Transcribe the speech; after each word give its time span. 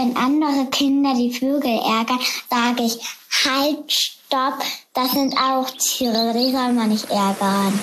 wenn 0.00 0.16
andere 0.16 0.66
Kinder 0.70 1.14
die 1.14 1.32
Vögel 1.32 1.78
ärgern, 1.78 2.20
sage 2.48 2.84
ich, 2.84 2.98
halt, 3.44 3.92
stopp, 3.92 4.58
das 4.94 5.12
sind 5.12 5.34
auch 5.36 5.70
Tiere, 5.72 6.32
die 6.32 6.52
soll 6.52 6.72
man 6.72 6.88
nicht 6.88 7.10
ärgern. 7.10 7.78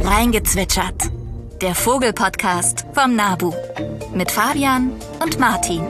Reingezwitschert. 0.00 1.10
Der 1.60 1.74
Vogelpodcast 1.74 2.86
vom 2.92 3.14
Nabu. 3.14 3.52
Mit 4.14 4.30
Fabian 4.30 4.92
und 5.22 5.38
Martin. 5.38 5.82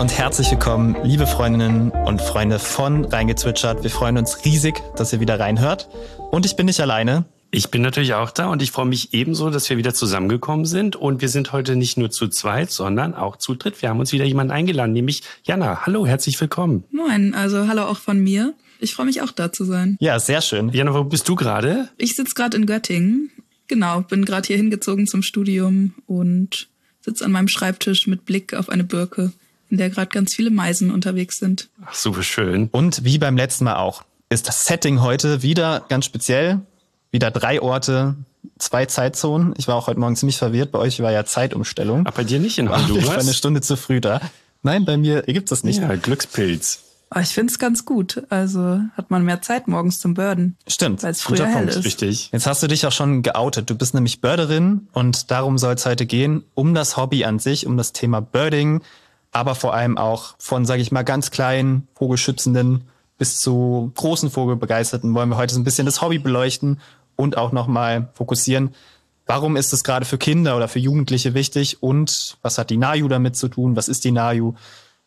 Und 0.00 0.16
herzlich 0.16 0.50
willkommen, 0.50 0.96
liebe 1.04 1.26
Freundinnen 1.26 1.90
und 1.90 2.22
Freunde 2.22 2.58
von 2.58 3.04
Reingezwitschert. 3.04 3.82
Wir 3.82 3.90
freuen 3.90 4.16
uns 4.16 4.46
riesig, 4.46 4.82
dass 4.96 5.12
ihr 5.12 5.20
wieder 5.20 5.38
reinhört. 5.38 5.90
Und 6.30 6.46
ich 6.46 6.56
bin 6.56 6.64
nicht 6.64 6.80
alleine. 6.80 7.26
Ich 7.50 7.70
bin 7.70 7.82
natürlich 7.82 8.14
auch 8.14 8.30
da 8.30 8.46
und 8.48 8.62
ich 8.62 8.70
freue 8.70 8.86
mich 8.86 9.12
ebenso, 9.12 9.50
dass 9.50 9.68
wir 9.68 9.76
wieder 9.76 9.92
zusammengekommen 9.92 10.64
sind. 10.64 10.96
Und 10.96 11.20
wir 11.20 11.28
sind 11.28 11.52
heute 11.52 11.76
nicht 11.76 11.98
nur 11.98 12.10
zu 12.10 12.28
zweit, 12.28 12.70
sondern 12.70 13.14
auch 13.14 13.36
zu 13.36 13.54
dritt. 13.54 13.82
Wir 13.82 13.90
haben 13.90 14.00
uns 14.00 14.10
wieder 14.12 14.24
jemanden 14.24 14.52
eingeladen, 14.52 14.94
nämlich 14.94 15.22
Jana. 15.42 15.84
Hallo, 15.84 16.06
herzlich 16.06 16.40
willkommen. 16.40 16.84
Moin, 16.90 17.34
also 17.34 17.68
hallo 17.68 17.82
auch 17.82 17.98
von 17.98 18.18
mir. 18.20 18.54
Ich 18.78 18.94
freue 18.94 19.04
mich 19.04 19.20
auch 19.20 19.32
da 19.32 19.52
zu 19.52 19.66
sein. 19.66 19.98
Ja, 20.00 20.18
sehr 20.18 20.40
schön. 20.40 20.70
Jana, 20.70 20.94
wo 20.94 21.04
bist 21.04 21.28
du 21.28 21.34
gerade? 21.34 21.90
Ich 21.98 22.16
sitze 22.16 22.34
gerade 22.34 22.56
in 22.56 22.64
Göttingen. 22.64 23.30
Genau, 23.68 24.00
bin 24.00 24.24
gerade 24.24 24.46
hier 24.46 24.56
hingezogen 24.56 25.06
zum 25.06 25.22
Studium 25.22 25.92
und 26.06 26.68
sitze 27.02 27.22
an 27.22 27.32
meinem 27.32 27.48
Schreibtisch 27.48 28.06
mit 28.06 28.24
Blick 28.24 28.54
auf 28.54 28.70
eine 28.70 28.84
Birke 28.84 29.32
in 29.70 29.76
der 29.76 29.90
gerade 29.90 30.08
ganz 30.08 30.34
viele 30.34 30.50
Meisen 30.50 30.90
unterwegs 30.90 31.38
sind. 31.38 31.68
Ach, 31.86 31.94
super 31.94 32.22
schön. 32.22 32.68
Und 32.72 33.04
wie 33.04 33.18
beim 33.18 33.36
letzten 33.36 33.64
Mal 33.64 33.76
auch, 33.76 34.04
ist 34.28 34.48
das 34.48 34.64
Setting 34.64 35.00
heute 35.00 35.42
wieder 35.42 35.84
ganz 35.88 36.04
speziell. 36.04 36.60
Wieder 37.12 37.30
drei 37.30 37.60
Orte, 37.60 38.14
zwei 38.58 38.86
Zeitzonen. 38.86 39.54
Ich 39.56 39.66
war 39.66 39.74
auch 39.74 39.88
heute 39.88 39.98
Morgen 39.98 40.14
ziemlich 40.14 40.38
verwirrt. 40.38 40.70
Bei 40.70 40.78
euch 40.78 41.00
war 41.00 41.10
ja 41.10 41.24
Zeitumstellung. 41.24 42.06
Aber 42.06 42.16
bei 42.16 42.24
dir 42.24 42.38
nicht 42.38 42.58
in 42.58 42.68
Honduras? 42.68 43.02
Ich 43.02 43.08
war 43.08 43.18
eine 43.18 43.34
Stunde 43.34 43.60
zu 43.60 43.76
früh 43.76 44.00
da. 44.00 44.20
Nein, 44.62 44.84
bei 44.84 44.96
mir 44.96 45.22
gibt 45.22 45.50
es 45.50 45.64
nicht. 45.64 45.80
Ja, 45.80 45.94
Glückspilz. 45.96 46.80
Aber 47.12 47.22
ich 47.22 47.30
finde 47.30 47.50
es 47.50 47.58
ganz 47.58 47.84
gut. 47.84 48.22
Also 48.28 48.80
hat 48.96 49.10
man 49.10 49.24
mehr 49.24 49.42
Zeit 49.42 49.66
morgens 49.66 49.98
zum 49.98 50.14
Birden. 50.14 50.56
Stimmt. 50.68 51.02
Weil 51.02 51.10
es 51.10 51.22
früher 51.22 51.46
hell 51.46 51.54
Punkt, 51.66 51.74
ist. 51.74 51.84
richtig. 51.84 52.30
Jetzt 52.32 52.46
hast 52.46 52.62
du 52.62 52.68
dich 52.68 52.86
auch 52.86 52.92
schon 52.92 53.22
geoutet. 53.22 53.68
Du 53.68 53.74
bist 53.74 53.94
nämlich 53.94 54.20
Birderin 54.20 54.88
und 54.92 55.32
darum 55.32 55.58
soll 55.58 55.74
es 55.74 55.84
heute 55.86 56.06
gehen, 56.06 56.44
um 56.54 56.72
das 56.72 56.96
Hobby 56.96 57.24
an 57.24 57.40
sich, 57.40 57.66
um 57.66 57.76
das 57.76 57.92
Thema 57.92 58.20
Birding, 58.20 58.82
aber 59.32 59.54
vor 59.54 59.74
allem 59.74 59.98
auch 59.98 60.34
von, 60.38 60.64
sage 60.64 60.82
ich 60.82 60.92
mal, 60.92 61.02
ganz 61.02 61.30
kleinen 61.30 61.88
Vogelschützenden 61.94 62.84
bis 63.18 63.40
zu 63.40 63.92
großen 63.96 64.30
Vogelbegeisterten 64.30 65.14
wollen 65.14 65.28
wir 65.28 65.36
heute 65.36 65.54
so 65.54 65.60
ein 65.60 65.64
bisschen 65.64 65.86
das 65.86 66.00
Hobby 66.00 66.18
beleuchten 66.18 66.80
und 67.16 67.36
auch 67.36 67.52
nochmal 67.52 68.08
fokussieren. 68.14 68.74
Warum 69.26 69.56
ist 69.56 69.72
es 69.72 69.84
gerade 69.84 70.06
für 70.06 70.18
Kinder 70.18 70.56
oder 70.56 70.68
für 70.68 70.78
Jugendliche 70.78 71.34
wichtig 71.34 71.82
und 71.82 72.38
was 72.42 72.58
hat 72.58 72.70
die 72.70 72.78
NAJU 72.78 73.08
damit 73.08 73.36
zu 73.36 73.48
tun? 73.48 73.76
Was 73.76 73.88
ist 73.88 74.04
die 74.04 74.10
NAJU? 74.10 74.54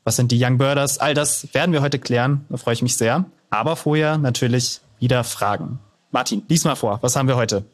Was 0.04 0.16
sind 0.16 0.32
die 0.32 0.42
Young 0.42 0.58
Birders? 0.58 1.00
All 1.00 1.14
das 1.14 1.54
werden 1.54 1.74
wir 1.74 1.82
heute 1.82 2.00
klären. 2.00 2.46
Da 2.50 2.58
freue 2.58 2.76
ich 2.76 2.82
mich 2.82 2.96
sehr. 2.96 3.26
Aber 3.50 3.76
vorher 3.76 4.18
natürlich 4.18 4.82
wieder 5.00 5.24
Fragen. 5.24 5.80
Martin, 6.12 6.44
lies 6.48 6.64
mal 6.64 6.76
vor. 6.76 7.00
Was 7.02 7.16
haben 7.16 7.28
wir 7.28 7.36
heute? 7.36 7.66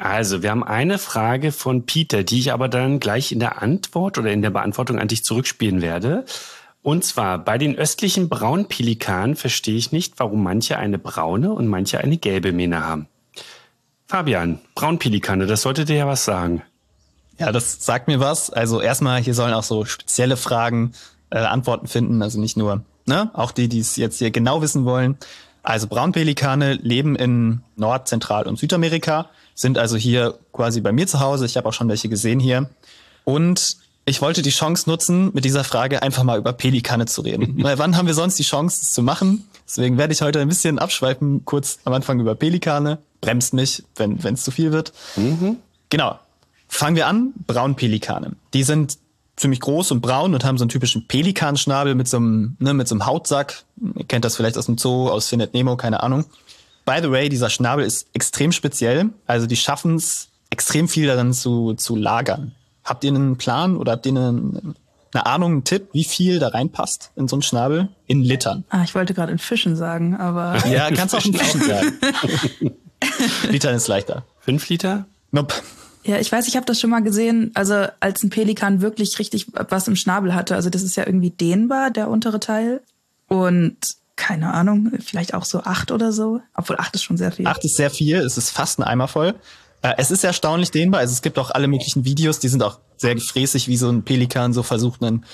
Also, 0.00 0.42
wir 0.42 0.50
haben 0.50 0.64
eine 0.64 0.98
Frage 0.98 1.52
von 1.52 1.84
Peter, 1.84 2.24
die 2.24 2.38
ich 2.38 2.52
aber 2.52 2.68
dann 2.68 3.00
gleich 3.00 3.32
in 3.32 3.38
der 3.38 3.60
Antwort 3.60 4.16
oder 4.16 4.32
in 4.32 4.40
der 4.40 4.48
Beantwortung 4.48 4.98
an 4.98 5.08
dich 5.08 5.24
zurückspielen 5.24 5.82
werde. 5.82 6.24
Und 6.80 7.04
zwar, 7.04 7.36
bei 7.38 7.58
den 7.58 7.76
östlichen 7.76 8.30
Braunpelikanen 8.30 9.36
verstehe 9.36 9.76
ich 9.76 9.92
nicht, 9.92 10.14
warum 10.16 10.42
manche 10.42 10.78
eine 10.78 10.98
braune 10.98 11.52
und 11.52 11.66
manche 11.66 11.98
eine 11.98 12.16
gelbe 12.16 12.52
Mähne 12.52 12.86
haben. 12.86 13.08
Fabian, 14.06 14.58
Braunpelikane, 14.74 15.46
das 15.46 15.60
sollte 15.60 15.84
dir 15.84 15.96
ja 15.96 16.06
was 16.06 16.24
sagen. 16.24 16.62
Ja, 17.38 17.52
das 17.52 17.84
sagt 17.84 18.08
mir 18.08 18.20
was. 18.20 18.48
Also 18.48 18.80
erstmal, 18.80 19.20
hier 19.20 19.34
sollen 19.34 19.52
auch 19.52 19.62
so 19.62 19.84
spezielle 19.84 20.38
Fragen 20.38 20.92
äh, 21.28 21.38
Antworten 21.38 21.88
finden, 21.88 22.22
also 22.22 22.40
nicht 22.40 22.56
nur, 22.56 22.84
ne, 23.04 23.30
auch 23.34 23.52
die, 23.52 23.68
die 23.68 23.80
es 23.80 23.96
jetzt 23.96 24.18
hier 24.18 24.30
genau 24.30 24.62
wissen 24.62 24.86
wollen. 24.86 25.18
Also 25.62 25.86
Braunpelikane 25.86 26.74
leben 26.74 27.16
in 27.16 27.62
Nord-, 27.76 28.08
Zentral- 28.08 28.46
und 28.46 28.58
Südamerika, 28.58 29.28
sind 29.54 29.78
also 29.78 29.96
hier 29.96 30.38
quasi 30.52 30.80
bei 30.80 30.92
mir 30.92 31.06
zu 31.06 31.20
Hause. 31.20 31.46
Ich 31.46 31.56
habe 31.56 31.68
auch 31.68 31.72
schon 31.72 31.88
welche 31.88 32.08
gesehen 32.08 32.40
hier. 32.40 32.70
Und 33.24 33.76
ich 34.06 34.22
wollte 34.22 34.42
die 34.42 34.50
Chance 34.50 34.88
nutzen, 34.88 35.30
mit 35.34 35.44
dieser 35.44 35.62
Frage 35.62 36.02
einfach 36.02 36.24
mal 36.24 36.38
über 36.38 36.52
Pelikane 36.52 37.06
zu 37.06 37.20
reden. 37.20 37.56
Weil 37.62 37.78
wann 37.78 37.96
haben 37.96 38.06
wir 38.06 38.14
sonst 38.14 38.38
die 38.38 38.42
Chance, 38.42 38.80
das 38.80 38.92
zu 38.92 39.02
machen? 39.02 39.46
Deswegen 39.66 39.98
werde 39.98 40.12
ich 40.12 40.22
heute 40.22 40.40
ein 40.40 40.48
bisschen 40.48 40.78
abschweifen, 40.78 41.44
kurz 41.44 41.78
am 41.84 41.92
Anfang 41.92 42.18
über 42.18 42.34
Pelikane. 42.34 42.98
Bremst 43.20 43.52
mich, 43.52 43.84
wenn 43.96 44.18
es 44.18 44.42
zu 44.42 44.50
viel 44.50 44.72
wird. 44.72 44.92
Genau. 45.90 46.18
Fangen 46.68 46.96
wir 46.96 47.06
an. 47.06 47.34
Braunpelikane. 47.46 48.32
Die 48.54 48.62
sind 48.62 48.98
ziemlich 49.40 49.60
groß 49.60 49.90
und 49.92 50.00
braun 50.00 50.34
und 50.34 50.44
haben 50.44 50.58
so 50.58 50.64
einen 50.64 50.68
typischen 50.68 51.06
Pelikanschnabel 51.06 51.94
mit 51.94 52.08
so 52.08 52.18
einem, 52.18 52.56
ne, 52.58 52.74
mit 52.74 52.86
so 52.86 52.94
einem 52.94 53.06
Hautsack. 53.06 53.64
Ihr 53.96 54.04
kennt 54.04 54.24
das 54.24 54.36
vielleicht 54.36 54.58
aus 54.58 54.66
dem 54.66 54.78
Zoo, 54.78 55.08
aus 55.08 55.28
Findet 55.28 55.54
Nemo, 55.54 55.76
keine 55.76 56.02
Ahnung. 56.02 56.26
By 56.84 56.98
the 57.02 57.10
way, 57.10 57.28
dieser 57.28 57.50
Schnabel 57.50 57.84
ist 57.84 58.08
extrem 58.12 58.52
speziell. 58.52 59.10
Also 59.26 59.46
die 59.46 59.56
schaffen 59.56 59.96
es 59.96 60.28
extrem 60.50 60.88
viel 60.88 61.06
darin 61.06 61.32
zu, 61.32 61.74
zu 61.74 61.96
lagern. 61.96 62.52
Habt 62.84 63.04
ihr 63.04 63.10
einen 63.10 63.36
Plan 63.36 63.76
oder 63.76 63.92
habt 63.92 64.06
ihr 64.06 64.12
eine, 64.12 64.74
eine 65.12 65.26
Ahnung, 65.26 65.52
einen 65.52 65.64
Tipp, 65.64 65.88
wie 65.92 66.04
viel 66.04 66.38
da 66.38 66.48
reinpasst 66.48 67.12
in 67.16 67.28
so 67.28 67.36
einen 67.36 67.42
Schnabel? 67.42 67.88
In 68.06 68.22
Litern. 68.22 68.64
Ah, 68.68 68.82
ich 68.84 68.94
wollte 68.94 69.14
gerade 69.14 69.32
in 69.32 69.38
Fischen 69.38 69.76
sagen, 69.76 70.16
aber 70.16 70.56
Ja, 70.70 70.90
kannst 70.90 71.14
auch 71.14 71.24
in 71.24 71.34
Fischen 71.34 71.62
sagen. 71.66 71.98
Litern 73.50 73.74
ist 73.74 73.88
leichter. 73.88 74.24
Fünf 74.40 74.68
Liter? 74.68 75.06
Nope. 75.30 75.54
Ja, 76.02 76.18
ich 76.18 76.32
weiß, 76.32 76.48
ich 76.48 76.56
habe 76.56 76.66
das 76.66 76.80
schon 76.80 76.90
mal 76.90 77.02
gesehen, 77.02 77.50
also 77.54 77.86
als 78.00 78.22
ein 78.22 78.30
Pelikan 78.30 78.80
wirklich 78.80 79.18
richtig 79.18 79.46
was 79.52 79.86
im 79.86 79.96
Schnabel 79.96 80.34
hatte. 80.34 80.54
Also 80.54 80.70
das 80.70 80.82
ist 80.82 80.96
ja 80.96 81.06
irgendwie 81.06 81.30
dehnbar, 81.30 81.90
der 81.90 82.08
untere 82.08 82.40
Teil. 82.40 82.80
Und 83.28 83.76
keine 84.16 84.52
Ahnung, 84.52 84.92
vielleicht 85.04 85.34
auch 85.34 85.44
so 85.44 85.60
acht 85.60 85.90
oder 85.90 86.12
so. 86.12 86.40
Obwohl 86.54 86.76
acht 86.78 86.94
ist 86.94 87.02
schon 87.02 87.16
sehr 87.16 87.32
viel. 87.32 87.46
Acht 87.46 87.64
ist 87.64 87.76
sehr 87.76 87.90
viel, 87.90 88.16
es 88.16 88.38
ist 88.38 88.50
fast 88.50 88.78
ein 88.78 88.82
Eimer 88.82 89.08
voll. 89.08 89.34
Äh, 89.82 89.94
es 89.98 90.10
ist 90.10 90.24
erstaunlich 90.24 90.70
dehnbar, 90.70 91.00
also 91.00 91.12
es 91.12 91.22
gibt 91.22 91.38
auch 91.38 91.50
alle 91.50 91.68
möglichen 91.68 92.04
Videos, 92.04 92.38
die 92.38 92.48
sind 92.48 92.62
auch 92.62 92.80
sehr 92.96 93.14
gefräßig, 93.14 93.68
wie 93.68 93.76
so 93.76 93.88
ein 93.88 94.02
Pelikan 94.02 94.52
so 94.52 94.62
versucht, 94.62 95.02
einen, 95.02 95.24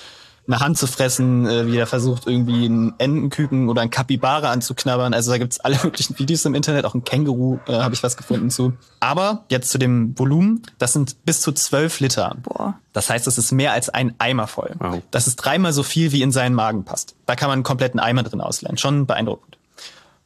eine 0.46 0.60
Hand 0.60 0.78
zu 0.78 0.86
fressen, 0.86 1.46
äh, 1.46 1.66
wie 1.66 1.76
er 1.76 1.86
versucht, 1.86 2.26
irgendwie 2.26 2.66
einen 2.66 2.94
Entenküken 2.98 3.68
oder 3.68 3.82
einen 3.82 3.90
Kapibara 3.90 4.50
anzuknabbern. 4.50 5.12
Also 5.12 5.32
da 5.32 5.38
gibt's 5.38 5.60
alle 5.60 5.78
möglichen 5.84 6.18
Videos 6.18 6.44
im 6.44 6.54
Internet, 6.54 6.84
auch 6.84 6.94
ein 6.94 7.04
Känguru 7.04 7.58
äh, 7.66 7.72
habe 7.72 7.94
ich 7.94 8.02
was 8.02 8.16
gefunden 8.16 8.50
zu. 8.50 8.72
Aber 9.00 9.44
jetzt 9.50 9.70
zu 9.70 9.78
dem 9.78 10.18
Volumen, 10.18 10.62
das 10.78 10.92
sind 10.92 11.24
bis 11.24 11.40
zu 11.40 11.52
zwölf 11.52 12.00
Liter. 12.00 12.36
Boah. 12.42 12.78
Das 12.92 13.10
heißt, 13.10 13.26
es 13.26 13.38
ist 13.38 13.52
mehr 13.52 13.72
als 13.72 13.88
ein 13.88 14.14
Eimer 14.18 14.46
voll. 14.46 14.74
Wow. 14.78 15.02
Das 15.10 15.26
ist 15.26 15.36
dreimal 15.36 15.72
so 15.72 15.82
viel, 15.82 16.12
wie 16.12 16.22
in 16.22 16.32
seinen 16.32 16.54
Magen 16.54 16.84
passt. 16.84 17.14
Da 17.26 17.36
kann 17.36 17.48
man 17.48 17.56
einen 17.56 17.62
kompletten 17.62 18.00
Eimer 18.00 18.22
drin 18.22 18.40
ausleihen. 18.40 18.78
Schon 18.78 19.06
beeindruckend. 19.06 19.58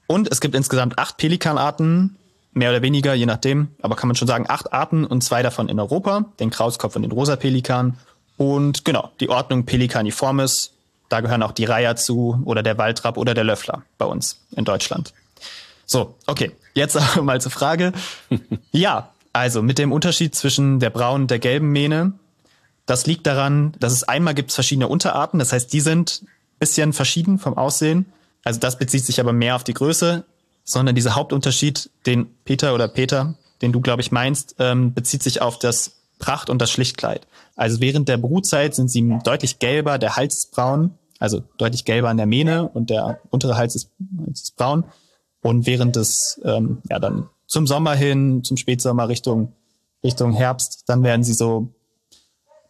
Und 0.06 0.30
es 0.30 0.41
gibt 0.41 0.54
insgesamt 0.54 0.98
acht 0.98 1.16
Pelikanarten, 1.16 2.16
mehr 2.53 2.70
oder 2.70 2.82
weniger, 2.82 3.14
je 3.14 3.26
nachdem, 3.26 3.69
aber 3.80 3.97
kann 3.97 4.09
man 4.09 4.16
schon 4.16 4.28
sagen, 4.28 4.47
acht 4.48 4.72
Arten 4.72 5.04
und 5.04 5.22
zwei 5.22 5.42
davon 5.42 5.69
in 5.69 5.78
Europa, 5.78 6.25
den 6.41 6.50
Krauskopf 6.50 6.97
und 6.97 7.03
den 7.03 7.12
rosa 7.12 7.36
Pelikan. 7.36 7.97
Und 8.41 8.87
genau, 8.87 9.11
die 9.21 9.28
Ordnung 9.28 9.67
Pelicaniformis, 9.67 10.73
da 11.11 11.21
gehören 11.21 11.43
auch 11.43 11.53
die 11.53 11.67
Reiher 11.67 11.95
zu 11.97 12.41
oder 12.47 12.62
der 12.62 12.78
Waldrapp 12.78 13.19
oder 13.19 13.34
der 13.34 13.45
Löffler 13.45 13.83
bei 13.99 14.06
uns 14.06 14.39
in 14.56 14.65
Deutschland. 14.65 15.12
So, 15.84 16.15
okay, 16.27 16.53
jetzt 16.73 16.97
aber 16.97 17.21
mal 17.21 17.39
zur 17.43 17.53
Frage. 17.53 17.93
Ja, 18.73 19.11
also 19.34 19.61
mit 19.61 19.77
dem 19.77 19.93
Unterschied 19.93 20.34
zwischen 20.34 20.81
der 20.81 20.89
braunen 20.89 21.25
und 21.25 21.31
der 21.31 21.39
gelben 21.39 21.71
Mähne, 21.71 22.15
das 22.87 23.05
liegt 23.05 23.27
daran, 23.27 23.75
dass 23.78 23.93
es 23.93 24.05
einmal 24.05 24.33
gibt 24.33 24.53
verschiedene 24.53 24.89
Unterarten, 24.89 25.39
das 25.39 25.53
heißt, 25.53 25.71
die 25.71 25.81
sind 25.81 26.22
bisschen 26.59 26.95
verschieden 26.95 27.39
vom 27.39 27.59
Aussehen. 27.59 28.07
Also 28.43 28.59
das 28.59 28.78
bezieht 28.78 29.05
sich 29.05 29.21
aber 29.21 29.34
mehr 29.34 29.55
auf 29.55 29.65
die 29.65 29.75
Größe, 29.75 30.25
sondern 30.65 30.95
dieser 30.95 31.15
Hauptunterschied, 31.15 31.91
den 32.07 32.34
Peter 32.47 32.75
oder 32.75 32.89
Peter, 32.89 33.34
den 33.60 33.72
du, 33.72 33.81
glaube 33.81 34.01
ich, 34.01 34.13
meinst, 34.13 34.54
ähm, 34.59 34.95
bezieht 34.95 35.22
sich 35.22 35.43
auf 35.43 35.59
das 35.59 36.01
Pracht- 36.19 36.48
und 36.48 36.59
das 36.63 36.71
Schlichtkleid. 36.71 37.27
Also 37.60 37.83
während 37.83 38.09
der 38.09 38.16
Brutzeit 38.16 38.74
sind 38.74 38.91
sie 38.91 39.18
deutlich 39.22 39.59
gelber, 39.59 39.98
der 39.98 40.16
Hals 40.16 40.45
ist 40.45 40.51
braun, 40.53 40.92
also 41.18 41.42
deutlich 41.59 41.84
gelber 41.84 42.09
an 42.09 42.16
der 42.16 42.24
Mähne 42.24 42.71
und 42.71 42.89
der 42.89 43.21
untere 43.28 43.59
Hals 43.59 43.74
ist, 43.74 43.91
ist 44.33 44.57
braun. 44.57 44.84
Und 45.42 45.66
während 45.66 45.95
des, 45.95 46.41
ähm, 46.42 46.78
ja 46.89 46.98
dann 46.98 47.28
zum 47.47 47.66
Sommer 47.66 47.95
hin, 47.95 48.42
zum 48.45 48.57
Spätsommer 48.57 49.10
Richtung, 49.10 49.53
Richtung 50.03 50.33
Herbst, 50.33 50.84
dann 50.86 51.03
werden 51.03 51.22
sie 51.22 51.34
so, 51.34 51.68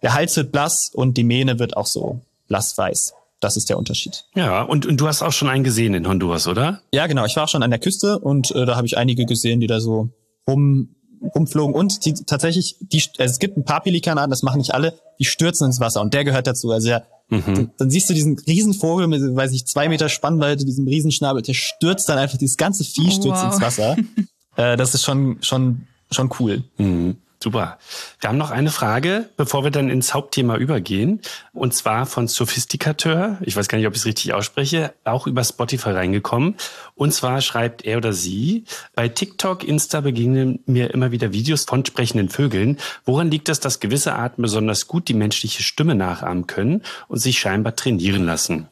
der 0.03 0.13
Hals 0.13 0.37
wird 0.37 0.51
blass 0.51 0.91
und 0.93 1.17
die 1.17 1.23
Mähne 1.23 1.61
wird 1.61 1.77
auch 1.77 1.87
so 1.87 2.23
blassweiß. 2.49 3.15
Das 3.39 3.57
ist 3.57 3.69
der 3.69 3.79
Unterschied. 3.79 4.25
Ja, 4.35 4.63
und, 4.63 4.87
und 4.87 5.01
du 5.01 5.07
hast 5.07 5.23
auch 5.23 5.33
schon 5.33 5.49
einen 5.49 5.63
gesehen 5.63 5.95
in 5.95 6.09
Honduras, 6.09 6.49
oder? 6.49 6.83
Ja, 6.93 7.07
genau. 7.07 7.27
Ich 7.27 7.37
war 7.37 7.45
auch 7.45 7.49
schon 7.49 7.63
an 7.63 7.71
der 7.71 7.79
Küste 7.79 8.19
und 8.19 8.51
äh, 8.51 8.67
da 8.67 8.75
habe 8.75 8.89
ich 8.89 8.99
einige 8.99 9.25
gesehen, 9.25 9.61
die 9.61 9.69
da 9.69 9.79
so 9.79 10.09
rum, 10.49 10.97
rumflogen. 11.35 11.75
Und 11.75 12.05
die 12.05 12.15
tatsächlich, 12.15 12.77
die, 12.81 13.03
also 13.19 13.31
es 13.33 13.39
gibt 13.39 13.57
ein 13.57 13.65
paar 13.65 13.83
Pelikanarten, 13.83 14.31
das 14.31 14.43
machen 14.43 14.59
nicht 14.59 14.75
alle, 14.75 14.99
die 15.19 15.25
stürzen 15.25 15.67
ins 15.67 15.81
Wasser 15.81 16.01
und 16.01 16.15
der 16.15 16.25
gehört 16.25 16.47
dazu. 16.47 16.71
Also 16.71 16.89
der, 16.89 17.07
Dann, 17.31 17.71
dann 17.79 17.91
siehst 17.91 18.11
du 18.11 18.15
diesen 18.15 18.39
Riesenvogel 18.39 19.07
mit, 19.07 19.21
weiß 19.23 19.53
ich, 19.53 19.65
zwei 19.67 19.89
Meter 19.89 20.09
Spannweite, 20.09 20.65
diesem 20.65 20.89
Riesenschnabel, 20.89 21.43
der 21.43 21.55
stürzt 21.55 22.09
dann 22.09 22.19
einfach, 22.19 22.39
dieses 22.39 22.57
ganze 22.57 22.83
Vieh 22.85 23.11
stürzt 23.11 23.43
Wow. 23.43 23.53
ins 23.53 23.61
Wasser. 23.61 23.97
äh, 24.57 24.77
das 24.77 24.95
ist 24.95 25.05
schon, 25.05 25.39
schon, 25.43 25.87
schon 26.11 26.31
cool. 26.41 26.65
Mhm. 26.79 27.19
Super. 27.43 27.79
Wir 28.21 28.29
haben 28.29 28.37
noch 28.37 28.51
eine 28.51 28.71
Frage, 28.71 29.31
bevor 29.39 29.65
wir 29.65 29.71
dann 29.71 29.89
ins 29.89 30.13
Hauptthema 30.13 30.57
übergehen. 30.57 31.23
Und 31.55 31.75
zwar 31.75 32.05
von 32.05 32.29
Sophisticateur. 32.29 33.39
Ich 33.41 33.57
weiß 33.57 33.67
gar 33.69 33.79
nicht, 33.79 33.87
ob 33.87 33.95
ich 33.95 34.01
es 34.01 34.05
richtig 34.07 34.35
ausspreche. 34.35 34.93
Auch 35.05 35.27
über 35.27 35.43
Spotify 35.43 35.93
reingekommen. 35.93 36.57
Und 36.97 37.15
zwar 37.15 37.41
schreibt 37.41 37.87
er 37.87 37.97
oder 37.97 38.13
sie, 38.13 38.65
bei 38.95 39.09
TikTok, 39.09 39.65
Insta 39.65 40.03
begegnen 40.03 40.61
mir 40.67 40.93
immer 40.93 41.13
wieder 41.13 41.33
Videos 41.33 41.65
von 41.65 41.83
sprechenden 41.83 42.29
Vögeln. 42.29 42.77
Woran 43.07 43.31
liegt 43.31 43.49
es, 43.49 43.59
dass 43.59 43.81
gewisse 43.81 44.15
Arten 44.15 44.43
besonders 44.43 44.87
gut 44.87 45.09
die 45.09 45.15
menschliche 45.15 45.63
Stimme 45.63 45.95
nachahmen 45.95 46.47
können 46.47 46.83
und 47.09 47.21
sich 47.21 47.39
scheinbar 47.39 47.75
trainieren 47.75 48.27
lassen? 48.27 48.69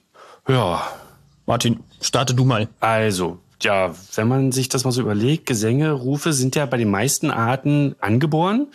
Ja, 0.46 0.86
Martin, 1.46 1.80
starte 2.02 2.34
du 2.34 2.44
mal. 2.44 2.68
also, 2.80 3.40
ja, 3.62 3.94
wenn 4.14 4.28
man 4.28 4.52
sich 4.52 4.68
das 4.68 4.84
mal 4.84 4.92
so 4.92 5.00
überlegt, 5.00 5.46
Gesänge, 5.46 5.92
Rufe 5.92 6.32
sind 6.32 6.56
ja 6.56 6.66
bei 6.66 6.76
den 6.76 6.90
meisten 6.90 7.30
Arten 7.30 7.94
angeboren, 8.00 8.68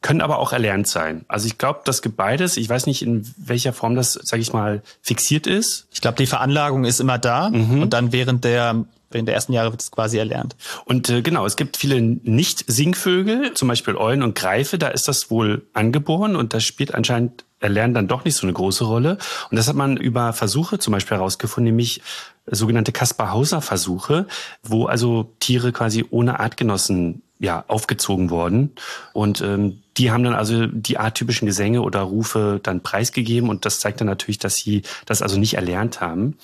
können 0.00 0.20
aber 0.20 0.38
auch 0.38 0.52
erlernt 0.52 0.86
sein. 0.86 1.24
Also 1.28 1.46
ich 1.46 1.58
glaube, 1.58 1.80
das 1.84 2.02
gibt 2.02 2.16
beides. 2.16 2.56
Ich 2.56 2.68
weiß 2.68 2.86
nicht, 2.86 3.02
in 3.02 3.26
welcher 3.36 3.72
Form 3.72 3.96
das, 3.96 4.12
sage 4.12 4.42
ich 4.42 4.52
mal, 4.52 4.82
fixiert 5.02 5.46
ist. 5.46 5.88
Ich 5.90 6.00
glaube, 6.00 6.16
die 6.16 6.26
Veranlagung 6.26 6.84
ist 6.84 7.00
immer 7.00 7.18
da 7.18 7.46
und 7.46 7.90
dann 7.90 8.12
während 8.12 8.44
der, 8.44 8.84
während 9.10 9.26
der 9.26 9.34
ersten 9.34 9.52
Jahre 9.52 9.72
wird 9.72 9.82
es 9.82 9.90
quasi 9.90 10.18
erlernt. 10.18 10.54
Und 10.84 11.08
äh, 11.10 11.22
genau, 11.22 11.46
es 11.46 11.56
gibt 11.56 11.76
viele 11.76 12.00
Nicht-Singvögel, 12.00 13.54
zum 13.54 13.66
Beispiel 13.66 13.96
Eulen 13.96 14.22
und 14.22 14.36
Greife, 14.36 14.78
da 14.78 14.88
ist 14.88 15.08
das 15.08 15.30
wohl 15.30 15.66
angeboren 15.72 16.36
und 16.36 16.54
das 16.54 16.64
spielt 16.64 16.94
anscheinend 16.94 17.44
Erlernen 17.60 17.94
dann 17.94 18.08
doch 18.08 18.24
nicht 18.24 18.36
so 18.36 18.46
eine 18.46 18.52
große 18.52 18.84
Rolle. 18.84 19.18
Und 19.50 19.56
das 19.56 19.68
hat 19.68 19.76
man 19.76 19.96
über 19.96 20.32
Versuche 20.32 20.78
zum 20.78 20.92
Beispiel 20.92 21.16
herausgefunden, 21.16 21.66
nämlich 21.74 22.02
sogenannte 22.46 22.92
Kaspar-Hauser-Versuche, 22.92 24.26
wo 24.62 24.86
also 24.86 25.34
Tiere 25.40 25.72
quasi 25.72 26.04
ohne 26.10 26.40
Artgenossen 26.40 27.22
ja, 27.38 27.64
aufgezogen 27.68 28.30
worden. 28.30 28.74
Und 29.12 29.40
ähm, 29.40 29.82
die 29.96 30.10
haben 30.10 30.24
dann 30.24 30.34
also 30.34 30.66
die 30.66 30.98
arttypischen 30.98 31.46
Gesänge 31.46 31.82
oder 31.82 32.00
Rufe 32.00 32.60
dann 32.62 32.82
preisgegeben 32.82 33.48
und 33.48 33.64
das 33.64 33.80
zeigt 33.80 34.00
dann 34.00 34.08
natürlich, 34.08 34.38
dass 34.38 34.56
sie 34.56 34.82
das 35.06 35.22
also 35.22 35.38
nicht 35.38 35.54
erlernt 35.54 36.00
haben. 36.00 36.36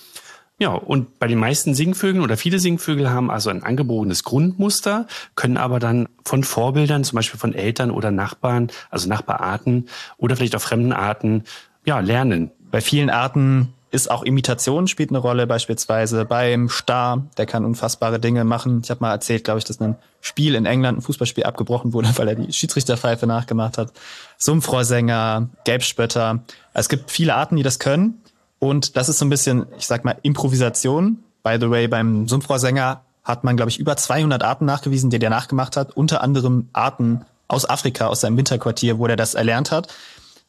Ja, 0.57 0.69
und 0.69 1.19
bei 1.19 1.27
den 1.27 1.37
meisten 1.37 1.75
Singvögeln 1.75 2.23
oder 2.23 2.37
viele 2.37 2.59
Singvögel 2.59 3.09
haben 3.09 3.29
also 3.29 3.49
ein 3.49 3.63
angeborenes 3.63 4.23
Grundmuster, 4.23 5.05
können 5.35 5.57
aber 5.57 5.79
dann 5.79 6.07
von 6.23 6.45
Vorbildern, 6.45 7.03
zum 7.03 7.17
Beispiel 7.17 7.39
von 7.39 7.53
Eltern 7.53 7.91
oder 7.91 8.09
Nachbarn, 8.09 8.71
also 8.89 9.09
Nachbararten 9.09 9.89
oder 10.17 10.37
vielleicht 10.37 10.55
auch 10.55 10.61
fremden 10.61 10.93
Arten, 10.93 11.43
ja, 11.85 11.99
lernen. 11.99 12.51
Bei 12.71 12.79
vielen 12.79 13.09
Arten 13.09 13.73
ist 13.91 14.11
auch 14.11 14.23
Imitation 14.23 14.87
spielt 14.87 15.09
eine 15.09 15.19
Rolle, 15.19 15.47
beispielsweise 15.47 16.25
beim 16.25 16.69
Star, 16.69 17.25
der 17.37 17.45
kann 17.45 17.65
unfassbare 17.65 18.19
Dinge 18.19 18.43
machen. 18.43 18.81
Ich 18.83 18.89
habe 18.89 19.01
mal 19.01 19.11
erzählt, 19.11 19.43
glaube 19.43 19.59
ich, 19.59 19.65
dass 19.65 19.79
ein 19.79 19.95
Spiel 20.21 20.55
in 20.55 20.65
England, 20.65 20.97
ein 20.97 21.01
Fußballspiel 21.01 21.45
abgebrochen 21.45 21.93
wurde, 21.93 22.09
weil 22.17 22.27
er 22.27 22.35
die 22.35 22.51
Schiedsrichterpfeife 22.51 23.25
nachgemacht 23.25 23.77
hat. 23.77 23.93
Sumpfrohrsänger, 24.37 25.49
Gelbspötter. 25.63 26.39
Es 26.73 26.89
gibt 26.89 27.09
viele 27.09 27.35
Arten, 27.35 27.55
die 27.55 27.63
das 27.63 27.79
können. 27.79 28.21
Und 28.59 28.95
das 28.95 29.09
ist 29.09 29.19
so 29.19 29.25
ein 29.25 29.29
bisschen, 29.29 29.65
ich 29.77 29.87
sag 29.87 30.05
mal, 30.05 30.17
Improvisation. 30.21 31.23
By 31.43 31.57
the 31.59 31.69
way, 31.69 31.87
beim 31.87 32.27
Sumpfrohrsänger 32.27 33.01
hat 33.23 33.43
man, 33.43 33.55
glaube 33.57 33.69
ich, 33.69 33.79
über 33.79 33.97
200 33.97 34.43
Arten 34.43 34.65
nachgewiesen, 34.65 35.09
die 35.09 35.19
der 35.19 35.29
nachgemacht 35.29 35.77
hat. 35.77 35.95
Unter 35.95 36.21
anderem 36.21 36.69
Arten 36.73 37.25
aus 37.47 37.69
Afrika, 37.69 38.07
aus 38.07 38.21
seinem 38.21 38.37
Winterquartier, 38.37 38.99
wo 38.99 39.07
der 39.07 39.15
das 39.15 39.33
erlernt 39.33 39.71
hat. 39.71 39.93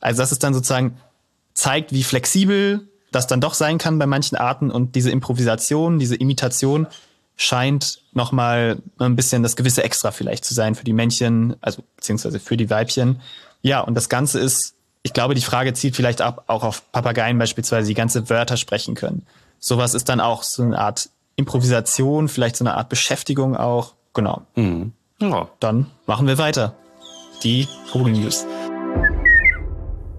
Also 0.00 0.22
das 0.22 0.32
ist 0.32 0.42
dann 0.42 0.54
sozusagen 0.54 0.98
zeigt, 1.54 1.92
wie 1.92 2.02
flexibel 2.02 2.88
das 3.12 3.26
dann 3.26 3.40
doch 3.40 3.54
sein 3.54 3.78
kann 3.78 3.98
bei 3.98 4.06
manchen 4.06 4.36
Arten 4.36 4.70
und 4.70 4.94
diese 4.94 5.10
Improvisation, 5.10 5.98
diese 5.98 6.16
Imitation 6.16 6.86
scheint 7.36 8.02
nochmal 8.12 8.78
ein 8.98 9.16
bisschen 9.16 9.42
das 9.42 9.56
gewisse 9.56 9.82
Extra 9.82 10.10
vielleicht 10.10 10.44
zu 10.44 10.54
sein 10.54 10.74
für 10.74 10.84
die 10.84 10.92
Männchen, 10.92 11.56
also 11.60 11.82
beziehungsweise 11.96 12.40
für 12.40 12.56
die 12.56 12.70
Weibchen. 12.70 13.20
Ja, 13.62 13.80
und 13.80 13.94
das 13.94 14.08
Ganze 14.08 14.38
ist, 14.38 14.74
ich 15.06 15.12
glaube, 15.12 15.36
die 15.36 15.40
Frage 15.40 15.72
zielt 15.72 15.94
vielleicht 15.94 16.20
ab, 16.20 16.42
auch 16.48 16.64
auf 16.64 16.90
Papageien 16.90 17.38
beispielsweise, 17.38 17.86
die 17.86 17.94
ganze 17.94 18.28
Wörter 18.28 18.56
sprechen 18.56 18.96
können. 18.96 19.24
Sowas 19.60 19.94
ist 19.94 20.08
dann 20.08 20.18
auch 20.18 20.42
so 20.42 20.64
eine 20.64 20.76
Art 20.76 21.10
Improvisation, 21.36 22.28
vielleicht 22.28 22.56
so 22.56 22.64
eine 22.64 22.74
Art 22.74 22.88
Beschäftigung 22.88 23.56
auch. 23.56 23.94
Genau. 24.14 24.42
Mhm. 24.56 24.94
Ja. 25.20 25.48
Dann 25.60 25.86
machen 26.06 26.26
wir 26.26 26.38
weiter. 26.38 26.74
Die 27.44 27.68
Vogelnews. 27.92 28.46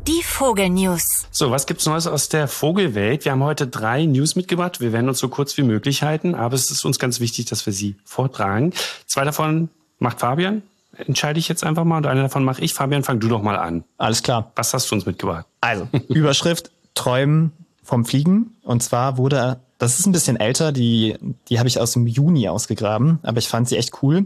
Die 0.08 0.24
Vogelnews. 0.24 1.28
So, 1.32 1.52
was 1.52 1.66
gibt's 1.66 1.86
Neues 1.86 2.08
aus 2.08 2.30
der 2.30 2.48
Vogelwelt? 2.48 3.26
Wir 3.26 3.34
haben 3.34 3.44
heute 3.44 3.68
drei 3.68 4.06
News 4.06 4.38
mitgebracht. 4.38 4.80
Wir 4.80 4.94
werden 4.94 5.10
uns 5.10 5.20
so 5.20 5.28
kurz 5.28 5.58
wie 5.58 5.64
möglich 5.64 6.02
halten, 6.02 6.34
aber 6.34 6.56
es 6.56 6.72
ist 6.72 6.86
uns 6.86 6.98
ganz 6.98 7.20
wichtig, 7.20 7.48
dass 7.48 7.66
wir 7.66 7.74
sie 7.74 7.98
vortragen. 8.06 8.72
Zwei 9.06 9.26
davon 9.26 9.68
macht 10.00 10.22
Fabian, 10.22 10.64
entscheide 11.06 11.40
ich 11.40 11.48
jetzt 11.48 11.64
einfach 11.64 11.84
mal, 11.84 11.98
und 11.98 12.06
eine 12.06 12.24
davon 12.24 12.44
mache 12.44 12.62
ich. 12.62 12.74
Fabian, 12.74 13.04
fang 13.04 13.20
du 13.20 13.28
doch 13.28 13.42
mal 13.42 13.58
an. 13.58 13.84
Alles 13.98 14.24
klar. 14.24 14.52
Was 14.56 14.74
hast 14.74 14.90
du 14.90 14.96
uns 14.96 15.06
mitgebracht? 15.06 15.46
Also, 15.62 15.88
Überschrift 16.10 16.72
Träumen 16.94 17.52
vom 17.84 18.06
Fliegen. 18.06 18.58
Und 18.64 18.84
zwar 18.84 19.18
wurde, 19.18 19.60
das 19.78 20.00
ist 20.00 20.06
ein 20.06 20.12
bisschen 20.12 20.38
älter, 20.38 20.72
die, 20.72 21.16
die 21.48 21.60
habe 21.60 21.68
ich 21.68 21.80
aus 21.80 21.94
dem 21.94 22.08
Juni 22.08 22.50
ausgegraben, 22.50 23.20
aber 23.24 23.38
ich 23.38 23.48
fand 23.48 23.70
sie 23.70 23.78
echt 23.78 24.02
cool. 24.02 24.26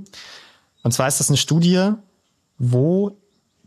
Und 0.84 0.92
zwar 0.94 1.08
ist 1.08 1.20
das 1.20 1.30
eine 1.30 1.38
Studie, 1.38 1.92
wo 2.58 3.18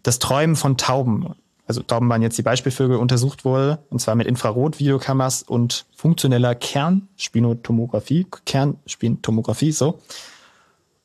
das 0.03 0.19
Träumen 0.19 0.57
von 0.57 0.77
Tauben, 0.77 1.35
also 1.67 1.83
Tauben 1.83 2.09
waren 2.09 2.23
jetzt 2.23 2.37
die 2.39 2.43
Beispielvögel, 2.43 2.97
untersucht 2.97 3.45
wurde, 3.45 3.79
und 3.91 4.01
zwar 4.01 4.15
mit 4.15 4.27
Infrarot-Videokameras 4.27 5.43
und 5.43 5.87
funktioneller 5.97 6.55
Kernspinotomographie, 6.55 8.27
Kernspintomographie, 8.45 9.73
so. 9.73 10.01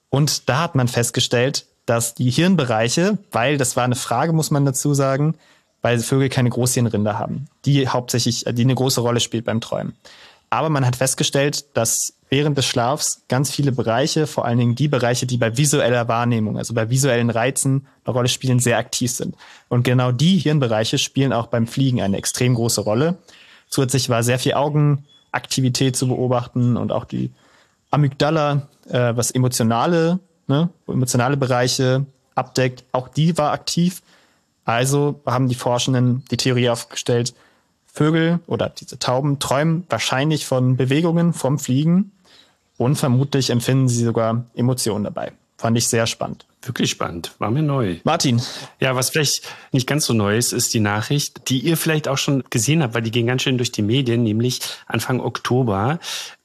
Und 0.10 0.50
da 0.50 0.63
hat 0.63 0.75
man 0.75 0.88
festgestellt, 0.88 1.68
dass 1.90 2.14
die 2.14 2.30
Hirnbereiche, 2.30 3.18
weil 3.32 3.58
das 3.58 3.76
war 3.76 3.84
eine 3.84 3.96
Frage, 3.96 4.32
muss 4.32 4.52
man 4.52 4.64
dazu 4.64 4.94
sagen, 4.94 5.36
weil 5.82 6.00
Vögel 6.00 6.30
keine 6.30 6.50
Großhirnrinde 6.50 7.18
haben, 7.18 7.48
die 7.66 7.88
hauptsächlich, 7.88 8.46
die 8.48 8.64
eine 8.64 8.76
große 8.76 9.02
Rolle 9.02 9.20
spielt 9.20 9.46
beim 9.46 9.60
Träumen. 9.60 9.96
Aber 10.52 10.70
man 10.70 10.86
hat 10.86 10.96
festgestellt, 10.96 11.66
dass 11.76 12.14
während 12.30 12.58
des 12.58 12.66
Schlafs 12.66 13.24
ganz 13.28 13.50
viele 13.50 13.72
Bereiche, 13.72 14.28
vor 14.28 14.46
allen 14.46 14.60
Dingen 14.60 14.76
die 14.76 14.88
Bereiche, 14.88 15.26
die 15.26 15.38
bei 15.38 15.58
visueller 15.58 16.08
Wahrnehmung, 16.08 16.58
also 16.58 16.74
bei 16.74 16.90
visuellen 16.90 17.30
Reizen 17.30 17.88
eine 18.04 18.14
Rolle 18.14 18.30
spielen, 18.30 18.60
sehr 18.60 18.78
aktiv 18.78 19.12
sind. 19.12 19.36
Und 19.68 19.84
genau 19.84 20.12
die 20.12 20.38
Hirnbereiche 20.38 20.98
spielen 20.98 21.34
auch 21.34 21.48
beim 21.48 21.66
Fliegen 21.66 22.02
eine 22.02 22.18
extrem 22.18 22.56
große 22.56 22.82
Rolle. 22.82 23.18
Zusätzlich 23.68 24.10
war 24.10 24.24
sehr 24.24 24.40
viel 24.40 24.54
Augenaktivität 24.54 25.96
zu 25.96 26.08
beobachten 26.08 26.78
und 26.78 26.92
auch 26.92 27.06
die 27.06 27.32
Amygdala, 27.92 28.68
äh, 28.90 29.16
was 29.16 29.32
emotionale, 29.32 30.20
ne, 30.50 30.70
emotionale 30.88 31.38
Bereiche 31.38 32.06
abdeckt, 32.36 32.84
auch 32.92 33.08
die 33.08 33.38
war 33.38 33.54
aktiv. 33.54 34.02
Also 34.66 35.22
haben 35.26 35.48
die 35.48 35.56
Forschenden 35.56 36.24
die 36.30 36.38
Theorie 36.38 36.70
aufgestellt, 36.70 37.34
Vögel 37.88 38.40
oder 38.46 38.70
diese 38.70 39.00
Tauben 39.00 39.40
träumen 39.40 39.86
wahrscheinlich 39.90 40.46
von 40.46 40.78
Bewegungen 40.78 41.34
vom 41.34 41.58
Fliegen 41.58 42.12
und 42.78 42.96
vermutlich 42.98 43.50
empfinden 43.50 43.88
sie 43.88 44.04
sogar 44.04 44.46
Emotionen 44.54 45.04
dabei. 45.04 45.32
Fand 45.58 45.78
ich 45.78 45.88
sehr 45.88 46.08
spannend. 46.08 46.46
Wirklich 46.62 46.92
spannend. 46.92 47.34
War 47.40 47.52
mir 47.52 47.64
neu. 47.64 47.98
Martin, 48.04 48.42
Ja, 48.80 48.96
was 48.96 49.10
vielleicht 49.10 49.44
nicht 49.72 49.88
ganz 49.88 50.06
so 50.06 50.14
neu 50.14 50.38
ist, 50.38 50.54
ist 50.54 50.74
die 50.74 50.80
Nachricht, 50.80 51.50
die 51.50 51.60
ihr 51.60 51.78
vielleicht 51.78 52.08
auch 52.08 52.18
schon 52.18 52.44
gesehen 52.50 52.84
habt, 52.84 52.94
weil 52.94 53.02
die 53.02 53.12
ging 53.12 53.28
ganz 53.28 53.42
schön 53.42 53.58
durch 53.58 53.72
die 53.72 53.82
Medien, 53.82 54.24
nämlich 54.24 54.62
Anfang 54.86 55.20
Oktober 55.20 56.00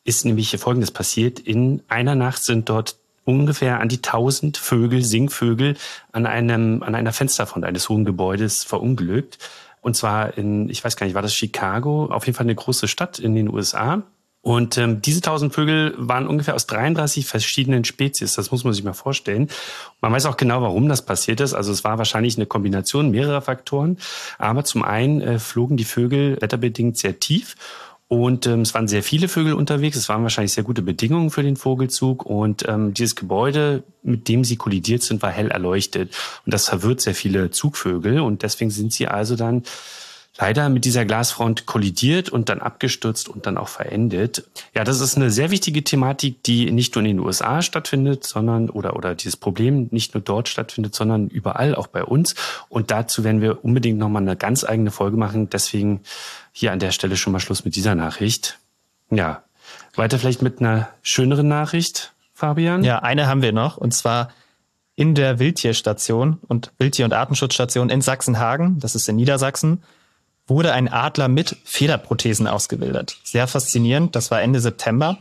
ist 0.05 0.25
nämlich 0.25 0.57
Folgendes 0.59 0.91
passiert. 0.91 1.41
In 1.41 1.83
einer 1.89 2.15
Nacht 2.15 2.45
sind 2.45 2.69
dort 2.69 2.97
ungefähr 3.25 3.81
an 3.81 3.89
die 3.89 3.97
1000 3.97 4.57
Vögel, 4.57 5.03
Singvögel 5.03 5.77
an 6.13 6.27
einem, 6.27 6.83
an 6.83 6.95
einer 6.95 7.13
Fensterfront 7.13 7.65
eines 7.65 7.89
hohen 7.89 8.05
Gebäudes 8.05 8.65
verunglückt. 8.65 9.39
Und 9.81 9.97
zwar 9.97 10.39
in, 10.39 10.69
ich 10.71 10.83
weiß 10.83 10.97
gar 10.97 11.07
nicht, 11.07 11.15
war 11.15 11.23
das 11.23 11.35
Chicago? 11.35 12.07
Auf 12.07 12.27
jeden 12.27 12.37
Fall 12.37 12.47
eine 12.47 12.55
große 12.55 12.89
Stadt 12.89 13.19
in 13.19 13.35
den 13.35 13.53
USA. 13.53 14.03
Und 14.45 14.77
ähm, 14.77 15.01
diese 15.01 15.19
1000 15.19 15.55
Vögel 15.55 15.95
waren 15.97 16.27
ungefähr 16.27 16.55
aus 16.55 16.67
33 16.67 17.27
verschiedenen 17.27 17.85
Spezies. 17.85 18.35
Das 18.35 18.51
muss 18.51 18.63
man 18.63 18.75
sich 18.75 18.85
mal 18.85 18.93
vorstellen. 18.93 19.49
Man 20.03 20.13
weiß 20.13 20.27
auch 20.27 20.37
genau, 20.37 20.61
warum 20.61 20.87
das 20.87 21.01
passiert 21.07 21.41
ist. 21.41 21.55
Also 21.55 21.73
es 21.73 21.83
war 21.83 21.97
wahrscheinlich 21.97 22.37
eine 22.37 22.45
Kombination 22.45 23.11
mehrerer 23.11 23.41
Faktoren. 23.41 23.97
Aber 24.37 24.65
zum 24.65 24.83
einen 24.83 25.23
äh, 25.23 25.39
flogen 25.39 25.79
die 25.79 25.85
Vögel 25.85 26.37
wetterbedingt 26.43 26.99
sehr 26.99 27.19
tief. 27.21 27.57
Und 28.07 28.47
ähm, 28.47 28.61
es 28.61 28.75
waren 28.75 28.87
sehr 28.87 29.03
viele 29.03 29.29
Vögel 29.29 29.55
unterwegs. 29.55 29.97
Es 29.97 30.09
waren 30.09 30.23
wahrscheinlich 30.23 30.53
sehr 30.53 30.65
gute 30.65 30.83
Bedingungen 30.83 31.31
für 31.31 31.43
den 31.43 31.57
Vogelzug. 31.57 32.27
Und 32.27 32.69
ähm, 32.69 32.93
dieses 32.93 33.17
Gebäude, 33.17 33.83
mit 34.03 34.29
dem 34.29 34.45
sie 34.45 34.57
kollidiert 34.57 35.03
sind, 35.03 35.23
war 35.23 35.31
hell 35.31 35.51
erleuchtet. 35.51 36.15
Und 36.45 36.53
das 36.53 36.69
verwirrt 36.69 37.01
sehr 37.01 37.15
viele 37.15 37.51
Zugvögel. 37.51 38.21
Und 38.21 38.43
deswegen 38.43 38.71
sind 38.71 38.93
sie 38.93 39.09
also 39.09 39.37
dann 39.37 39.63
leider 40.39 40.69
mit 40.69 40.85
dieser 40.85 41.05
Glasfront 41.05 41.67
kollidiert 41.67 42.29
und 42.29 42.49
dann 42.49 42.61
abgestürzt 42.61 43.29
und 43.29 43.47
dann 43.47 43.57
auch 43.57 43.69
verendet. 43.69 44.45
Ja, 44.75 44.83
das 44.83 45.01
ist 45.01 45.17
eine 45.17 45.31
sehr 45.31 45.51
wichtige 45.51 45.85
Thematik, 45.85 46.43
die 46.43 46.71
nicht 46.73 46.95
nur 46.95 47.05
in 47.05 47.17
den 47.17 47.21
USA 47.21 47.63
stattfindet, 47.63 48.25
sondern 48.25 48.69
oder 48.69 48.97
oder 48.97 49.15
dieses 49.15 49.37
Problem 49.37 49.89
nicht 49.91 50.15
nur 50.15 50.23
dort 50.23 50.49
stattfindet, 50.49 50.95
sondern 50.95 51.29
überall, 51.29 51.75
auch 51.75 51.87
bei 51.87 52.05
uns. 52.05 52.35
Und 52.69 52.91
dazu 52.91 53.23
werden 53.23 53.41
wir 53.41 53.65
unbedingt 53.65 53.99
nochmal 53.99 54.23
eine 54.23 54.37
ganz 54.37 54.65
eigene 54.65 54.91
Folge 54.91 55.17
machen. 55.17 55.51
Deswegen 55.51 56.01
hier 56.53 56.73
an 56.73 56.81
der 56.81 56.91
Stelle 56.91 57.17
schon 57.17 57.33
mal 57.33 57.41
Schluss 57.41 57.65
mit 57.65 57.77
dieser 57.77 57.95
Nachricht. 57.95 58.59
Ja, 59.11 59.45
weiter 59.95 60.19
vielleicht 60.19 60.43
mit 60.43 60.61
einer 60.61 60.89
schöneren 61.03 61.47
Nachricht, 61.47 62.13
Fabian. 62.35 62.83
Ja, 62.83 62.99
eine 63.01 63.29
haben 63.29 63.43
wir 63.43 63.53
noch 63.53 63.77
und 63.77 63.95
zwar 63.95 64.31
in 64.97 65.15
der 65.15 65.39
Wildtierstation 65.39 66.39
und 66.47 66.73
Wildtier- 66.79 67.05
und 67.05 67.13
Artenschutzstation 67.13 67.91
in 67.91 68.01
Sachsenhagen, 68.01 68.79
das 68.79 68.95
ist 68.95 69.09
in 69.09 69.17
Niedersachsen, 69.17 69.83
wurde 70.47 70.73
ein 70.73 70.89
Adler 70.89 71.29
mit 71.29 71.57
Federprothesen 71.65 72.47
ausgebildet. 72.47 73.17
Sehr 73.25 73.47
faszinierend, 73.47 74.15
das 74.15 74.31
war 74.31 74.43
Ende 74.43 74.61
September. 74.61 75.19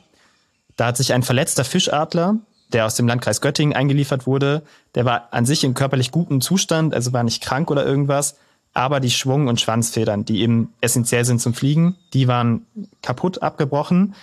Da 0.75 0.87
hat 0.87 0.97
sich 0.97 1.13
ein 1.13 1.23
verletzter 1.23 1.63
Fischadler, 1.63 2.37
der 2.73 2.85
aus 2.85 2.95
dem 2.95 3.07
Landkreis 3.07 3.41
Göttingen 3.41 3.75
eingeliefert 3.75 4.25
wurde, 4.27 4.63
der 4.95 5.05
war 5.05 5.29
an 5.31 5.45
sich 5.45 5.63
in 5.63 5.73
körperlich 5.73 6.11
gutem 6.11 6.41
Zustand, 6.41 6.93
also 6.93 7.13
war 7.13 7.23
nicht 7.23 7.43
krank 7.43 7.69
oder 7.71 7.85
irgendwas, 7.85 8.35
aber 8.73 8.99
die 8.99 9.11
Schwung- 9.11 9.47
und 9.47 9.61
Schwanzfedern, 9.61 10.25
die 10.25 10.41
eben 10.41 10.73
essentiell 10.81 11.25
sind 11.25 11.39
zum 11.39 11.53
Fliegen, 11.53 11.95
die 12.13 12.27
waren 12.27 12.65
kaputt, 13.01 13.43
abgebrochen. 13.43 14.15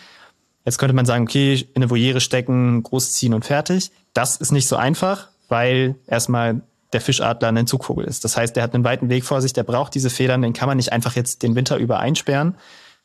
Jetzt 0.65 0.79
könnte 0.79 0.95
man 0.95 1.07
sagen, 1.07 1.25
okay, 1.25 1.55
in 1.55 1.83
eine 1.83 1.91
Voliere 1.91 2.21
stecken, 2.21 2.83
großziehen 2.83 3.33
und 3.33 3.45
fertig. 3.45 3.93
Das 4.13 4.37
ist 4.37 4.51
nicht 4.51 4.67
so 4.67 4.77
einfach, 4.77 5.29
weil 5.49 5.95
erstmal 6.07 6.63
der 6.93 7.01
Fischadler 7.01 7.49
ein 7.49 7.67
Zugvogel 7.67 8.05
ist. 8.05 8.25
Das 8.25 8.37
heißt, 8.37 8.57
der 8.57 8.63
hat 8.63 8.75
einen 8.75 8.85
weiten 8.85 9.09
Weg 9.09 9.25
vor 9.25 9.41
sich, 9.41 9.53
der 9.53 9.63
braucht 9.63 9.95
diese 9.95 10.11
Federn, 10.11 10.43
den 10.43 10.53
kann 10.53 10.69
man 10.69 10.77
nicht 10.77 10.93
einfach 10.93 11.17
jetzt 11.17 11.43
den 11.43 11.55
Winter 11.55 11.77
über 11.77 12.01
einsperren. 12.01 12.57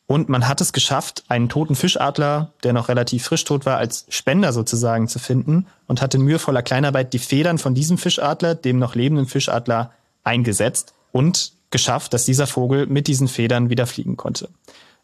Und 0.08 0.28
man 0.28 0.46
hat 0.46 0.60
es 0.60 0.72
geschafft, 0.72 1.24
einen 1.28 1.48
toten 1.48 1.74
Fischadler, 1.74 2.52
der 2.62 2.72
noch 2.72 2.88
relativ 2.88 3.24
frisch 3.24 3.44
tot 3.44 3.66
war, 3.66 3.78
als 3.78 4.06
Spender 4.08 4.52
sozusagen 4.52 5.08
zu 5.08 5.18
finden 5.18 5.66
und 5.88 6.00
hat 6.00 6.14
in 6.14 6.22
mühevoller 6.22 6.62
Kleinarbeit 6.62 7.12
die 7.12 7.18
Federn 7.18 7.58
von 7.58 7.74
diesem 7.74 7.98
Fischadler, 7.98 8.54
dem 8.54 8.78
noch 8.78 8.94
lebenden 8.94 9.26
Fischadler, 9.26 9.90
eingesetzt 10.22 10.94
und 11.12 11.52
geschafft, 11.70 12.12
dass 12.12 12.24
dieser 12.24 12.46
Vogel 12.46 12.86
mit 12.86 13.08
diesen 13.08 13.26
Federn 13.26 13.68
wieder 13.68 13.86
fliegen 13.86 14.16
konnte. 14.16 14.48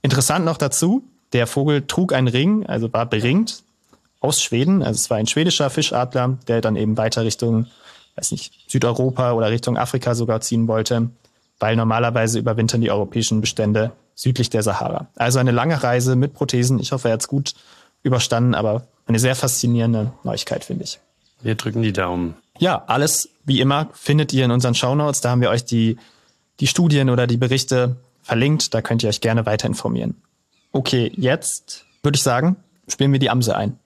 Interessant 0.02 0.44
noch 0.44 0.56
dazu, 0.56 1.04
der 1.32 1.46
Vogel 1.46 1.86
trug 1.86 2.12
einen 2.12 2.28
Ring, 2.28 2.66
also 2.66 2.92
war 2.92 3.06
beringt 3.06 3.62
aus 4.20 4.40
Schweden. 4.40 4.82
Also 4.82 4.98
es 4.98 5.10
war 5.10 5.16
ein 5.16 5.26
schwedischer 5.26 5.70
Fischadler, 5.70 6.38
der 6.46 6.60
dann 6.60 6.76
eben 6.76 6.96
weiter 6.96 7.24
Richtung 7.24 7.66
weiß 8.16 8.32
nicht, 8.32 8.52
Südeuropa 8.68 9.32
oder 9.32 9.50
Richtung 9.50 9.76
Afrika 9.76 10.14
sogar 10.14 10.40
ziehen 10.40 10.68
wollte, 10.68 11.10
weil 11.58 11.76
normalerweise 11.76 12.38
überwintern 12.38 12.80
die 12.80 12.90
europäischen 12.90 13.40
Bestände 13.40 13.92
südlich 14.14 14.50
der 14.50 14.62
Sahara. 14.62 15.08
Also 15.16 15.38
eine 15.38 15.50
lange 15.50 15.82
Reise 15.82 16.16
mit 16.16 16.34
Prothesen. 16.34 16.78
Ich 16.78 16.92
hoffe, 16.92 17.08
er 17.08 17.14
hat 17.14 17.22
es 17.22 17.28
gut 17.28 17.54
überstanden, 18.02 18.54
aber 18.54 18.86
eine 19.06 19.18
sehr 19.18 19.34
faszinierende 19.34 20.12
Neuigkeit, 20.24 20.64
finde 20.64 20.84
ich. 20.84 20.98
Wir 21.40 21.54
drücken 21.54 21.82
die 21.82 21.92
Daumen. 21.92 22.34
Ja, 22.58 22.84
alles 22.86 23.28
wie 23.44 23.60
immer 23.60 23.88
findet 23.92 24.32
ihr 24.32 24.44
in 24.44 24.50
unseren 24.50 24.74
Shownotes. 24.74 25.20
Da 25.20 25.30
haben 25.30 25.40
wir 25.40 25.50
euch 25.50 25.64
die, 25.64 25.96
die 26.60 26.66
Studien 26.66 27.10
oder 27.10 27.26
die 27.26 27.36
Berichte 27.36 27.96
verlinkt. 28.22 28.74
Da 28.74 28.82
könnt 28.82 29.02
ihr 29.02 29.08
euch 29.08 29.20
gerne 29.20 29.46
weiter 29.46 29.66
informieren. 29.66 30.14
Okay, 30.70 31.12
jetzt 31.16 31.84
würde 32.02 32.16
ich 32.16 32.22
sagen, 32.22 32.56
spielen 32.88 33.12
wir 33.12 33.18
die 33.18 33.30
Amse 33.30 33.56
ein. 33.56 33.78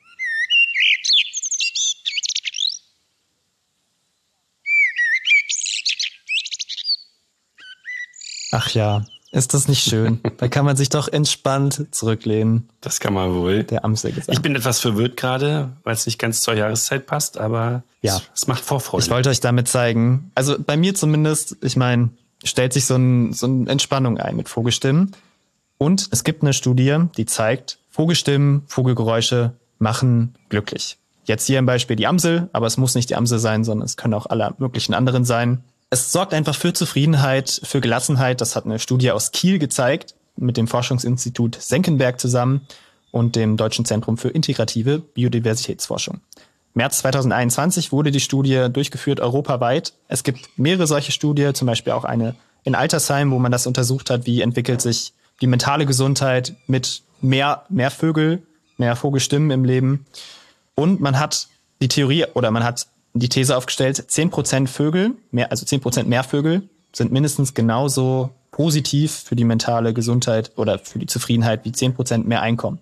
Ach 8.53 8.71
ja, 8.71 9.05
ist 9.33 9.55
das 9.55 9.69
nicht 9.69 9.83
schön? 9.83 10.21
da 10.39 10.49
kann 10.49 10.65
man 10.65 10.77
sich 10.77 10.89
doch 10.89 11.09
entspannt 11.09 11.87
zurücklehnen. 11.91 12.69
Das 12.81 13.01
kann 13.01 13.13
man 13.13 13.35
wohl. 13.35 13.65
Der 13.65 13.85
Amselgesang. 13.85 14.33
Ich 14.33 14.43
bin 14.43 14.55
etwas 14.55 14.81
verwirrt 14.81 15.17
gerade, 15.17 15.73
weil 15.83 15.95
es 15.95 16.07
nicht 16.07 16.19
ganz 16.19 16.41
zur 16.41 16.55
Jahreszeit 16.55 17.07
passt, 17.07 17.39
aber 17.39 17.83
ja. 18.03 18.17
es, 18.17 18.31
es 18.35 18.47
macht 18.47 18.65
Vorfreude. 18.65 19.05
Ich 19.05 19.11
wollte 19.11 19.29
euch 19.29 19.41
damit 19.41 19.69
zeigen, 19.69 20.31
also 20.35 20.57
bei 20.59 20.77
mir 20.77 20.95
zumindest, 20.95 21.57
ich 21.63 21.77
meine, 21.77 22.11
stellt 22.45 22.73
sich 22.73 22.87
so, 22.87 22.97
ein, 22.97 23.33
so 23.33 23.47
eine 23.47 23.69
Entspannung 23.69 24.19
ein 24.19 24.37
mit 24.37 24.49
Vogelstimmen. 24.49 25.13
Und 25.79 26.09
es 26.11 26.25
gibt 26.25 26.43
eine 26.43 26.53
Studie, 26.53 26.97
die 27.17 27.27
zeigt, 27.27 27.79
Vogelstimmen, 27.91 28.63
Vogelgeräusche 28.67 29.53
machen 29.79 30.35
glücklich. 30.49 30.99
Jetzt 31.25 31.47
hier 31.47 31.59
im 31.59 31.67
Beispiel 31.67 31.97
die 31.97 32.07
Amsel, 32.07 32.49
aber 32.53 32.67
es 32.67 32.77
muss 32.77 32.95
nicht 32.95 33.11
die 33.11 33.17
Amsel 33.17 33.39
sein, 33.39 33.65
sondern 33.65 33.85
es 33.85 33.97
können 33.97 34.15
auch 34.15 34.27
alle 34.27 34.55
möglichen 34.59 34.95
anderen 34.95 35.25
sein. 35.25 35.65
Es 35.91 36.11
sorgt 36.11 36.35
einfach 36.35 36.57
für 36.57 36.73
Zufriedenheit, 36.73 37.61
für 37.63 37.81
Gelassenheit. 37.81 38.41
Das 38.41 38.57
hat 38.57 38.65
eine 38.65 38.79
Studie 38.79 39.13
aus 39.13 39.31
Kiel 39.31 39.59
gezeigt, 39.59 40.15
mit 40.37 40.57
dem 40.57 40.67
Forschungsinstitut 40.67 41.57
Senckenberg 41.61 42.21
zusammen 42.21 42.67
und 43.13 43.37
dem 43.37 43.57
Deutschen 43.57 43.85
Zentrum 43.85 44.19
für 44.19 44.29
integrative 44.29 44.99
Biodiversitätsforschung. 44.99 46.21
März 46.75 46.99
2021 46.99 47.93
wurde 47.93 48.11
die 48.11 48.21
Studie 48.21 48.67
durchgeführt 48.71 49.21
europaweit. 49.21 49.95
Es 50.09 50.25
gibt 50.25 50.59
mehrere 50.59 50.87
solche 50.87 51.13
Studien, 51.13 51.55
zum 51.55 51.67
Beispiel 51.67 51.93
auch 51.93 52.05
eine 52.05 52.35
in 52.65 52.75
Altersheim, 52.75 53.31
wo 53.31 53.39
man 53.39 53.53
das 53.53 53.67
untersucht 53.67 54.11
hat, 54.11 54.27
wie 54.27 54.43
entwickelt 54.43 54.83
sich 54.83 55.13
die 55.41 55.47
mentale 55.47 55.87
Gesundheit 55.87 56.55
mit 56.67 57.03
mehr, 57.21 57.65
mehr 57.69 57.93
Vögel, 57.93 58.43
mehr 58.77 58.97
Vogelstimmen 58.97 59.51
im 59.53 59.65
Leben. 59.65 60.05
Und 60.75 61.01
man 61.01 61.19
hat 61.19 61.49
die 61.81 61.89
Theorie 61.89 62.27
oder 62.35 62.51
man 62.51 62.65
hat 62.65 62.87
die 63.19 63.29
These 63.29 63.57
aufgestellt, 63.57 63.99
10% 63.99 64.67
Vögel, 64.67 65.13
mehr, 65.31 65.51
also 65.51 65.65
10% 65.65 66.05
mehr 66.05 66.25
Vögel 66.25 66.69
sind 66.93 67.13
mindestens 67.13 67.55
genauso 67.55 68.31
positiv 68.51 69.13
für 69.13 69.37
die 69.37 69.45
mentale 69.45 69.93
Gesundheit 69.93 70.53
oder 70.57 70.79
für 70.79 70.99
die 70.99 71.07
Zufriedenheit 71.07 71.65
wie 71.65 71.71
10% 71.71 72.25
mehr 72.25 72.43
Einkommen. 72.43 72.79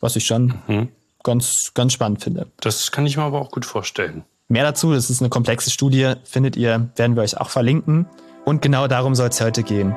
Was 0.00 0.16
ich 0.16 0.26
schon 0.26 0.54
mhm. 0.66 0.88
ganz, 1.22 1.72
ganz 1.72 1.94
spannend 1.94 2.22
finde. 2.22 2.46
Das 2.60 2.92
kann 2.92 3.06
ich 3.06 3.16
mir 3.16 3.22
aber 3.22 3.40
auch 3.40 3.50
gut 3.50 3.64
vorstellen. 3.64 4.24
Mehr 4.48 4.64
dazu, 4.64 4.92
das 4.92 5.08
ist 5.08 5.22
eine 5.22 5.30
komplexe 5.30 5.70
Studie, 5.70 6.12
findet 6.24 6.56
ihr, 6.56 6.90
werden 6.96 7.16
wir 7.16 7.22
euch 7.22 7.40
auch 7.40 7.48
verlinken. 7.48 8.06
Und 8.44 8.60
genau 8.60 8.86
darum 8.86 9.14
soll 9.14 9.30
es 9.30 9.40
heute 9.40 9.62
gehen. 9.62 9.94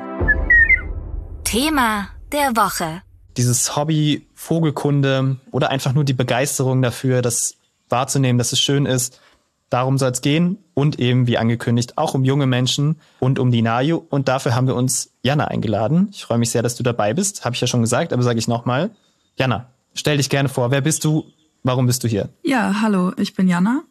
Thema 1.44 2.08
der 2.32 2.56
Woche. 2.56 3.02
Dieses 3.36 3.76
Hobby 3.76 4.26
Vogelkunde 4.34 5.36
oder 5.50 5.68
einfach 5.68 5.92
nur 5.92 6.04
die 6.04 6.14
Begeisterung 6.14 6.80
dafür, 6.80 7.20
das 7.20 7.54
wahrzunehmen, 7.90 8.38
dass 8.38 8.52
es 8.52 8.60
schön 8.60 8.86
ist, 8.86 9.20
Darum 9.70 9.98
soll 9.98 10.10
es 10.10 10.22
gehen 10.22 10.58
und 10.72 10.98
eben, 10.98 11.26
wie 11.26 11.36
angekündigt, 11.36 11.98
auch 11.98 12.14
um 12.14 12.24
junge 12.24 12.46
Menschen 12.46 12.96
und 13.20 13.38
um 13.38 13.50
die 13.50 13.60
NAJU. 13.60 14.02
Und 14.08 14.28
dafür 14.28 14.54
haben 14.54 14.66
wir 14.66 14.74
uns 14.74 15.10
Jana 15.22 15.48
eingeladen. 15.48 16.08
Ich 16.12 16.24
freue 16.24 16.38
mich 16.38 16.50
sehr, 16.50 16.62
dass 16.62 16.76
du 16.76 16.82
dabei 16.82 17.12
bist. 17.12 17.44
Habe 17.44 17.54
ich 17.54 17.60
ja 17.60 17.66
schon 17.66 17.82
gesagt, 17.82 18.12
aber 18.12 18.22
sage 18.22 18.38
ich 18.38 18.48
nochmal. 18.48 18.90
Jana, 19.36 19.70
stell 19.94 20.16
dich 20.16 20.30
gerne 20.30 20.48
vor. 20.48 20.70
Wer 20.70 20.80
bist 20.80 21.04
du? 21.04 21.24
Warum 21.62 21.86
bist 21.86 22.02
du 22.02 22.08
hier? 22.08 22.30
Ja, 22.42 22.80
hallo, 22.80 23.12
ich 23.18 23.34
bin 23.34 23.46
Jana. 23.46 23.82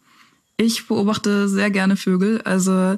Ich 0.57 0.87
beobachte 0.87 1.47
sehr 1.47 1.69
gerne 1.69 1.95
Vögel. 1.95 2.41
Also 2.41 2.97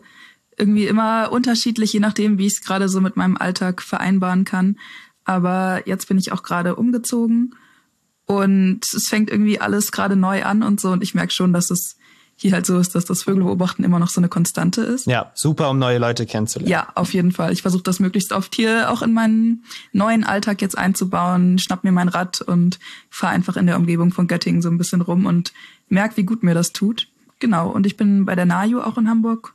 irgendwie 0.58 0.88
immer 0.88 1.32
unterschiedlich, 1.32 1.92
je 1.92 2.00
nachdem, 2.00 2.38
wie 2.38 2.48
ich 2.48 2.54
es 2.54 2.62
gerade 2.62 2.88
so 2.88 3.02
mit 3.02 3.18
meinem 3.18 3.36
Alltag 3.36 3.82
vereinbaren 3.82 4.46
kann. 4.46 4.78
Aber 5.26 5.82
jetzt 5.86 6.08
bin 6.08 6.18
ich 6.18 6.32
auch 6.32 6.44
gerade 6.44 6.76
umgezogen 6.76 7.56
und 8.26 8.82
es 8.94 9.08
fängt 9.08 9.30
irgendwie 9.30 9.60
alles 9.60 9.92
gerade 9.92 10.16
neu 10.16 10.44
an 10.44 10.64
und 10.64 10.80
so. 10.80 10.92
Und 10.92 11.04
ich 11.04 11.14
merke 11.16 11.34
schon, 11.34 11.52
dass 11.52 11.72
es 11.72 11.98
hier 12.42 12.54
halt 12.54 12.66
so 12.66 12.80
ist, 12.80 12.96
dass 12.96 13.04
das 13.04 13.24
Vögelbeobachten 13.24 13.84
immer 13.84 14.00
noch 14.00 14.10
so 14.10 14.22
eine 14.22 14.30
Konstante 14.30 14.82
ist. 14.82 15.08
Ja, 15.08 15.32
super, 15.34 15.70
um 15.70 15.78
neue 15.78 15.98
Leute 15.98 16.26
kennenzulernen. 16.26 16.72
Ja, 16.72 16.88
auf 16.96 17.14
jeden 17.14 17.34
Fall. 17.34 17.52
Ich 17.52 17.62
versuche 17.62 17.84
das 17.84 18.00
möglichst 18.00 18.32
oft 18.32 18.56
hier 18.56 18.90
auch 18.90 19.02
in 19.02 19.12
meinen 19.12 19.66
neuen 19.92 20.24
Alltag 20.24 20.62
jetzt 20.62 20.78
einzubauen, 20.78 21.60
schnapp 21.60 21.84
mir 21.84 21.92
mein 21.92 22.08
Rad 22.08 22.42
und 22.42 22.80
fahre 23.10 23.34
einfach 23.34 23.58
in 23.58 23.66
der 23.66 23.76
Umgebung 23.76 24.12
von 24.12 24.28
Göttingen 24.28 24.62
so 24.62 24.70
ein 24.70 24.78
bisschen 24.78 25.02
rum 25.02 25.26
und 25.26 25.52
merke, 25.90 26.16
wie 26.16 26.24
gut 26.24 26.42
mir 26.42 26.54
das 26.54 26.72
tut. 26.72 27.10
Genau. 27.40 27.70
Und 27.70 27.86
ich 27.86 27.98
bin 27.98 28.24
bei 28.26 28.36
der 28.36 28.46
NAJU 28.46 28.80
auch 28.80 28.98
in 28.98 29.10
Hamburg 29.10 29.54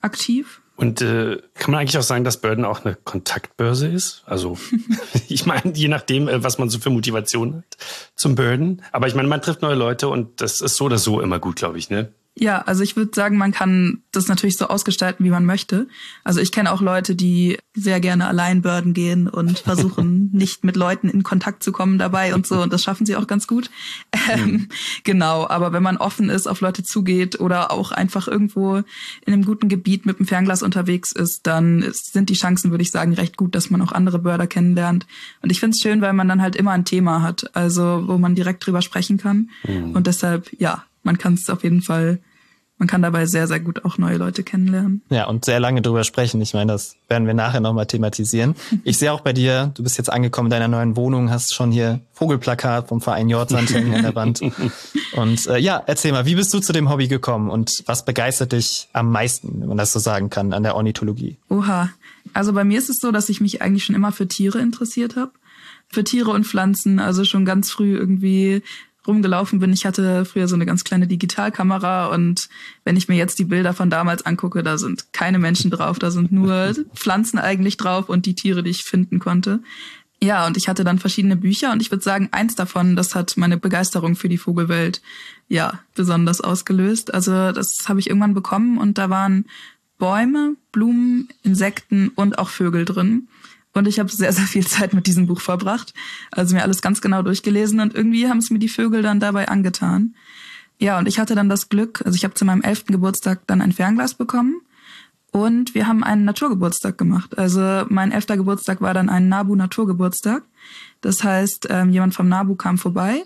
aktiv. 0.00 0.60
Und 0.76 1.02
äh, 1.02 1.40
kann 1.54 1.70
man 1.70 1.80
eigentlich 1.80 1.98
auch 1.98 2.02
sagen, 2.02 2.24
dass 2.24 2.40
Burden 2.40 2.64
auch 2.64 2.84
eine 2.84 2.96
Kontaktbörse 2.96 3.86
ist? 3.86 4.24
Also 4.26 4.58
ich 5.28 5.46
meine, 5.46 5.72
je 5.72 5.86
nachdem, 5.86 6.26
äh, 6.26 6.42
was 6.42 6.58
man 6.58 6.68
so 6.68 6.80
für 6.80 6.90
Motivation 6.90 7.58
hat 7.58 7.76
zum 8.16 8.34
Burden. 8.34 8.82
Aber 8.90 9.06
ich 9.06 9.14
meine, 9.14 9.28
man 9.28 9.40
trifft 9.40 9.62
neue 9.62 9.76
Leute 9.76 10.08
und 10.08 10.40
das 10.40 10.60
ist 10.60 10.74
so 10.74 10.86
oder 10.86 10.98
so 10.98 11.20
immer 11.20 11.38
gut, 11.38 11.56
glaube 11.56 11.78
ich, 11.78 11.90
ne? 11.90 12.12
Ja, 12.36 12.62
also 12.62 12.82
ich 12.82 12.96
würde 12.96 13.12
sagen, 13.14 13.36
man 13.36 13.52
kann 13.52 14.02
das 14.10 14.26
natürlich 14.26 14.56
so 14.56 14.66
ausgestalten, 14.66 15.24
wie 15.24 15.30
man 15.30 15.44
möchte. 15.44 15.86
Also 16.24 16.40
ich 16.40 16.50
kenne 16.50 16.72
auch 16.72 16.80
Leute, 16.80 17.14
die 17.14 17.58
sehr 17.74 18.00
gerne 18.00 18.26
allein 18.26 18.60
Börden 18.60 18.92
gehen 18.92 19.28
und 19.28 19.60
versuchen, 19.60 20.30
nicht 20.32 20.64
mit 20.64 20.74
Leuten 20.74 21.08
in 21.08 21.22
Kontakt 21.22 21.62
zu 21.62 21.70
kommen 21.70 21.96
dabei 21.96 22.34
und 22.34 22.44
so. 22.44 22.60
Und 22.60 22.72
das 22.72 22.82
schaffen 22.82 23.06
sie 23.06 23.14
auch 23.14 23.28
ganz 23.28 23.46
gut. 23.46 23.70
Ähm, 24.32 24.50
mhm. 24.50 24.68
Genau, 25.04 25.46
aber 25.46 25.72
wenn 25.72 25.82
man 25.82 25.96
offen 25.96 26.28
ist, 26.28 26.48
auf 26.48 26.60
Leute 26.60 26.82
zugeht 26.82 27.38
oder 27.38 27.70
auch 27.70 27.92
einfach 27.92 28.26
irgendwo 28.26 28.78
in 28.78 29.32
einem 29.32 29.44
guten 29.44 29.68
Gebiet 29.68 30.04
mit 30.04 30.18
dem 30.18 30.26
Fernglas 30.26 30.62
unterwegs 30.62 31.12
ist, 31.12 31.46
dann 31.46 31.82
ist, 31.82 32.12
sind 32.12 32.30
die 32.30 32.34
Chancen, 32.34 32.72
würde 32.72 32.82
ich 32.82 32.90
sagen, 32.90 33.14
recht 33.14 33.36
gut, 33.36 33.54
dass 33.54 33.70
man 33.70 33.80
auch 33.80 33.92
andere 33.92 34.18
Börder 34.18 34.48
kennenlernt. 34.48 35.06
Und 35.40 35.50
ich 35.52 35.60
finde 35.60 35.76
es 35.76 35.80
schön, 35.80 36.00
weil 36.00 36.14
man 36.14 36.28
dann 36.28 36.42
halt 36.42 36.56
immer 36.56 36.72
ein 36.72 36.84
Thema 36.84 37.22
hat, 37.22 37.54
also 37.54 38.04
wo 38.06 38.18
man 38.18 38.34
direkt 38.34 38.66
drüber 38.66 38.82
sprechen 38.82 39.18
kann. 39.18 39.50
Mhm. 39.68 39.92
Und 39.92 40.08
deshalb, 40.08 40.50
ja, 40.58 40.84
man 41.04 41.18
kann 41.18 41.34
es 41.34 41.48
auf 41.48 41.62
jeden 41.62 41.82
Fall 41.82 42.18
man 42.78 42.88
kann 42.88 43.02
dabei 43.02 43.24
sehr, 43.26 43.46
sehr 43.46 43.60
gut 43.60 43.84
auch 43.84 43.98
neue 43.98 44.16
Leute 44.16 44.42
kennenlernen. 44.42 45.02
Ja, 45.08 45.28
und 45.28 45.44
sehr 45.44 45.60
lange 45.60 45.80
drüber 45.80 46.02
sprechen. 46.02 46.40
Ich 46.40 46.54
meine, 46.54 46.72
das 46.72 46.96
werden 47.08 47.26
wir 47.26 47.34
nachher 47.34 47.60
nochmal 47.60 47.86
thematisieren. 47.86 48.54
Ich 48.86 48.98
sehe 48.98 49.12
auch 49.12 49.20
bei 49.20 49.32
dir, 49.32 49.70
du 49.74 49.82
bist 49.82 49.96
jetzt 49.96 50.12
angekommen 50.12 50.48
in 50.48 50.50
deiner 50.50 50.68
neuen 50.68 50.96
Wohnung, 50.96 51.30
hast 51.30 51.54
schon 51.54 51.70
hier 51.70 52.00
Vogelplakat 52.12 52.88
vom 52.88 53.00
Verein 53.00 53.30
Jordsand 53.30 53.72
hängen 53.72 53.94
an 53.94 54.02
der 54.02 54.14
Wand. 54.14 54.40
Und 55.16 55.46
äh, 55.46 55.58
ja, 55.58 55.82
erzähl 55.86 56.12
mal, 56.12 56.26
wie 56.26 56.34
bist 56.34 56.52
du 56.52 56.60
zu 56.60 56.72
dem 56.72 56.90
Hobby 56.90 57.08
gekommen 57.08 57.50
und 57.50 57.82
was 57.86 58.04
begeistert 58.04 58.52
dich 58.52 58.88
am 58.92 59.12
meisten, 59.12 59.60
wenn 59.60 59.68
man 59.68 59.78
das 59.78 59.92
so 59.92 60.00
sagen 60.00 60.28
kann, 60.28 60.52
an 60.52 60.64
der 60.64 60.74
Ornithologie? 60.74 61.38
Oha. 61.48 61.90
Also 62.32 62.52
bei 62.52 62.64
mir 62.64 62.78
ist 62.78 62.90
es 62.90 63.00
so, 63.00 63.12
dass 63.12 63.28
ich 63.28 63.40
mich 63.40 63.62
eigentlich 63.62 63.84
schon 63.84 63.94
immer 63.94 64.12
für 64.12 64.26
Tiere 64.26 64.58
interessiert 64.58 65.16
habe. 65.16 65.30
Für 65.88 66.02
Tiere 66.02 66.30
und 66.30 66.46
Pflanzen, 66.46 66.98
also 66.98 67.24
schon 67.24 67.44
ganz 67.44 67.70
früh 67.70 67.96
irgendwie 67.96 68.62
rumgelaufen 69.06 69.58
bin. 69.58 69.72
Ich 69.72 69.86
hatte 69.86 70.24
früher 70.24 70.48
so 70.48 70.54
eine 70.54 70.66
ganz 70.66 70.84
kleine 70.84 71.06
Digitalkamera 71.06 72.06
und 72.06 72.48
wenn 72.84 72.96
ich 72.96 73.08
mir 73.08 73.16
jetzt 73.16 73.38
die 73.38 73.44
Bilder 73.44 73.74
von 73.74 73.90
damals 73.90 74.24
angucke, 74.24 74.62
da 74.62 74.78
sind 74.78 75.12
keine 75.12 75.38
Menschen 75.38 75.70
drauf, 75.70 75.98
da 75.98 76.10
sind 76.10 76.32
nur 76.32 76.74
Pflanzen 76.94 77.38
eigentlich 77.38 77.76
drauf 77.76 78.08
und 78.08 78.26
die 78.26 78.34
Tiere, 78.34 78.62
die 78.62 78.70
ich 78.70 78.84
finden 78.84 79.18
konnte. 79.18 79.60
Ja, 80.22 80.46
und 80.46 80.56
ich 80.56 80.68
hatte 80.68 80.84
dann 80.84 80.98
verschiedene 80.98 81.36
Bücher 81.36 81.72
und 81.72 81.82
ich 81.82 81.90
würde 81.90 82.02
sagen, 82.02 82.28
eins 82.32 82.54
davon, 82.54 82.96
das 82.96 83.14
hat 83.14 83.36
meine 83.36 83.58
Begeisterung 83.58 84.16
für 84.16 84.28
die 84.28 84.38
Vogelwelt 84.38 85.02
ja 85.48 85.80
besonders 85.94 86.40
ausgelöst. 86.40 87.12
Also 87.12 87.52
das 87.52 87.84
habe 87.86 88.00
ich 88.00 88.08
irgendwann 88.08 88.32
bekommen 88.32 88.78
und 88.78 88.96
da 88.96 89.10
waren 89.10 89.44
Bäume, 89.98 90.56
Blumen, 90.72 91.28
Insekten 91.42 92.08
und 92.08 92.38
auch 92.38 92.48
Vögel 92.48 92.84
drin. 92.84 93.28
Und 93.74 93.88
ich 93.88 93.98
habe 93.98 94.08
sehr, 94.08 94.32
sehr 94.32 94.46
viel 94.46 94.66
Zeit 94.66 94.94
mit 94.94 95.06
diesem 95.06 95.26
Buch 95.26 95.40
verbracht. 95.40 95.92
Also 96.30 96.54
mir 96.54 96.62
alles 96.62 96.80
ganz 96.80 97.00
genau 97.00 97.22
durchgelesen 97.22 97.80
und 97.80 97.94
irgendwie 97.94 98.28
haben 98.28 98.38
es 98.38 98.50
mir 98.50 98.60
die 98.60 98.68
Vögel 98.68 99.02
dann 99.02 99.20
dabei 99.20 99.48
angetan. 99.48 100.14
Ja, 100.78 100.98
und 100.98 101.06
ich 101.06 101.18
hatte 101.18 101.34
dann 101.34 101.48
das 101.48 101.68
Glück, 101.68 102.02
also 102.04 102.16
ich 102.16 102.24
habe 102.24 102.34
zu 102.34 102.44
meinem 102.44 102.62
elften 102.62 102.92
Geburtstag 102.92 103.46
dann 103.46 103.60
ein 103.60 103.72
Fernglas 103.72 104.14
bekommen 104.14 104.60
und 105.30 105.74
wir 105.74 105.86
haben 105.86 106.04
einen 106.04 106.24
Naturgeburtstag 106.24 106.96
gemacht. 106.96 107.36
Also 107.38 107.84
mein 107.88 108.12
elfter 108.12 108.36
Geburtstag 108.36 108.80
war 108.80 108.94
dann 108.94 109.08
ein 109.08 109.28
Nabu-Naturgeburtstag. 109.28 110.44
Das 111.00 111.22
heißt, 111.24 111.68
ähm, 111.70 111.90
jemand 111.90 112.14
vom 112.14 112.28
Nabu 112.28 112.54
kam 112.54 112.78
vorbei 112.78 113.24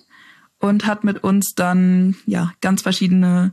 und 0.59 0.87
hat 0.87 1.05
mit 1.05 1.23
uns 1.23 1.55
dann 1.55 2.17
ja 2.27 2.53
ganz 2.61 2.83
verschiedene 2.83 3.53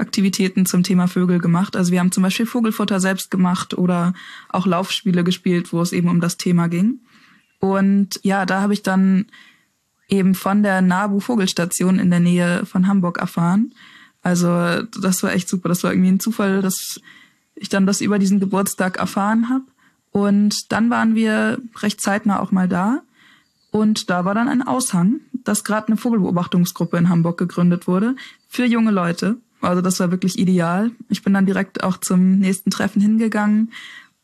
Aktivitäten 0.00 0.66
zum 0.66 0.82
Thema 0.82 1.06
Vögel 1.06 1.38
gemacht. 1.38 1.76
Also 1.76 1.92
wir 1.92 2.00
haben 2.00 2.12
zum 2.12 2.22
Beispiel 2.22 2.46
Vogelfutter 2.46 3.00
selbst 3.00 3.30
gemacht 3.30 3.76
oder 3.76 4.14
auch 4.48 4.66
Laufspiele 4.66 5.24
gespielt, 5.24 5.72
wo 5.72 5.80
es 5.80 5.92
eben 5.92 6.08
um 6.08 6.20
das 6.20 6.36
Thema 6.36 6.68
ging. 6.68 7.00
Und 7.60 8.18
ja, 8.22 8.46
da 8.46 8.62
habe 8.62 8.72
ich 8.72 8.82
dann 8.82 9.26
eben 10.08 10.34
von 10.34 10.62
der 10.62 10.82
Nabu 10.82 11.20
Vogelstation 11.20 11.98
in 11.98 12.10
der 12.10 12.20
Nähe 12.20 12.66
von 12.66 12.86
Hamburg 12.86 13.18
erfahren. 13.18 13.72
Also 14.22 14.82
das 14.82 15.22
war 15.22 15.32
echt 15.32 15.48
super. 15.48 15.68
Das 15.68 15.84
war 15.84 15.92
irgendwie 15.92 16.10
ein 16.10 16.20
Zufall, 16.20 16.62
dass 16.62 17.00
ich 17.54 17.68
dann 17.68 17.86
das 17.86 18.00
über 18.00 18.18
diesen 18.18 18.40
Geburtstag 18.40 18.98
erfahren 18.98 19.48
habe. 19.48 19.64
Und 20.10 20.72
dann 20.72 20.90
waren 20.90 21.14
wir 21.14 21.58
recht 21.76 22.00
zeitnah 22.00 22.40
auch 22.40 22.50
mal 22.50 22.68
da. 22.68 23.02
Und 23.70 24.10
da 24.10 24.24
war 24.24 24.34
dann 24.34 24.48
ein 24.48 24.62
Aushang, 24.62 25.20
dass 25.32 25.62
gerade 25.62 25.88
eine 25.88 25.96
Vogelbeobachtungsgruppe 25.96 26.96
in 26.96 27.08
Hamburg 27.08 27.38
gegründet 27.38 27.86
wurde 27.86 28.16
für 28.48 28.64
junge 28.64 28.90
Leute. 28.90 29.36
Also 29.60 29.82
das 29.82 30.00
war 30.00 30.10
wirklich 30.10 30.38
ideal. 30.38 30.90
Ich 31.08 31.22
bin 31.22 31.34
dann 31.34 31.46
direkt 31.46 31.82
auch 31.82 31.96
zum 31.98 32.38
nächsten 32.38 32.70
Treffen 32.70 33.00
hingegangen 33.00 33.72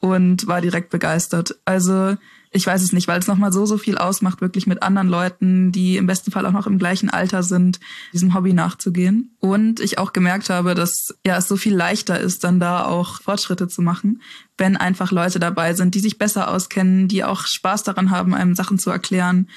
und 0.00 0.47
war 0.47 0.61
direkt 0.61 0.90
begeistert. 0.90 1.59
Also 1.64 2.16
ich 2.52 2.66
weiß 2.66 2.83
es 2.83 2.93
nicht, 2.93 3.07
weil 3.07 3.19
es 3.19 3.26
nochmal 3.26 3.52
so, 3.52 3.66
so 3.66 3.76
viel 3.76 3.99
ausmacht, 3.99 4.40
wirklich 4.40 4.66
mit 4.66 4.83
anderen 4.83 5.09
Leuten, 5.09 5.73
die 5.73 5.97
im 5.99 6.07
besten 6.07 6.31
Fall 6.31 6.47
auch 6.47 6.52
noch 6.52 6.66
im 6.66 6.78
gleichen 6.78 7.11
Alter 7.11 7.43
sind, 7.43 7.81
diesem 8.12 8.35
Hobby 8.35 8.55
nachzugehen. 8.55 9.37
Und 9.40 9.81
ich 9.81 9.99
auch 9.99 10.12
gemerkt 10.12 10.49
habe, 10.49 10.75
dass 10.75 11.14
ja 11.25 11.37
es 11.37 11.49
so 11.49 11.57
viel 11.57 11.75
leichter 11.75 12.19
ist, 12.19 12.45
dann 12.45 12.59
da 12.59 12.87
auch 12.87 13.21
Fortschritte 13.21 13.69
zu 13.69 13.83
machen, 13.83 14.23
wenn 14.57 14.76
einfach 14.76 15.12
Leute 15.12 15.38
dabei 15.38 15.75
sind, 15.75 15.95
die 15.95 16.00
sich 16.00 16.19
besser 16.19 16.50
auskennen, 16.50 17.09
die 17.09 17.25
auch 17.25 17.47
Spaß 17.47 17.83
daran 17.83 18.11
haben, 18.11 18.35
einem 18.35 18.55
Sachen 18.55 18.78
zu 18.78 18.90
erklären. 18.90 19.49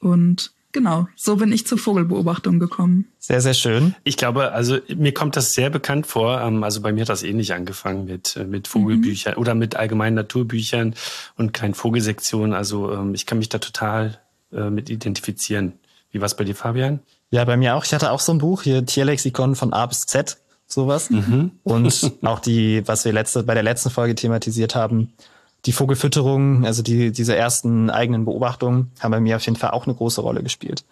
Und 0.00 0.52
genau, 0.72 1.08
so 1.16 1.36
bin 1.36 1.52
ich 1.52 1.66
zur 1.66 1.78
Vogelbeobachtung 1.78 2.58
gekommen. 2.58 3.08
Sehr, 3.18 3.40
sehr 3.40 3.54
schön. 3.54 3.94
Ich 4.04 4.16
glaube, 4.16 4.52
also 4.52 4.78
mir 4.94 5.12
kommt 5.12 5.36
das 5.36 5.52
sehr 5.52 5.70
bekannt 5.70 6.06
vor. 6.06 6.40
Ähm, 6.40 6.64
also 6.64 6.80
bei 6.80 6.92
mir 6.92 7.02
hat 7.02 7.08
das 7.08 7.22
ähnlich 7.22 7.52
angefangen 7.52 8.04
mit, 8.04 8.36
äh, 8.36 8.44
mit 8.44 8.68
Vogelbüchern 8.68 9.34
mhm. 9.34 9.40
oder 9.40 9.54
mit 9.54 9.76
allgemeinen 9.76 10.14
Naturbüchern 10.14 10.94
und 11.36 11.52
kein 11.52 11.74
Vogelsektion. 11.74 12.52
Also 12.52 12.92
ähm, 12.92 13.14
ich 13.14 13.26
kann 13.26 13.38
mich 13.38 13.48
da 13.48 13.58
total 13.58 14.20
äh, 14.52 14.70
mit 14.70 14.90
identifizieren. 14.90 15.74
Wie 16.10 16.20
war 16.20 16.26
es 16.26 16.36
bei 16.36 16.44
dir, 16.44 16.54
Fabian? 16.54 17.00
Ja, 17.30 17.44
bei 17.44 17.56
mir 17.56 17.74
auch. 17.74 17.84
Ich 17.84 17.92
hatte 17.92 18.10
auch 18.10 18.20
so 18.20 18.32
ein 18.32 18.38
Buch 18.38 18.62
hier, 18.62 18.84
Tierlexikon 18.86 19.54
von 19.54 19.72
A 19.72 19.84
bis 19.86 20.06
Z, 20.06 20.38
sowas. 20.66 21.10
Mhm. 21.10 21.52
Und 21.62 22.12
auch 22.22 22.40
die, 22.40 22.82
was 22.86 23.04
wir 23.04 23.12
letzte, 23.12 23.42
bei 23.42 23.54
der 23.54 23.62
letzten 23.62 23.90
Folge 23.90 24.14
thematisiert 24.14 24.74
haben, 24.74 25.12
die 25.66 25.72
Vogelfütterung, 25.72 26.64
also 26.64 26.82
die, 26.82 27.12
diese 27.12 27.36
ersten 27.36 27.90
eigenen 27.90 28.24
Beobachtungen, 28.24 28.92
haben 29.00 29.10
bei 29.10 29.20
mir 29.20 29.36
auf 29.36 29.44
jeden 29.44 29.56
Fall 29.56 29.70
auch 29.70 29.86
eine 29.86 29.94
große 29.94 30.20
Rolle 30.20 30.42
gespielt. 30.42 30.84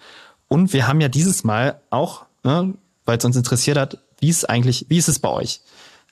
Und 0.49 0.73
wir 0.73 0.87
haben 0.87 1.01
ja 1.01 1.09
dieses 1.09 1.45
Mal 1.45 1.81
auch, 1.91 2.27
ne, 2.43 2.75
weil 3.05 3.19
es 3.19 3.25
uns 3.25 3.37
interessiert 3.37 3.79
hat, 3.79 3.99
wie 4.21 4.29
ist 4.29 4.49
eigentlich, 4.49 4.87
wie 4.89 4.99
ist 4.99 5.09
es 5.09 5.19
bei 5.19 5.29
euch? 5.29 5.61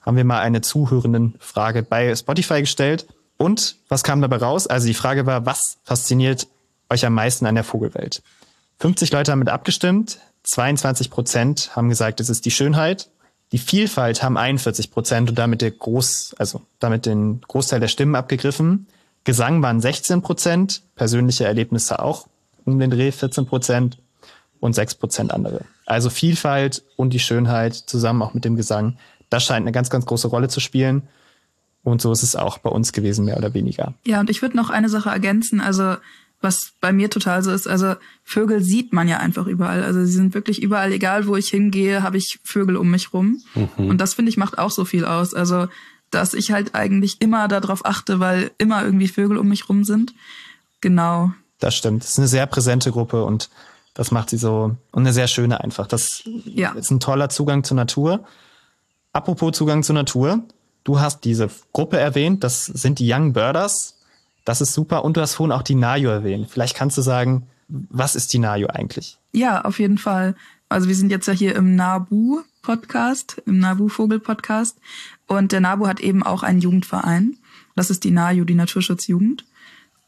Haben 0.01 0.17
wir 0.17 0.23
mal 0.23 0.39
eine 0.39 0.61
Zuhörendenfrage 0.61 1.83
bei 1.83 2.15
Spotify 2.15 2.61
gestellt. 2.61 3.07
Und 3.37 3.77
was 3.89 4.03
kam 4.03 4.21
dabei 4.21 4.37
raus? 4.37 4.67
Also 4.67 4.87
die 4.87 4.93
Frage 4.93 5.25
war, 5.25 5.45
was 5.45 5.77
fasziniert 5.83 6.47
euch 6.89 7.05
am 7.05 7.13
meisten 7.13 7.45
an 7.45 7.55
der 7.55 7.63
Vogelwelt? 7.63 8.21
50 8.79 9.11
Leute 9.11 9.31
haben 9.31 9.39
mit 9.39 9.49
abgestimmt, 9.49 10.19
22 10.43 11.09
Prozent 11.09 11.75
haben 11.75 11.89
gesagt, 11.89 12.19
es 12.19 12.29
ist 12.29 12.45
die 12.45 12.51
Schönheit, 12.51 13.09
die 13.51 13.57
Vielfalt 13.57 14.23
haben 14.23 14.37
41 14.37 14.91
Prozent 14.91 15.29
und 15.29 15.37
damit 15.37 15.61
der 15.61 15.71
Groß, 15.71 16.35
also 16.37 16.61
damit 16.79 17.05
den 17.05 17.41
Großteil 17.41 17.79
der 17.79 17.87
Stimmen 17.87 18.15
abgegriffen. 18.15 18.87
Gesang 19.23 19.61
waren 19.61 19.81
16 19.81 20.21
Prozent, 20.21 20.81
persönliche 20.95 21.45
Erlebnisse 21.45 21.99
auch 21.99 22.27
um 22.65 22.79
den 22.79 22.89
Dreh 22.89 23.11
14 23.11 23.45
Prozent 23.45 23.97
und 24.59 24.73
6 24.73 24.95
Prozent 24.95 25.31
andere. 25.31 25.61
Also 25.85 26.09
Vielfalt 26.09 26.83
und 26.95 27.11
die 27.11 27.19
Schönheit 27.19 27.75
zusammen 27.75 28.21
auch 28.23 28.33
mit 28.33 28.45
dem 28.45 28.55
Gesang, 28.55 28.97
das 29.29 29.43
scheint 29.43 29.63
eine 29.63 29.71
ganz, 29.71 29.89
ganz 29.89 30.05
große 30.05 30.27
Rolle 30.27 30.47
zu 30.47 30.59
spielen. 30.59 31.07
Und 31.83 32.01
so 32.01 32.11
ist 32.11 32.23
es 32.23 32.35
auch 32.35 32.57
bei 32.57 32.69
uns 32.69 32.93
gewesen, 32.93 33.25
mehr 33.25 33.37
oder 33.37 33.53
weniger. 33.53 33.93
Ja, 34.05 34.19
und 34.19 34.29
ich 34.29 34.41
würde 34.41 34.57
noch 34.57 34.71
eine 34.71 34.89
Sache 34.89 35.09
ergänzen. 35.09 35.61
Also 35.61 35.97
was 36.45 36.71
bei 36.79 36.93
mir 36.93 37.09
total 37.09 37.43
so 37.43 37.51
ist. 37.51 37.67
Also 37.67 37.95
Vögel 38.23 38.63
sieht 38.63 38.93
man 38.93 39.09
ja 39.09 39.17
einfach 39.17 39.47
überall. 39.47 39.83
Also 39.83 40.05
sie 40.05 40.13
sind 40.13 40.33
wirklich 40.33 40.61
überall, 40.61 40.93
egal 40.93 41.27
wo 41.27 41.35
ich 41.35 41.49
hingehe, 41.49 42.03
habe 42.03 42.17
ich 42.17 42.39
Vögel 42.45 42.77
um 42.77 42.89
mich 42.89 43.13
rum. 43.13 43.41
Mhm. 43.53 43.89
Und 43.89 43.97
das 43.99 44.13
finde 44.13 44.29
ich 44.29 44.37
macht 44.37 44.57
auch 44.57 44.71
so 44.71 44.85
viel 44.85 45.03
aus. 45.03 45.33
Also 45.33 45.67
dass 46.11 46.33
ich 46.33 46.51
halt 46.51 46.75
eigentlich 46.75 47.19
immer 47.19 47.47
darauf 47.47 47.85
achte, 47.85 48.19
weil 48.19 48.51
immer 48.57 48.83
irgendwie 48.83 49.07
Vögel 49.07 49.37
um 49.37 49.49
mich 49.49 49.67
rum 49.67 49.83
sind. 49.83 50.13
Genau. 50.79 51.33
Das 51.59 51.75
stimmt. 51.75 52.03
Das 52.03 52.11
ist 52.11 52.19
eine 52.19 52.27
sehr 52.27 52.45
präsente 52.45 52.91
Gruppe 52.91 53.23
und 53.25 53.49
das 53.93 54.11
macht 54.11 54.29
sie 54.29 54.37
so 54.37 54.75
und 54.91 55.03
eine 55.03 55.13
sehr 55.13 55.27
schöne 55.27 55.61
einfach. 55.61 55.87
Das 55.87 56.23
ja. 56.45 56.71
ist 56.71 56.91
ein 56.91 56.99
toller 56.99 57.29
Zugang 57.29 57.63
zur 57.63 57.75
Natur. 57.75 58.25
Apropos 59.13 59.57
Zugang 59.57 59.83
zur 59.83 59.95
Natur, 59.95 60.43
du 60.83 60.99
hast 60.99 61.21
diese 61.21 61.49
Gruppe 61.73 61.97
erwähnt, 61.97 62.43
das 62.43 62.65
sind 62.65 62.99
die 62.99 63.11
Young 63.11 63.33
Birders. 63.33 63.94
Das 64.45 64.61
ist 64.61 64.73
super. 64.73 65.03
Und 65.03 65.17
du 65.17 65.21
hast 65.21 65.33
vorhin 65.33 65.51
auch 65.51 65.63
die 65.63 65.75
NAJO 65.75 66.09
erwähnt. 66.09 66.47
Vielleicht 66.49 66.75
kannst 66.75 66.97
du 66.97 67.01
sagen, 67.01 67.47
was 67.67 68.15
ist 68.15 68.31
die 68.33 68.39
NAJO 68.39 68.67
eigentlich? 68.67 69.17
Ja, 69.33 69.65
auf 69.65 69.79
jeden 69.79 69.97
Fall. 69.97 70.35
Also 70.69 70.87
wir 70.87 70.95
sind 70.95 71.11
jetzt 71.11 71.27
ja 71.27 71.33
hier 71.33 71.55
im 71.55 71.75
NABU 71.75 72.41
Podcast, 72.61 73.41
im 73.45 73.59
NABU 73.59 73.89
Vogel 73.89 74.19
Podcast. 74.19 74.77
Und 75.27 75.51
der 75.51 75.61
NABU 75.61 75.87
hat 75.87 75.99
eben 75.99 76.23
auch 76.23 76.43
einen 76.43 76.61
Jugendverein. 76.61 77.37
Das 77.75 77.89
ist 77.89 78.03
die 78.03 78.11
NAJO, 78.11 78.45
die 78.45 78.55
Naturschutzjugend. 78.55 79.45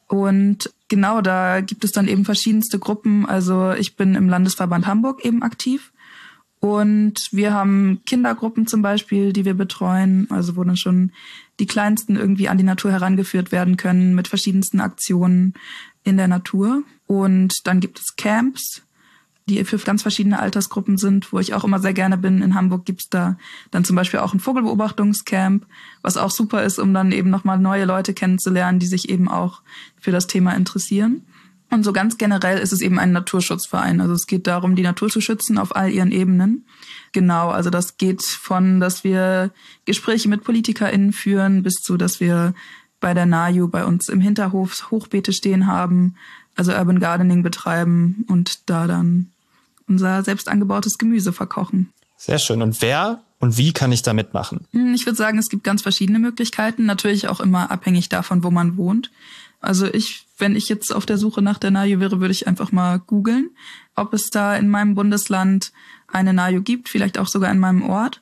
Und 0.08 0.72
genau 0.88 1.22
da 1.22 1.62
gibt 1.62 1.84
es 1.84 1.92
dann 1.92 2.08
eben 2.08 2.24
verschiedenste 2.24 2.80
Gruppen. 2.80 3.26
Also 3.26 3.74
ich 3.74 3.96
bin 3.96 4.16
im 4.16 4.30
Landesverband 4.30 4.88
Hamburg 4.88 5.26
eben 5.26 5.44
aktiv. 5.44 5.92
Und 6.60 7.30
wir 7.32 7.54
haben 7.54 8.02
Kindergruppen 8.06 8.68
zum 8.68 8.82
Beispiel, 8.82 9.34
die 9.34 9.46
wir 9.46 9.54
betreuen, 9.54 10.28
also 10.32 10.56
wo 10.56 10.64
dann 10.64 10.78
schon 10.78 11.12
die 11.60 11.66
Kleinsten 11.66 12.16
irgendwie 12.16 12.50
an 12.50 12.58
die 12.58 12.64
Natur 12.64 12.92
herangeführt 12.92 13.52
werden 13.52 13.78
können 13.78 14.16
mit 14.16 14.28
verschiedensten 14.28 14.80
Aktionen 14.80 15.54
in 16.04 16.18
der 16.18 16.28
Natur. 16.28 16.84
Und 17.08 17.54
dann 17.64 17.80
gibt 17.80 18.00
es 18.00 18.16
Camps, 18.16 18.84
die 19.50 19.64
für 19.64 19.78
ganz 19.78 20.02
verschiedene 20.02 20.40
Altersgruppen 20.40 20.98
sind, 20.98 21.32
wo 21.32 21.40
ich 21.40 21.54
auch 21.54 21.64
immer 21.64 21.80
sehr 21.80 21.94
gerne 21.94 22.18
bin. 22.18 22.42
In 22.42 22.54
Hamburg 22.56 22.86
gibt's 22.86 23.10
da 23.10 23.38
dann 23.72 23.86
zum 23.86 23.96
Beispiel 23.96 24.20
auch 24.20 24.34
ein 24.34 24.40
Vogelbeobachtungscamp, 24.40 25.66
was 26.02 26.18
auch 26.18 26.32
super 26.32 26.64
ist, 26.64 26.80
um 26.80 26.94
dann 26.94 27.12
eben 27.12 27.30
nochmal 27.30 27.58
neue 27.58 27.86
Leute 27.86 28.14
kennenzulernen, 28.14 28.80
die 28.80 28.88
sich 28.88 29.10
eben 29.10 29.30
auch 29.30 29.62
für 30.00 30.12
das 30.12 30.28
Thema 30.28 30.54
interessieren. 30.54 31.24
Und 31.70 31.84
so 31.84 31.92
ganz 31.92 32.18
generell 32.18 32.60
ist 32.60 32.72
es 32.72 32.82
eben 32.82 33.00
ein 33.00 33.12
Naturschutzverein. 33.12 34.00
Also 34.00 34.14
es 34.14 34.28
geht 34.28 34.48
darum, 34.48 34.76
die 34.76 34.84
Natur 34.84 35.10
zu 35.10 35.22
schützen 35.22 35.58
auf 35.58 35.76
all 35.76 35.92
ihren 35.92 36.12
Ebenen. 36.12 36.66
Genau, 37.18 37.50
also 37.50 37.72
das 37.72 37.98
geht 37.98 38.22
von, 38.22 38.80
dass 38.80 39.04
wir 39.04 39.50
Gespräche 39.86 40.30
mit 40.30 40.44
PolitikerInnen 40.44 41.14
führen, 41.14 41.64
bis 41.64 41.82
zu, 41.82 41.98
dass 41.98 42.20
wir 42.20 42.54
bei 43.00 43.16
der 43.16 43.26
NAJU 43.26 43.70
bei 43.70 43.86
uns 43.86 44.08
im 44.08 44.22
Hinterhof 44.22 44.92
Hochbeete 44.92 45.34
stehen 45.34 45.66
haben, 45.66 46.14
also 46.56 46.74
Urban 46.74 47.00
Gardening 47.00 47.42
betreiben 47.42 48.24
und 48.28 48.70
da 48.70 48.86
dann 48.86 49.32
unser 49.88 50.24
selbst 50.24 50.48
angebautes 50.48 51.00
Gemüse 51.00 51.34
verkochen. 51.34 51.92
Sehr 52.18 52.38
schön. 52.38 52.62
Und 52.62 52.84
wer 52.84 53.24
und 53.40 53.58
wie 53.58 53.74
kann 53.74 53.92
ich 53.92 54.04
da 54.04 54.14
mitmachen? 54.14 54.68
Hm, 54.72 54.94
Ich 54.94 55.08
würde 55.08 55.18
sagen, 55.18 55.40
es 55.40 55.50
gibt 55.50 55.64
ganz 55.64 55.82
verschiedene 55.82 56.20
Möglichkeiten, 56.20 56.86
natürlich 56.86 57.30
auch 57.30 57.40
immer 57.40 57.72
abhängig 57.72 58.10
davon, 58.10 58.44
wo 58.44 58.52
man 58.52 58.78
wohnt. 58.78 59.10
Also 59.60 59.88
ich, 59.88 60.26
wenn 60.38 60.56
ich 60.56 60.70
jetzt 60.70 60.94
auf 60.94 61.06
der 61.06 61.18
Suche 61.18 61.42
nach 61.42 61.58
der 61.58 61.72
NAJU 61.72 62.00
wäre, 62.00 62.20
würde 62.20 62.32
ich 62.32 62.48
einfach 62.48 62.72
mal 62.72 63.00
googeln, 63.00 63.50
ob 63.96 64.14
es 64.14 64.30
da 64.30 64.56
in 64.56 64.70
meinem 64.70 64.96
Bundesland 64.96 65.72
eine 66.08 66.34
NAJU 66.34 66.62
gibt, 66.62 66.90
vielleicht 66.90 67.18
auch 67.18 67.28
sogar 67.28 67.52
in 67.52 67.60
meinem 67.60 67.84
Ort. 67.84 68.22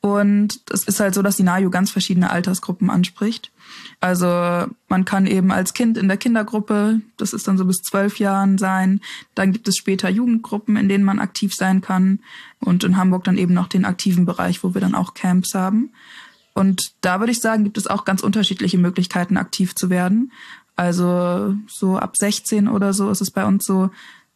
Und 0.00 0.60
es 0.72 0.82
ist 0.82 0.98
halt 0.98 1.14
so, 1.14 1.22
dass 1.22 1.36
die 1.36 1.44
NAJU 1.44 1.70
ganz 1.70 1.92
verschiedene 1.92 2.30
Altersgruppen 2.30 2.90
anspricht. 2.90 3.52
Also 4.00 4.26
man 4.88 5.04
kann 5.04 5.28
eben 5.28 5.52
als 5.52 5.74
Kind 5.74 5.96
in 5.96 6.08
der 6.08 6.16
Kindergruppe, 6.16 7.00
das 7.16 7.32
ist 7.32 7.46
dann 7.46 7.56
so 7.56 7.64
bis 7.64 7.82
zwölf 7.82 8.18
Jahren 8.18 8.58
sein. 8.58 9.00
Dann 9.36 9.52
gibt 9.52 9.68
es 9.68 9.76
später 9.76 10.08
Jugendgruppen, 10.10 10.76
in 10.76 10.88
denen 10.88 11.04
man 11.04 11.20
aktiv 11.20 11.54
sein 11.54 11.82
kann. 11.82 12.18
Und 12.58 12.82
in 12.82 12.96
Hamburg 12.96 13.22
dann 13.22 13.38
eben 13.38 13.54
noch 13.54 13.68
den 13.68 13.84
aktiven 13.84 14.24
Bereich, 14.24 14.64
wo 14.64 14.74
wir 14.74 14.80
dann 14.80 14.96
auch 14.96 15.14
Camps 15.14 15.54
haben. 15.54 15.92
Und 16.52 16.94
da 17.00 17.20
würde 17.20 17.32
ich 17.32 17.40
sagen, 17.40 17.62
gibt 17.62 17.78
es 17.78 17.86
auch 17.86 18.04
ganz 18.04 18.22
unterschiedliche 18.22 18.78
Möglichkeiten, 18.78 19.36
aktiv 19.36 19.76
zu 19.76 19.88
werden. 19.88 20.32
Also 20.76 21.54
so 21.68 21.98
ab 21.98 22.16
16 22.16 22.68
oder 22.68 22.92
so 22.92 23.10
ist 23.10 23.20
es 23.20 23.30
bei 23.30 23.44
uns 23.44 23.64
so, 23.64 23.90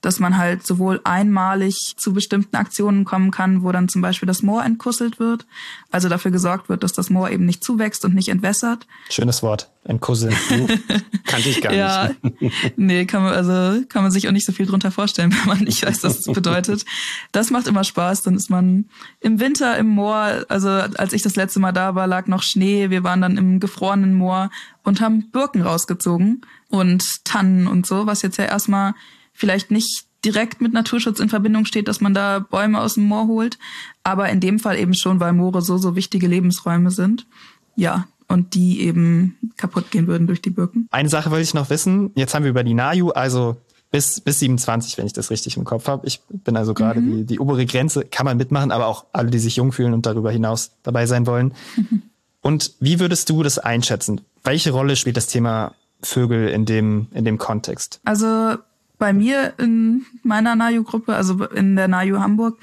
dass 0.07 0.21
man 0.21 0.39
halt 0.39 0.65
sowohl 0.65 1.01
einmalig 1.03 1.95
zu 1.97 2.13
bestimmten 2.13 2.55
Aktionen 2.55 3.05
kommen 3.05 3.33
kann, 3.33 3.65
wo 3.65 3.73
dann 3.73 3.89
zum 3.89 4.03
Beispiel 4.03 4.29
das 4.29 4.41
Moor 4.41 4.65
entkusselt 4.65 5.19
wird, 5.19 5.47
also 5.91 6.09
dafür 6.09 6.31
gesorgt 6.31 6.69
wird, 6.69 6.85
dass 6.85 6.93
das 6.93 7.11
Moor 7.11 7.29
eben 7.31 7.45
nicht 7.45 7.65
zuwächst 7.65 8.05
und 8.05 8.15
nicht 8.15 8.29
entwässert. 8.29 8.87
Schönes 9.11 9.43
Wort. 9.43 9.69
Entkusseln. 9.83 10.33
Kannte 11.27 11.49
ich 11.49 11.61
gar 11.61 11.73
Ja, 11.73 12.11
nicht. 12.23 12.53
nee, 12.77 13.05
kann 13.05 13.25
man, 13.25 13.35
also 13.35 13.85
kann 13.89 14.05
man 14.05 14.13
sich 14.13 14.29
auch 14.29 14.33
nicht 14.33 14.47
so 14.47 14.53
viel 14.53 14.67
drunter 14.67 14.93
vorstellen, 14.93 15.35
wenn 15.41 15.49
man 15.49 15.65
nicht 15.65 15.85
weiß, 15.85 16.05
was 16.05 16.23
das 16.23 16.33
bedeutet. 16.33 16.85
Das 17.33 17.51
macht 17.51 17.67
immer 17.67 17.83
Spaß. 17.83 18.23
Dann 18.23 18.37
ist 18.37 18.49
man 18.49 18.85
im 19.19 19.41
Winter 19.41 19.77
im 19.77 19.89
Moor, 19.89 20.45
also 20.49 20.69
als 20.69 21.15
ich 21.15 21.23
das 21.23 21.35
letzte 21.35 21.59
Mal 21.59 21.73
da 21.73 21.97
war, 21.97 22.07
lag 22.07 22.29
noch 22.29 22.45
Schnee. 22.45 22.91
Wir 22.91 23.03
waren 23.03 23.21
dann 23.23 23.37
im 23.37 23.59
gefrorenen 23.59 24.15
Moor 24.15 24.51
und 24.85 25.01
haben 25.01 25.33
Birken 25.33 25.63
rausgezogen 25.63 26.43
und 26.69 27.25
Tannen 27.25 27.67
und 27.67 27.87
so, 27.87 28.07
was 28.07 28.23
jetzt 28.23 28.37
ja 28.37 28.45
erstmal 28.45 28.95
vielleicht 29.37 29.71
nicht 29.71 30.07
direkt 30.25 30.61
mit 30.61 30.73
Naturschutz 30.73 31.21
in 31.21 31.29
Verbindung 31.29 31.65
steht, 31.65 31.89
dass 31.89 32.01
man 32.01 32.15
da 32.15 32.41
Bäume 32.41 32.81
aus 32.81 32.95
dem 32.95 33.05
Moor 33.05 33.29
holt, 33.29 33.59
aber 34.03 34.29
in 34.29 34.41
dem 34.41 34.59
Fall 34.59 34.79
eben 34.79 34.95
schon, 34.95 35.21
weil 35.21 35.33
Moore 35.33 35.63
so, 35.63 35.79
so 35.79 35.95
wichtige 35.95 36.27
Lebensräume 36.27 36.91
sind. 36.91 37.27
Ja, 37.77 38.09
und 38.29 38.55
die 38.55 38.81
eben 38.81 39.37
kaputt 39.57 39.91
gehen 39.91 40.09
würden 40.09 40.27
durch 40.27 40.43
die 40.43 40.51
Birken. 40.51 40.89
Eine 40.91 41.09
Sache 41.09 41.31
wollte 41.31 41.45
ich 41.45 41.55
noch 41.55 41.71
wissen. 41.71 42.11
Jetzt 42.17 42.35
haben 42.35 42.43
wir 42.43 42.51
über 42.51 42.65
die 42.65 42.75
NAJU, 42.75 43.11
also 43.11 43.57
bis, 43.93 44.21
bis 44.21 44.41
27, 44.41 44.99
wenn 44.99 45.07
ich 45.07 45.13
das 45.13 45.31
richtig 45.31 45.57
im 45.57 45.65
Kopf 45.65 45.87
habe. 45.87 46.07
Ich 46.07 46.21
bin 46.29 46.57
also 46.57 46.75
gerade 46.75 47.01
die, 47.01 47.25
die 47.25 47.39
obere 47.39 47.65
Grenze, 47.67 48.05
kann 48.05 48.27
man 48.27 48.37
mitmachen, 48.37 48.73
aber 48.73 48.87
auch 48.87 49.07
alle, 49.13 49.31
die 49.31 49.39
sich 49.39 49.57
jung 49.57 49.71
fühlen 49.71 49.95
und 49.95 50.07
darüber 50.07 50.33
hinaus 50.33 50.73
dabei 50.83 51.07
sein 51.07 51.27
wollen. 51.27 51.55
Und 52.43 52.75
wie 52.79 53.01
würdest 53.01 53.29
du 53.29 53.43
das 53.43 53.59
einschätzen? 53.59 54.21
Welche 54.45 54.71
Rolle 54.71 54.95
spielt 54.95 55.17
das 55.17 55.27
Thema 55.27 55.75
Vögel 56.01 56.49
in 56.49 56.65
dem, 56.65 57.09
in 57.11 57.25
dem 57.25 57.39
Kontext? 57.39 58.01
Also 58.05 58.59
bei 58.99 59.13
mir 59.13 59.55
in 59.59 60.07
meiner 60.23 60.57
NAJU-Gruppe, 60.57 61.15
also 61.15 61.45
in 61.45 61.77
der 61.77 61.89
NAJU 61.89 62.19
Hamburg, 62.19 62.59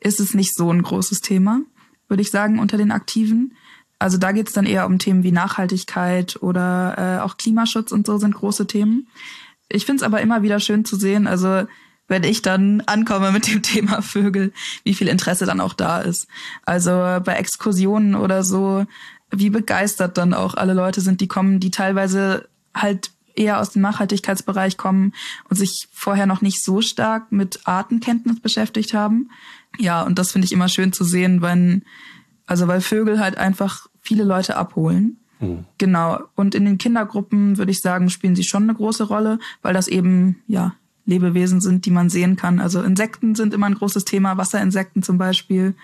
ist 0.00 0.20
es 0.20 0.34
nicht 0.34 0.54
so 0.54 0.70
ein 0.70 0.82
großes 0.82 1.20
Thema, 1.20 1.60
würde 2.08 2.22
ich 2.22 2.30
sagen, 2.30 2.58
unter 2.58 2.76
den 2.76 2.92
Aktiven. 2.92 3.54
Also 3.98 4.18
da 4.18 4.32
geht 4.32 4.48
es 4.48 4.52
dann 4.52 4.66
eher 4.66 4.86
um 4.86 4.98
Themen 4.98 5.22
wie 5.22 5.32
Nachhaltigkeit 5.32 6.42
oder 6.42 7.18
äh, 7.18 7.22
auch 7.22 7.36
Klimaschutz 7.36 7.92
und 7.92 8.06
so 8.06 8.18
sind 8.18 8.34
große 8.34 8.66
Themen. 8.66 9.08
Ich 9.68 9.86
finde 9.86 10.00
es 10.00 10.06
aber 10.06 10.20
immer 10.20 10.42
wieder 10.42 10.60
schön 10.60 10.84
zu 10.84 10.96
sehen, 10.96 11.26
also 11.26 11.66
wenn 12.08 12.22
ich 12.22 12.42
dann 12.42 12.82
ankomme 12.82 13.32
mit 13.32 13.48
dem 13.48 13.62
Thema 13.62 14.02
Vögel, 14.02 14.52
wie 14.84 14.94
viel 14.94 15.08
Interesse 15.08 15.46
dann 15.46 15.60
auch 15.60 15.72
da 15.72 16.00
ist. 16.00 16.28
Also 16.64 16.90
bei 16.90 17.34
Exkursionen 17.34 18.14
oder 18.14 18.42
so, 18.42 18.86
wie 19.30 19.50
begeistert 19.50 20.18
dann 20.18 20.34
auch 20.34 20.54
alle 20.54 20.74
Leute 20.74 21.00
sind, 21.00 21.20
die 21.20 21.28
kommen, 21.28 21.58
die 21.58 21.70
teilweise 21.70 22.48
halt 22.74 23.10
eher 23.36 23.60
aus 23.60 23.70
dem 23.70 23.82
Nachhaltigkeitsbereich 23.82 24.76
kommen 24.76 25.12
und 25.48 25.56
sich 25.56 25.88
vorher 25.92 26.26
noch 26.26 26.40
nicht 26.40 26.62
so 26.64 26.80
stark 26.80 27.32
mit 27.32 27.60
Artenkenntnis 27.64 28.40
beschäftigt 28.40 28.94
haben. 28.94 29.30
Ja, 29.78 30.02
und 30.02 30.18
das 30.18 30.32
finde 30.32 30.46
ich 30.46 30.52
immer 30.52 30.68
schön 30.68 30.92
zu 30.92 31.04
sehen, 31.04 31.42
wenn, 31.42 31.82
also 32.46 32.66
weil 32.66 32.80
Vögel 32.80 33.20
halt 33.20 33.36
einfach 33.36 33.88
viele 34.00 34.24
Leute 34.24 34.56
abholen. 34.56 35.18
Genau. 35.78 36.20
Und 36.34 36.54
in 36.54 36.64
den 36.64 36.78
Kindergruppen 36.78 37.58
würde 37.58 37.70
ich 37.70 37.80
sagen, 37.80 38.08
spielen 38.10 38.36
sie 38.36 38.44
schon 38.44 38.62
eine 38.62 38.74
große 38.74 39.04
Rolle, 39.04 39.38
weil 39.62 39.74
das 39.74 39.88
eben, 39.88 40.42
ja, 40.46 40.74
Lebewesen 41.04 41.60
sind, 41.60 41.86
die 41.86 41.90
man 41.90 42.10
sehen 42.10 42.36
kann. 42.36 42.58
Also 42.58 42.82
Insekten 42.82 43.34
sind 43.34 43.54
immer 43.54 43.66
ein 43.66 43.74
großes 43.74 44.04
Thema, 44.04 44.36
Wasserinsekten 44.38 45.02
zum 45.02 45.18
Beispiel. 45.18 45.74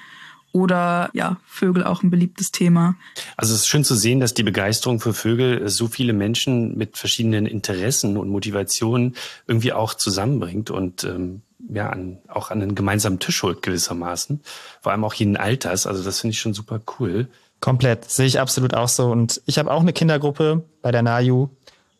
Oder 0.52 1.10
ja, 1.14 1.38
Vögel 1.46 1.84
auch 1.84 2.02
ein 2.02 2.10
beliebtes 2.10 2.52
Thema. 2.52 2.94
Also 3.36 3.54
es 3.54 3.60
ist 3.60 3.68
schön 3.68 3.84
zu 3.84 3.94
sehen, 3.94 4.20
dass 4.20 4.34
die 4.34 4.42
Begeisterung 4.42 5.00
für 5.00 5.14
Vögel 5.14 5.68
so 5.70 5.88
viele 5.88 6.12
Menschen 6.12 6.76
mit 6.76 6.98
verschiedenen 6.98 7.46
Interessen 7.46 8.18
und 8.18 8.28
Motivationen 8.28 9.16
irgendwie 9.46 9.72
auch 9.72 9.94
zusammenbringt 9.94 10.70
und 10.70 11.04
ähm, 11.04 11.40
ja 11.70 11.88
an, 11.88 12.18
auch 12.28 12.50
an 12.50 12.60
einen 12.60 12.74
gemeinsamen 12.74 13.18
Tisch 13.18 13.42
holt 13.42 13.62
gewissermaßen. 13.62 14.40
Vor 14.80 14.92
allem 14.92 15.04
auch 15.04 15.14
jeden 15.14 15.36
Alters. 15.36 15.86
Also 15.86 16.02
das 16.02 16.20
finde 16.20 16.32
ich 16.32 16.40
schon 16.40 16.54
super 16.54 16.80
cool. 16.98 17.28
Komplett, 17.60 18.10
sehe 18.10 18.26
ich 18.26 18.40
absolut 18.40 18.74
auch 18.74 18.88
so. 18.88 19.10
Und 19.10 19.40
ich 19.46 19.58
habe 19.58 19.70
auch 19.70 19.80
eine 19.80 19.92
Kindergruppe 19.92 20.64
bei 20.82 20.90
der 20.90 21.02
NAJU 21.02 21.48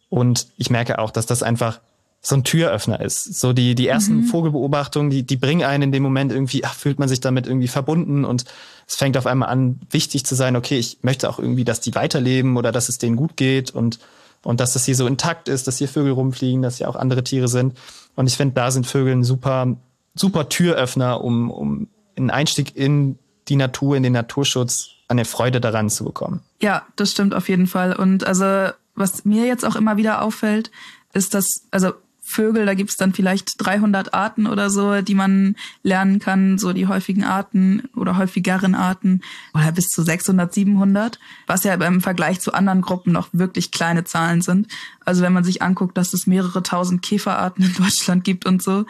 und 0.08 0.48
ich 0.58 0.70
merke 0.70 0.98
auch, 0.98 1.10
dass 1.10 1.24
das 1.24 1.42
einfach 1.42 1.80
so 2.24 2.37
ein 2.37 2.44
Türöffner 2.44 3.00
ist. 3.00 3.40
So 3.40 3.52
die, 3.52 3.74
die 3.74 3.88
ersten 3.88 4.22
Vogelbeobachtungen, 4.24 5.11
die, 5.11 5.24
die 5.24 5.37
bringen 5.37 5.64
einen 5.64 5.85
in 5.85 5.92
dem 5.92 6.04
Moment 6.04 6.30
irgendwie, 6.30 6.64
ach, 6.64 6.74
fühlt 6.74 7.00
man 7.00 7.08
sich 7.08 7.20
damit 7.20 7.48
irgendwie 7.48 7.66
verbunden 7.66 8.24
und 8.24 8.44
es 8.87 8.94
fängt 8.94 9.16
auf 9.16 9.26
einmal 9.26 9.48
an, 9.48 9.80
wichtig 9.90 10.24
zu 10.24 10.37
sein, 10.37 10.54
okay, 10.54 10.78
ich 10.78 10.98
möchte 11.02 11.28
auch 11.28 11.40
irgendwie, 11.40 11.64
dass 11.64 11.80
die 11.80 11.94
weiterleben 11.96 12.56
oder 12.56 12.70
dass 12.70 12.88
es 12.88 12.98
denen 12.98 13.16
gut 13.16 13.37
geht 13.37 13.72
und, 13.72 13.98
und 14.44 14.61
dass 14.61 14.72
das 14.72 14.85
hier 14.85 14.94
so 14.94 15.08
intakt 15.08 15.48
ist, 15.48 15.66
dass 15.66 15.78
hier 15.78 15.88
Vögel 15.88 16.12
rumfliegen, 16.12 16.62
dass 16.62 16.78
hier 16.78 16.88
auch 16.88 16.96
andere 16.96 17.24
Tiere 17.24 17.48
sind. 17.48 17.76
Und 18.14 18.28
ich 18.28 18.37
finde, 18.37 18.54
da 18.54 18.70
sind 18.70 18.87
Vögel 18.87 19.14
ein 19.14 19.24
super, 19.24 19.76
super 20.14 20.48
Türöffner, 20.48 21.24
um, 21.24 21.50
um 21.50 21.88
einen 22.16 22.30
Einstieg 22.30 22.76
in 22.76 23.18
die 23.48 23.56
Natur, 23.56 23.96
in 23.96 24.04
den 24.04 24.12
Naturschutz, 24.12 24.90
eine 25.08 25.24
Freude 25.24 25.61
daran 25.61 25.90
zu 25.90 26.04
bekommen. 26.04 26.40
Ja, 26.61 26.87
das 26.94 27.11
stimmt 27.11 27.35
auf 27.35 27.48
jeden 27.48 27.66
Fall. 27.66 27.94
Und 27.94 28.24
also, 28.24 28.72
was 28.94 29.24
mir 29.24 29.46
jetzt 29.46 29.64
auch 29.64 29.76
immer 29.76 29.96
wieder 29.96 30.22
auffällt, 30.22 30.70
ist, 31.12 31.35
dass, 31.35 31.66
also 31.70 31.92
Vögel, 32.33 32.66
da 32.66 32.75
gibt's 32.75 32.97
dann 32.97 33.12
vielleicht 33.12 33.55
300 33.59 34.14
Arten 34.14 34.47
oder 34.47 34.71
so, 34.71 35.03
die 35.03 35.14
man 35.14 35.57
lernen 35.83 36.18
kann, 36.18 36.59
so 36.59 36.73
die 36.73 36.87
häufigen 36.87 37.25
Arten 37.25 37.85
oder 37.95 38.16
häufigeren 38.16 38.75
Arten 38.75 39.21
oder 39.55 39.71
bis 39.73 39.88
zu 39.88 40.03
600, 40.03 40.53
700, 40.53 41.18
was 41.47 41.64
ja 41.64 41.75
im 41.75 42.01
Vergleich 42.01 42.40
zu 42.40 42.53
anderen 42.53 42.81
Gruppen 42.81 43.12
noch 43.12 43.29
wirklich 43.33 43.71
kleine 43.71 44.05
Zahlen 44.05 44.40
sind. 44.40 44.68
Also 45.05 45.23
wenn 45.23 45.33
man 45.33 45.45
sich 45.45 45.62
anguckt, 45.62 45.97
dass 45.97 46.14
es 46.14 46.27
mehrere 46.27 46.62
tausend 46.62 47.03
Käferarten 47.03 47.64
in 47.64 47.75
Deutschland 47.79 48.25
gibt 48.25 48.47
und 48.47 48.62
so. 48.62 48.87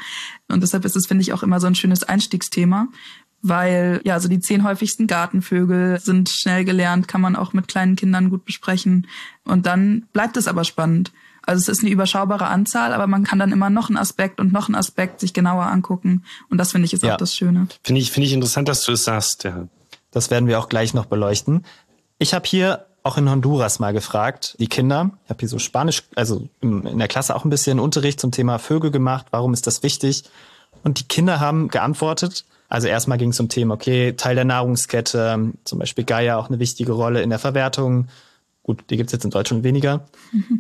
Und 0.48 0.62
deshalb 0.62 0.84
ist 0.84 0.96
es, 0.96 1.06
finde 1.06 1.22
ich, 1.22 1.32
auch 1.32 1.42
immer 1.42 1.60
so 1.60 1.66
ein 1.66 1.74
schönes 1.74 2.04
Einstiegsthema 2.04 2.88
weil 3.42 4.00
ja, 4.04 4.14
also 4.14 4.28
die 4.28 4.38
zehn 4.38 4.62
häufigsten 4.62 5.08
Gartenvögel 5.08 5.98
sind 6.00 6.30
schnell 6.30 6.64
gelernt, 6.64 7.08
kann 7.08 7.20
man 7.20 7.34
auch 7.34 7.52
mit 7.52 7.68
kleinen 7.68 7.96
Kindern 7.96 8.30
gut 8.30 8.44
besprechen. 8.44 9.08
Und 9.44 9.66
dann 9.66 10.06
bleibt 10.12 10.36
es 10.36 10.46
aber 10.46 10.62
spannend. 10.64 11.12
Also 11.44 11.60
es 11.60 11.68
ist 11.78 11.82
eine 11.84 11.90
überschaubare 11.92 12.46
Anzahl, 12.46 12.92
aber 12.92 13.06
man 13.06 13.24
kann 13.24 13.38
dann 13.38 13.52
immer 13.52 13.70
noch 13.70 13.88
einen 13.88 13.98
Aspekt 13.98 14.40
und 14.40 14.52
noch 14.52 14.68
einen 14.68 14.74
Aspekt 14.76 15.20
sich 15.20 15.32
genauer 15.32 15.64
angucken. 15.66 16.24
Und 16.50 16.58
das 16.58 16.72
finde 16.72 16.86
ich 16.86 16.92
ist 16.92 17.02
Ja. 17.02 17.14
auch 17.14 17.18
das 17.18 17.34
Schöne. 17.34 17.66
Finde 17.82 18.00
ich, 18.00 18.10
finde 18.12 18.26
ich 18.28 18.32
interessant, 18.32 18.68
dass 18.68 18.84
du 18.84 18.92
es 18.92 19.04
sagst. 19.04 19.44
Ja. 19.44 19.66
Das 20.12 20.30
werden 20.30 20.46
wir 20.46 20.58
auch 20.58 20.68
gleich 20.68 20.94
noch 20.94 21.06
beleuchten. 21.06 21.64
Ich 22.18 22.34
habe 22.34 22.46
hier 22.46 22.86
auch 23.02 23.18
in 23.18 23.28
Honduras 23.28 23.80
mal 23.80 23.92
gefragt, 23.92 24.54
die 24.60 24.68
Kinder. 24.68 25.10
Ich 25.24 25.30
habe 25.30 25.40
hier 25.40 25.48
so 25.48 25.58
Spanisch, 25.58 26.04
also 26.14 26.48
in 26.60 26.98
der 26.98 27.08
Klasse 27.08 27.34
auch 27.34 27.44
ein 27.44 27.50
bisschen 27.50 27.80
Unterricht 27.80 28.20
zum 28.20 28.30
Thema 28.30 28.58
Vögel 28.58 28.92
gemacht. 28.92 29.26
Warum 29.32 29.52
ist 29.52 29.66
das 29.66 29.82
wichtig? 29.82 30.24
Und 30.84 31.00
die 31.00 31.04
Kinder 31.08 31.40
haben 31.40 31.68
geantwortet. 31.68 32.44
Also 32.68 32.88
erstmal 32.88 33.18
ging 33.18 33.30
es 33.30 33.40
um 33.40 33.48
Themen, 33.48 33.70
okay, 33.70 34.12
Teil 34.12 34.34
der 34.34 34.44
Nahrungskette, 34.44 35.52
zum 35.64 35.78
Beispiel 35.78 36.04
Geier 36.04 36.38
auch 36.38 36.48
eine 36.48 36.58
wichtige 36.58 36.92
Rolle 36.92 37.22
in 37.22 37.30
der 37.30 37.38
Verwertung. 37.38 38.06
Gut, 38.62 38.84
die 38.90 38.96
gibt's 38.96 39.12
jetzt 39.12 39.24
in 39.24 39.30
Deutschland 39.30 39.64
weniger. 39.64 40.06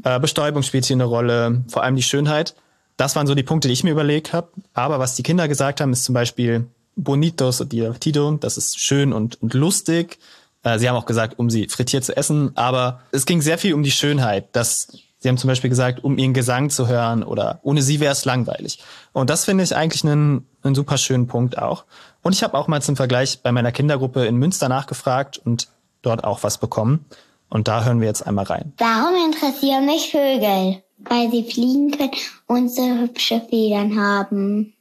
Äh, 0.04 0.18
Bestäubung 0.18 0.62
spielt 0.62 0.84
hier 0.84 0.96
eine 0.96 1.04
Rolle, 1.04 1.64
vor 1.68 1.84
allem 1.84 1.94
die 1.94 2.02
Schönheit. 2.02 2.56
Das 2.96 3.14
waren 3.14 3.26
so 3.26 3.34
die 3.34 3.44
Punkte, 3.44 3.68
die 3.68 3.74
ich 3.74 3.84
mir 3.84 3.92
überlegt 3.92 4.32
habe. 4.32 4.48
Aber 4.74 4.98
was 4.98 5.14
die 5.14 5.22
Kinder 5.22 5.46
gesagt 5.46 5.80
haben, 5.80 5.92
ist 5.92 6.04
zum 6.04 6.14
Beispiel 6.14 6.66
bonitos 6.96 7.60
und 7.60 7.72
divertido, 7.72 8.32
das 8.32 8.56
ist 8.56 8.78
schön 8.78 9.12
und, 9.12 9.40
und 9.42 9.54
lustig. 9.54 10.18
Äh, 10.62 10.78
sie 10.78 10.88
haben 10.88 10.96
auch 10.96 11.06
gesagt, 11.06 11.38
um 11.38 11.50
sie 11.50 11.68
frittiert 11.68 12.04
zu 12.04 12.16
essen, 12.16 12.52
aber 12.56 13.00
es 13.12 13.26
ging 13.26 13.40
sehr 13.40 13.58
viel 13.58 13.74
um 13.74 13.82
die 13.82 13.90
Schönheit. 13.90 14.48
Das, 14.52 14.88
sie 15.18 15.28
haben 15.28 15.38
zum 15.38 15.48
Beispiel 15.48 15.70
gesagt, 15.70 16.04
um 16.04 16.18
ihren 16.18 16.34
Gesang 16.34 16.70
zu 16.70 16.88
hören 16.88 17.22
oder 17.22 17.60
ohne 17.62 17.82
sie 17.82 18.00
wäre 18.00 18.12
es 18.12 18.24
langweilig. 18.24 18.80
Und 19.12 19.30
das 19.30 19.44
finde 19.44 19.64
ich 19.64 19.74
eigentlich 19.74 20.04
einen, 20.04 20.46
einen 20.62 20.74
super 20.74 20.98
schönen 20.98 21.26
Punkt 21.26 21.58
auch. 21.58 21.84
Und 22.22 22.34
ich 22.34 22.42
habe 22.42 22.56
auch 22.58 22.68
mal 22.68 22.82
zum 22.82 22.96
Vergleich 22.96 23.40
bei 23.42 23.52
meiner 23.52 23.72
Kindergruppe 23.72 24.26
in 24.26 24.36
Münster 24.36 24.68
nachgefragt 24.68 25.38
und 25.38 25.68
dort 26.02 26.24
auch 26.24 26.42
was 26.42 26.58
bekommen. 26.58 27.04
Und 27.52 27.68
da 27.68 27.84
hören 27.84 28.00
wir 28.00 28.08
jetzt 28.08 28.26
einmal 28.26 28.46
rein. 28.46 28.72
Warum 28.78 29.14
interessieren 29.26 29.84
mich 29.84 30.10
Vögel? 30.10 30.82
Weil 30.96 31.30
sie 31.30 31.44
fliegen 31.44 31.90
können 31.90 32.12
und 32.46 32.70
so 32.70 32.82
hübsche 32.82 33.42
Federn 33.42 34.00
haben. 34.00 34.72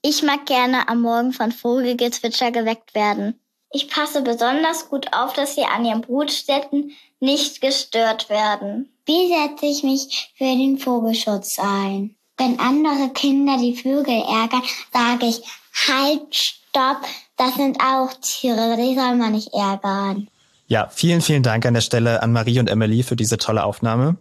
Ich 0.00 0.22
mag 0.22 0.46
gerne 0.46 0.88
am 0.88 1.00
Morgen 1.00 1.32
von 1.32 1.50
Vogelgezwitscher 1.50 2.52
geweckt 2.52 2.94
werden. 2.94 3.40
Ich 3.72 3.88
passe 3.90 4.22
besonders 4.22 4.88
gut 4.88 5.12
auf, 5.12 5.32
dass 5.32 5.56
sie 5.56 5.64
an 5.64 5.84
ihren 5.84 6.02
Brutstätten 6.02 6.92
nicht 7.18 7.60
gestört 7.60 8.30
werden. 8.30 8.92
Wie 9.06 9.28
setze 9.28 9.66
ich 9.66 9.82
mich 9.82 10.32
für 10.38 10.44
den 10.44 10.78
Vogelschutz 10.78 11.58
ein? 11.58 12.14
Wenn 12.36 12.60
andere 12.60 13.08
Kinder 13.08 13.56
die 13.58 13.74
Vögel 13.74 14.22
ärgern, 14.22 14.62
sage 14.92 15.26
ich, 15.26 15.42
halt, 15.88 16.32
stopp, 16.32 16.98
das 17.36 17.54
sind 17.56 17.80
auch 17.80 18.12
Tiere, 18.20 18.76
die 18.76 18.94
soll 18.94 19.16
man 19.16 19.32
nicht 19.32 19.52
ärgern. 19.52 20.28
Ja, 20.66 20.88
vielen, 20.90 21.20
vielen 21.20 21.42
Dank 21.42 21.66
an 21.66 21.74
der 21.74 21.82
Stelle 21.82 22.22
an 22.22 22.32
Marie 22.32 22.58
und 22.58 22.70
Emily 22.70 23.02
für 23.02 23.16
diese 23.16 23.36
tolle 23.36 23.64
Aufnahme. 23.64 24.16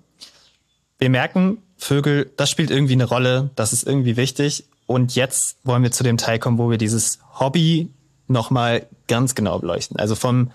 Wir 0.99 1.09
merken, 1.09 1.57
Vögel, 1.77 2.31
das 2.37 2.49
spielt 2.49 2.71
irgendwie 2.71 2.93
eine 2.93 3.05
Rolle, 3.05 3.49
das 3.55 3.73
ist 3.73 3.85
irgendwie 3.85 4.17
wichtig. 4.17 4.65
Und 4.85 5.15
jetzt 5.15 5.57
wollen 5.63 5.83
wir 5.83 5.91
zu 5.91 6.03
dem 6.03 6.17
Teil 6.17 6.39
kommen, 6.39 6.57
wo 6.57 6.69
wir 6.69 6.77
dieses 6.77 7.19
Hobby 7.39 7.89
nochmal 8.27 8.87
ganz 9.07 9.35
genau 9.35 9.59
beleuchten. 9.59 9.97
Also 9.97 10.15
vom, 10.15 10.51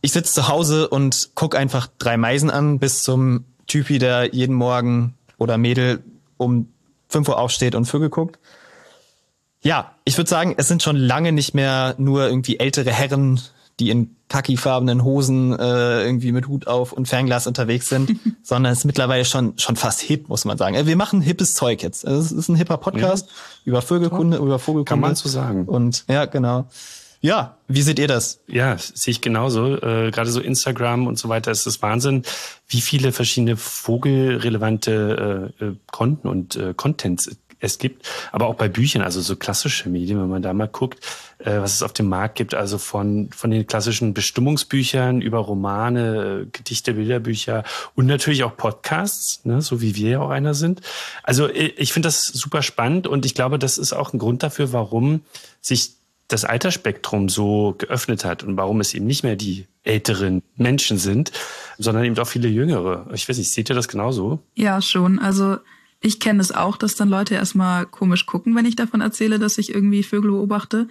ich 0.00 0.12
sitze 0.12 0.32
zu 0.32 0.48
Hause 0.48 0.88
und 0.88 1.30
guck 1.34 1.54
einfach 1.54 1.88
drei 1.98 2.16
Meisen 2.16 2.50
an, 2.50 2.78
bis 2.78 3.02
zum 3.02 3.44
Typi, 3.66 3.98
der 3.98 4.34
jeden 4.34 4.54
Morgen 4.54 5.14
oder 5.36 5.58
Mädel 5.58 6.02
um 6.36 6.68
5 7.08 7.28
Uhr 7.28 7.38
aufsteht 7.38 7.74
und 7.74 7.86
Vögel 7.86 8.10
guckt. 8.10 8.38
Ja, 9.62 9.94
ich 10.04 10.16
würde 10.16 10.30
sagen, 10.30 10.54
es 10.56 10.68
sind 10.68 10.82
schon 10.82 10.96
lange 10.96 11.32
nicht 11.32 11.54
mehr 11.54 11.94
nur 11.98 12.28
irgendwie 12.28 12.58
ältere 12.58 12.92
Herren, 12.92 13.40
die 13.78 13.90
in 13.90 14.16
khakifarbenen 14.28 15.04
Hosen 15.04 15.58
äh, 15.58 16.04
irgendwie 16.04 16.32
mit 16.32 16.48
Hut 16.48 16.66
auf 16.66 16.92
und 16.92 17.08
Fernglas 17.08 17.46
unterwegs 17.46 17.88
sind, 17.88 18.16
sondern 18.42 18.72
es 18.72 18.80
ist 18.80 18.84
mittlerweile 18.84 19.24
schon 19.24 19.58
schon 19.58 19.76
fast 19.76 20.00
hip, 20.00 20.28
muss 20.28 20.44
man 20.44 20.58
sagen. 20.58 20.74
Äh, 20.74 20.86
wir 20.86 20.96
machen 20.96 21.20
hippes 21.20 21.54
Zeug 21.54 21.82
jetzt. 21.82 22.06
Also 22.06 22.20
es 22.20 22.32
ist 22.32 22.48
ein 22.48 22.56
hipper 22.56 22.76
Podcast 22.76 23.26
ja. 23.28 23.32
über 23.64 23.82
Vögelkunde, 23.82 24.36
Top. 24.36 24.46
über 24.46 24.58
Vogelkunde. 24.58 24.88
Kann 24.88 25.00
man 25.00 25.14
so 25.14 25.28
sagen. 25.28 25.64
Und 25.64 26.04
ja, 26.08 26.26
genau. 26.26 26.66
Ja, 27.20 27.56
wie 27.66 27.82
seht 27.82 27.98
ihr 27.98 28.06
das? 28.06 28.40
Ja, 28.46 28.76
sehe 28.78 29.10
ich 29.10 29.20
genauso. 29.20 29.76
Äh, 29.76 30.10
Gerade 30.12 30.30
so 30.30 30.40
Instagram 30.40 31.06
und 31.06 31.18
so 31.18 31.28
weiter 31.28 31.50
ist 31.50 31.66
das 31.66 31.82
Wahnsinn, 31.82 32.22
wie 32.68 32.80
viele 32.80 33.10
verschiedene 33.12 33.56
vogelrelevante 33.56 35.52
äh, 35.60 35.64
äh 35.64 35.76
Konten 35.90 36.28
und 36.28 36.54
äh, 36.54 36.74
Contents 36.76 37.28
es 37.60 37.78
gibt, 37.78 38.08
aber 38.32 38.46
auch 38.46 38.54
bei 38.54 38.68
Büchern, 38.68 39.02
also 39.02 39.20
so 39.20 39.36
klassische 39.36 39.88
Medien, 39.88 40.20
wenn 40.20 40.28
man 40.28 40.42
da 40.42 40.52
mal 40.52 40.68
guckt, 40.68 41.04
äh, 41.38 41.58
was 41.58 41.74
es 41.74 41.82
auf 41.82 41.92
dem 41.92 42.08
Markt 42.08 42.36
gibt, 42.36 42.54
also 42.54 42.78
von, 42.78 43.30
von 43.34 43.50
den 43.50 43.66
klassischen 43.66 44.14
Bestimmungsbüchern 44.14 45.20
über 45.20 45.38
Romane, 45.38 46.42
äh, 46.42 46.46
Gedichte, 46.52 46.94
Bilderbücher 46.94 47.64
und 47.94 48.06
natürlich 48.06 48.44
auch 48.44 48.56
Podcasts, 48.56 49.44
ne, 49.44 49.60
so 49.60 49.80
wie 49.80 49.96
wir 49.96 50.10
ja 50.10 50.20
auch 50.20 50.30
einer 50.30 50.54
sind. 50.54 50.80
Also 51.22 51.48
äh, 51.48 51.72
ich 51.76 51.92
finde 51.92 52.08
das 52.08 52.22
super 52.22 52.62
spannend 52.62 53.06
und 53.06 53.26
ich 53.26 53.34
glaube, 53.34 53.58
das 53.58 53.78
ist 53.78 53.92
auch 53.92 54.12
ein 54.12 54.18
Grund 54.18 54.42
dafür, 54.42 54.72
warum 54.72 55.22
sich 55.60 55.98
das 56.28 56.44
Altersspektrum 56.44 57.28
so 57.28 57.74
geöffnet 57.78 58.24
hat 58.24 58.44
und 58.44 58.56
warum 58.56 58.80
es 58.80 58.94
eben 58.94 59.06
nicht 59.06 59.24
mehr 59.24 59.34
die 59.34 59.66
älteren 59.82 60.42
Menschen 60.56 60.98
sind, 60.98 61.32
sondern 61.78 62.04
eben 62.04 62.18
auch 62.18 62.26
viele 62.26 62.48
jüngere. 62.48 63.06
Ich 63.14 63.28
weiß 63.28 63.38
nicht, 63.38 63.50
seht 63.50 63.70
ihr 63.70 63.74
das 63.74 63.88
genauso? 63.88 64.38
Ja, 64.54 64.82
schon. 64.82 65.18
Also 65.18 65.56
ich 66.00 66.20
kenne 66.20 66.40
es 66.40 66.52
auch, 66.52 66.76
dass 66.76 66.94
dann 66.94 67.08
Leute 67.08 67.34
erstmal 67.34 67.86
komisch 67.86 68.26
gucken, 68.26 68.54
wenn 68.54 68.66
ich 68.66 68.76
davon 68.76 69.00
erzähle, 69.00 69.38
dass 69.38 69.58
ich 69.58 69.74
irgendwie 69.74 70.02
Vögel 70.02 70.30
beobachte. 70.30 70.88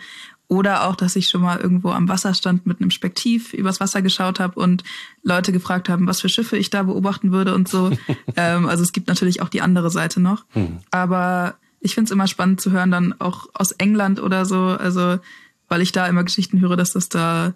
Oder 0.49 0.85
auch, 0.85 0.95
dass 0.95 1.17
ich 1.17 1.27
schon 1.27 1.41
mal 1.41 1.59
irgendwo 1.59 1.89
am 1.89 2.07
Wasser 2.07 2.33
stand 2.33 2.65
mit 2.65 2.79
einem 2.79 2.89
Spektiv 2.89 3.53
übers 3.53 3.81
Wasser 3.81 4.01
geschaut 4.01 4.39
habe 4.39 4.57
und 4.59 4.83
Leute 5.21 5.51
gefragt 5.51 5.89
haben, 5.89 6.07
was 6.07 6.21
für 6.21 6.29
Schiffe 6.29 6.57
ich 6.57 6.69
da 6.69 6.83
beobachten 6.83 7.33
würde 7.33 7.53
und 7.53 7.67
so. 7.67 7.91
ähm, 8.37 8.65
also 8.65 8.83
es 8.83 8.93
gibt 8.93 9.09
natürlich 9.09 9.41
auch 9.41 9.49
die 9.49 9.61
andere 9.61 9.89
Seite 9.89 10.21
noch. 10.21 10.45
Hm. 10.51 10.77
Aber 10.89 11.55
ich 11.81 11.95
finde 11.95 12.07
es 12.07 12.11
immer 12.11 12.27
spannend 12.27 12.61
zu 12.61 12.71
hören, 12.71 12.91
dann 12.91 13.13
auch 13.19 13.47
aus 13.53 13.71
England 13.73 14.21
oder 14.21 14.45
so, 14.45 14.57
also 14.57 15.19
weil 15.67 15.81
ich 15.81 15.91
da 15.91 16.07
immer 16.07 16.23
Geschichten 16.23 16.61
höre, 16.61 16.77
dass 16.77 16.93
das 16.93 17.09
da 17.09 17.53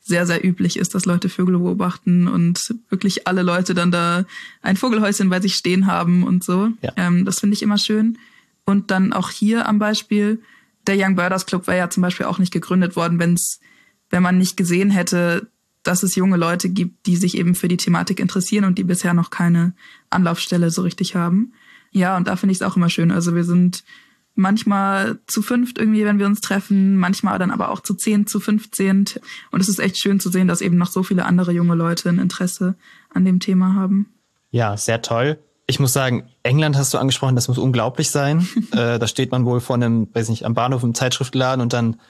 sehr, 0.00 0.26
sehr 0.26 0.44
üblich 0.44 0.78
ist, 0.78 0.94
dass 0.94 1.04
Leute 1.04 1.28
Vögel 1.28 1.58
beobachten 1.58 2.26
und 2.26 2.74
wirklich 2.88 3.28
alle 3.28 3.42
Leute 3.42 3.74
dann 3.74 3.90
da 3.90 4.24
ein 4.62 4.76
Vogelhäuschen 4.76 5.28
bei 5.28 5.40
sich 5.40 5.54
stehen 5.54 5.86
haben 5.86 6.24
und 6.24 6.42
so. 6.42 6.70
Ja. 6.82 6.92
Ähm, 6.96 7.24
das 7.24 7.40
finde 7.40 7.54
ich 7.54 7.62
immer 7.62 7.78
schön. 7.78 8.18
Und 8.64 8.90
dann 8.90 9.12
auch 9.12 9.30
hier 9.30 9.68
am 9.68 9.78
Beispiel, 9.78 10.40
der 10.86 10.96
Young 10.98 11.16
Birders 11.16 11.46
Club 11.46 11.66
wäre 11.66 11.78
ja 11.78 11.90
zum 11.90 12.02
Beispiel 12.02 12.26
auch 12.26 12.38
nicht 12.38 12.52
gegründet 12.52 12.96
worden, 12.96 13.18
wenn's, 13.18 13.60
wenn 14.08 14.22
man 14.22 14.38
nicht 14.38 14.56
gesehen 14.56 14.90
hätte, 14.90 15.48
dass 15.82 16.02
es 16.02 16.14
junge 16.14 16.36
Leute 16.36 16.68
gibt, 16.68 17.06
die 17.06 17.16
sich 17.16 17.36
eben 17.36 17.54
für 17.54 17.68
die 17.68 17.76
Thematik 17.76 18.20
interessieren 18.20 18.64
und 18.64 18.78
die 18.78 18.84
bisher 18.84 19.14
noch 19.14 19.30
keine 19.30 19.74
Anlaufstelle 20.10 20.70
so 20.70 20.82
richtig 20.82 21.14
haben. 21.14 21.52
Ja, 21.90 22.16
und 22.16 22.28
da 22.28 22.36
finde 22.36 22.52
ich 22.52 22.58
es 22.58 22.62
auch 22.62 22.76
immer 22.76 22.90
schön. 22.90 23.10
Also 23.10 23.34
wir 23.34 23.44
sind 23.44 23.84
manchmal 24.40 25.18
zu 25.26 25.42
fünft 25.42 25.78
irgendwie, 25.78 26.04
wenn 26.04 26.18
wir 26.18 26.26
uns 26.26 26.40
treffen, 26.40 26.96
manchmal 26.96 27.38
dann 27.38 27.50
aber 27.50 27.70
auch 27.70 27.80
zu 27.80 27.94
zehn, 27.94 28.26
zu 28.26 28.40
fünfzehn. 28.40 29.04
Und 29.50 29.60
es 29.60 29.68
ist 29.68 29.78
echt 29.78 29.98
schön 29.98 30.18
zu 30.18 30.30
sehen, 30.30 30.48
dass 30.48 30.60
eben 30.60 30.76
noch 30.76 30.90
so 30.90 31.02
viele 31.02 31.24
andere 31.26 31.52
junge 31.52 31.74
Leute 31.74 32.08
ein 32.08 32.18
Interesse 32.18 32.74
an 33.12 33.24
dem 33.24 33.40
Thema 33.40 33.74
haben. 33.74 34.12
Ja, 34.50 34.76
sehr 34.76 35.02
toll. 35.02 35.38
Ich 35.66 35.78
muss 35.78 35.92
sagen, 35.92 36.24
England 36.42 36.76
hast 36.76 36.92
du 36.92 36.98
angesprochen, 36.98 37.36
das 37.36 37.46
muss 37.46 37.58
unglaublich 37.58 38.10
sein. 38.10 38.48
äh, 38.72 38.98
da 38.98 39.06
steht 39.06 39.30
man 39.30 39.44
wohl 39.44 39.60
vor 39.60 39.76
einem, 39.76 40.08
weiß 40.12 40.28
nicht, 40.30 40.44
am 40.44 40.54
Bahnhof 40.54 40.82
im 40.82 40.94
Zeitschriftenladen 40.94 41.60
und 41.60 41.72
dann 41.72 42.00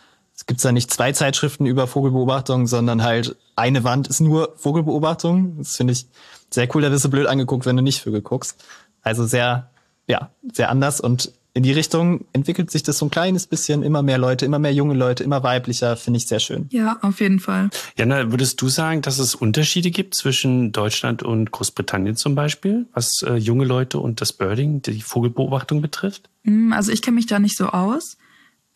gibt's 0.46 0.62
da 0.62 0.72
nicht 0.72 0.90
zwei 0.90 1.12
Zeitschriften 1.12 1.66
über 1.66 1.86
Vogelbeobachtung, 1.86 2.66
sondern 2.66 3.02
halt 3.02 3.36
eine 3.56 3.84
Wand 3.84 4.08
ist 4.08 4.20
nur 4.20 4.54
Vogelbeobachtung. 4.56 5.58
Das 5.58 5.76
finde 5.76 5.92
ich 5.92 6.06
sehr 6.48 6.74
cool. 6.74 6.80
Da 6.80 6.90
wirst 6.90 7.04
du 7.04 7.10
blöd 7.10 7.26
angeguckt, 7.26 7.66
wenn 7.66 7.76
du 7.76 7.82
nicht 7.82 8.00
Vögel 8.00 8.22
guckst. 8.22 8.64
Also 9.02 9.26
sehr, 9.26 9.70
ja, 10.06 10.30
sehr 10.50 10.70
anders 10.70 11.00
und 11.00 11.32
in 11.52 11.62
die 11.62 11.72
Richtung 11.72 12.24
entwickelt 12.32 12.70
sich 12.70 12.82
das 12.82 12.98
so 12.98 13.06
ein 13.06 13.10
kleines 13.10 13.46
bisschen, 13.46 13.82
immer 13.82 14.02
mehr 14.02 14.18
Leute, 14.18 14.44
immer 14.44 14.58
mehr 14.58 14.72
junge 14.72 14.94
Leute, 14.94 15.24
immer 15.24 15.42
weiblicher, 15.42 15.96
finde 15.96 16.18
ich 16.18 16.26
sehr 16.26 16.40
schön. 16.40 16.66
Ja, 16.70 16.98
auf 17.02 17.20
jeden 17.20 17.40
Fall. 17.40 17.70
Jana, 17.96 18.30
würdest 18.30 18.60
du 18.62 18.68
sagen, 18.68 19.02
dass 19.02 19.18
es 19.18 19.34
Unterschiede 19.34 19.90
gibt 19.90 20.14
zwischen 20.14 20.72
Deutschland 20.72 21.22
und 21.22 21.50
Großbritannien 21.50 22.16
zum 22.16 22.34
Beispiel, 22.34 22.86
was 22.92 23.22
äh, 23.22 23.34
junge 23.34 23.64
Leute 23.64 23.98
und 23.98 24.20
das 24.20 24.32
Birding, 24.32 24.82
die 24.82 25.00
Vogelbeobachtung 25.00 25.80
betrifft? 25.80 26.28
Hm, 26.44 26.72
also 26.72 26.92
ich 26.92 27.02
kenne 27.02 27.16
mich 27.16 27.26
da 27.26 27.38
nicht 27.38 27.56
so 27.56 27.66
aus. 27.66 28.16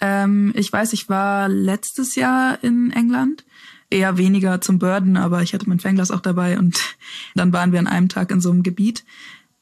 Ähm, 0.01 0.53
ich 0.57 0.73
weiß, 0.73 0.93
ich 0.93 1.09
war 1.09 1.49
letztes 1.49 2.17
Jahr 2.17 2.63
in 2.63 2.91
England 2.91 3.45
eher 3.91 4.19
weniger 4.19 4.61
zum 4.61 4.79
Birden, 4.79 5.17
aber 5.17 5.43
ich 5.43 5.55
hatte 5.55 5.69
mein 5.69 5.79
Fernglas 5.79 6.11
auch 6.11 6.21
dabei 6.21 6.59
und 6.59 6.81
dann 7.35 7.53
waren 7.53 7.73
wir 7.73 7.79
an 7.79 7.87
einem 7.87 8.09
Tag 8.09 8.31
in 8.31 8.41
so 8.41 8.51
einem 8.51 8.63
Gebiet. 8.63 9.05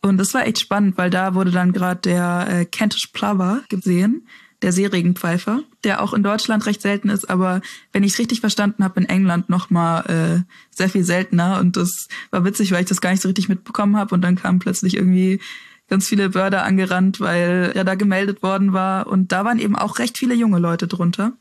Und 0.03 0.19
das 0.19 0.35
war 0.35 0.47
echt 0.47 0.59
spannend, 0.59 0.99
weil 0.99 1.11
da 1.11 1.35
wurde 1.35 1.53
dann 1.53 1.73
gerade 1.73 2.01
der 2.01 2.47
äh, 2.51 2.65
Kentish 2.65 3.09
Plover 3.13 3.63
gesehen, 3.69 4.27
der 4.63 4.73
Seeregenpfeifer, 4.73 5.63
der 5.85 6.03
auch 6.03 6.13
in 6.13 6.23
Deutschland 6.23 6.67
recht 6.67 6.83
selten 6.83 7.09
ist, 7.09 7.29
aber 7.29 7.61
wenn 7.93 8.05
ich 8.05 8.13
es 8.13 8.19
richtig 8.19 8.41
verstanden 8.41 8.85
habe, 8.85 9.01
in 9.01 9.09
England 9.09 9.49
noch 9.49 9.71
mal 9.71 10.01
äh, 10.03 10.55
sehr 10.71 10.89
viel 10.89 11.05
seltener. 11.05 11.59
Und 11.61 11.77
das 11.77 12.09
war 12.31 12.45
witzig, 12.45 12.73
weil 12.73 12.83
ich 12.83 12.89
das 12.89 13.01
gar 13.01 13.11
nicht 13.11 13.23
so 13.23 13.29
richtig 13.29 13.49
mitbekommen 13.49 13.97
habe. 13.97 14.15
Und 14.15 14.23
dann 14.23 14.37
kamen 14.37 14.61
plötzlich 14.61 14.97
irgendwie 14.97 15.41
ganz 15.89 16.09
viele 16.09 16.31
Börder 16.31 16.65
angerannt, 16.65 17.21
weil 17.21 17.73
er 17.75 17.85
da 17.85 17.97
gemeldet 17.97 18.43
worden 18.43 18.73
war. 18.73 19.09
Und 19.09 19.33
da 19.33 19.45
waren 19.45 19.59
eben 19.59 19.77
auch 19.77 19.99
recht 19.99 20.17
viele 20.17 20.35
junge 20.35 20.59
Leute 20.59 20.87
drunter, 20.87 21.33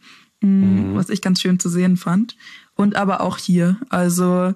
mm, 0.41 0.47
mhm. 0.47 0.95
was 0.95 1.09
ich 1.09 1.21
ganz 1.21 1.41
schön 1.41 1.59
zu 1.59 1.69
sehen 1.69 1.97
fand. 1.97 2.35
Und 2.75 2.95
aber 2.95 3.21
auch 3.21 3.37
hier. 3.37 3.77
Also 3.89 4.53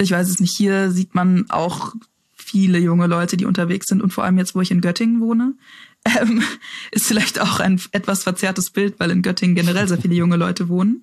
ich 0.00 0.10
weiß 0.10 0.28
es 0.28 0.40
nicht, 0.40 0.56
hier 0.56 0.90
sieht 0.90 1.14
man 1.14 1.48
auch 1.50 1.94
viele 2.52 2.78
junge 2.78 3.06
Leute, 3.06 3.38
die 3.38 3.46
unterwegs 3.46 3.86
sind 3.86 4.02
und 4.02 4.12
vor 4.12 4.24
allem 4.24 4.36
jetzt, 4.36 4.54
wo 4.54 4.60
ich 4.60 4.70
in 4.70 4.82
Göttingen 4.82 5.22
wohne, 5.22 5.54
ähm, 6.20 6.42
ist 6.90 7.06
vielleicht 7.06 7.40
auch 7.40 7.60
ein 7.60 7.80
etwas 7.92 8.24
verzerrtes 8.24 8.70
Bild, 8.70 9.00
weil 9.00 9.10
in 9.10 9.22
Göttingen 9.22 9.54
generell 9.54 9.88
sehr 9.88 9.96
viele 9.96 10.14
junge 10.14 10.36
Leute 10.36 10.68
wohnen. 10.68 11.02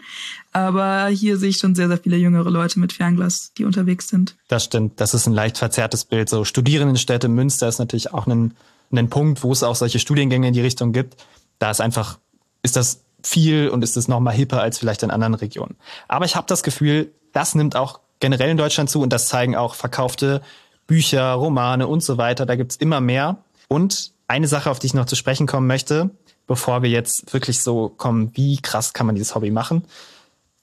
Aber 0.52 1.08
hier 1.08 1.38
sehe 1.38 1.50
ich 1.50 1.58
schon 1.58 1.74
sehr, 1.74 1.88
sehr 1.88 1.98
viele 1.98 2.18
jüngere 2.18 2.52
Leute 2.52 2.80
mit 2.80 2.94
Fernglas, 2.94 3.52
die 3.58 3.66
unterwegs 3.66 4.10
sind. 4.10 4.36
Das 4.48 4.64
stimmt. 4.64 5.02
Das 5.02 5.16
ist 5.16 5.26
ein 5.26 5.34
leicht 5.34 5.58
verzerrtes 5.58 6.06
Bild. 6.06 6.30
So 6.30 6.46
Studierendenstädte 6.46 7.30
Münster 7.30 7.68
ist 7.68 7.80
natürlich 7.80 8.14
auch 8.14 8.28
ein, 8.28 8.54
ein 8.92 9.10
Punkt, 9.10 9.42
wo 9.42 9.52
es 9.52 9.64
auch 9.64 9.76
solche 9.76 9.98
Studiengänge 9.98 10.50
in 10.50 10.54
die 10.54 10.62
Richtung 10.62 10.94
gibt. 10.94 11.16
Da 11.58 11.72
ist 11.72 11.82
einfach, 11.82 12.20
ist 12.62 12.76
das 12.76 13.02
viel 13.24 13.70
und 13.70 13.84
ist 13.84 13.98
es 13.98 14.08
noch 14.08 14.20
mal 14.20 14.32
hipper 14.32 14.62
als 14.62 14.78
vielleicht 14.78 15.02
in 15.02 15.10
anderen 15.10 15.34
Regionen. 15.34 15.78
Aber 16.08 16.26
ich 16.26 16.36
habe 16.36 16.46
das 16.48 16.62
Gefühl, 16.62 17.12
das 17.34 17.56
nimmt 17.56 17.76
auch 17.76 18.02
generell 18.20 18.52
in 18.52 18.58
Deutschland 18.58 18.90
zu 18.90 19.02
und 19.02 19.12
das 19.12 19.28
zeigen 19.28 19.56
auch 19.56 19.76
verkaufte 19.76 20.42
Bücher, 20.90 21.34
Romane 21.34 21.88
und 21.88 22.04
so 22.04 22.18
weiter. 22.18 22.48
Da 22.48 22.56
gibt's 22.56 22.76
immer 22.76 23.00
mehr. 23.00 23.38
Und 23.68 24.12
eine 24.28 24.48
Sache, 24.48 24.72
auf 24.72 24.80
die 24.80 24.88
ich 24.88 24.96
noch 24.96 25.06
zu 25.06 25.16
sprechen 25.16 25.46
kommen 25.46 25.68
möchte, 25.68 26.10
bevor 26.48 26.82
wir 26.82 26.90
jetzt 26.90 27.32
wirklich 27.32 27.62
so 27.62 27.90
kommen, 27.90 28.32
wie 28.34 28.58
krass 28.58 28.94
kann 28.94 29.06
man 29.06 29.14
dieses 29.14 29.36
Hobby 29.36 29.52
machen, 29.52 29.86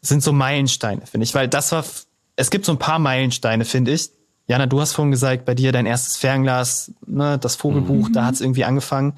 sind 0.03 0.25
so 0.25 0.33
Meilensteine, 0.33 1.07
finde 1.07 1.25
ich. 1.25 1.35
Weil 1.35 1.47
das 1.47 1.71
war, 1.71 1.85
es 2.35 2.51
gibt 2.51 2.65
so 2.65 2.73
ein 2.73 2.79
paar 2.79 2.99
Meilensteine, 2.99 3.65
finde 3.65 3.93
ich. 3.93 4.11
Jana, 4.49 4.67
du 4.67 4.81
hast 4.81 4.95
vorhin 4.95 5.13
gesagt, 5.13 5.45
bei 5.45 5.55
dir 5.55 5.71
dein 5.71 5.87
erstes 5.87 6.17
Fernglas, 6.17 6.91
ne, 7.07 7.39
das 7.39 7.55
Vogelbuch, 7.55 8.09
mhm. 8.09 8.13
da 8.13 8.25
hat's 8.25 8.41
irgendwie 8.41 8.65
angefangen. 8.65 9.15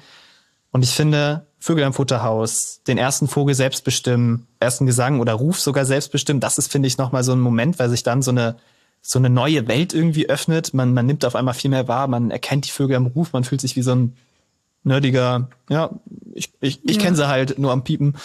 Und 0.71 0.83
ich 0.83 0.91
finde, 0.91 1.47
Vögel 1.57 1.83
am 1.85 1.93
Futterhaus, 1.93 2.81
den 2.87 2.99
ersten 2.99 3.27
Vogel 3.27 3.55
selbst 3.55 3.83
bestimmen, 3.83 4.45
ersten 4.59 4.85
Gesang 4.85 5.19
oder 5.19 5.33
Ruf 5.33 5.59
sogar 5.59 5.85
selbst 5.85 6.11
bestimmen, 6.11 6.39
das 6.39 6.59
ist, 6.59 6.71
finde 6.71 6.87
ich, 6.87 6.99
nochmal 6.99 7.23
so 7.23 7.31
ein 7.31 7.39
Moment, 7.39 7.79
weil 7.79 7.89
sich 7.89 8.03
dann 8.03 8.21
so 8.21 8.29
eine 8.29 8.57
so 9.01 9.19
eine 9.19 9.29
neue 9.29 9.67
Welt 9.67 9.93
irgendwie 9.93 10.29
öffnet. 10.29 10.73
Man, 10.73 10.93
man 10.93 11.05
nimmt 11.05 11.25
auf 11.25 11.35
einmal 11.35 11.53
viel 11.53 11.69
mehr 11.71 11.87
wahr, 11.87 12.07
man 12.07 12.31
erkennt 12.31 12.67
die 12.67 12.71
Vögel 12.71 12.95
am 12.97 13.07
Ruf, 13.07 13.33
man 13.33 13.43
fühlt 13.43 13.61
sich 13.61 13.75
wie 13.75 13.81
so 13.81 13.93
ein, 13.95 14.15
nerdiger, 14.83 15.49
ja, 15.69 15.89
ich, 16.33 16.51
ich, 16.61 16.79
ich 16.87 16.95
Ja. 16.95 17.01
kenne 17.01 17.15
sie 17.15 17.27
halt 17.27 17.59
nur 17.59 17.71
am 17.71 17.83
Piepen. 17.83 18.15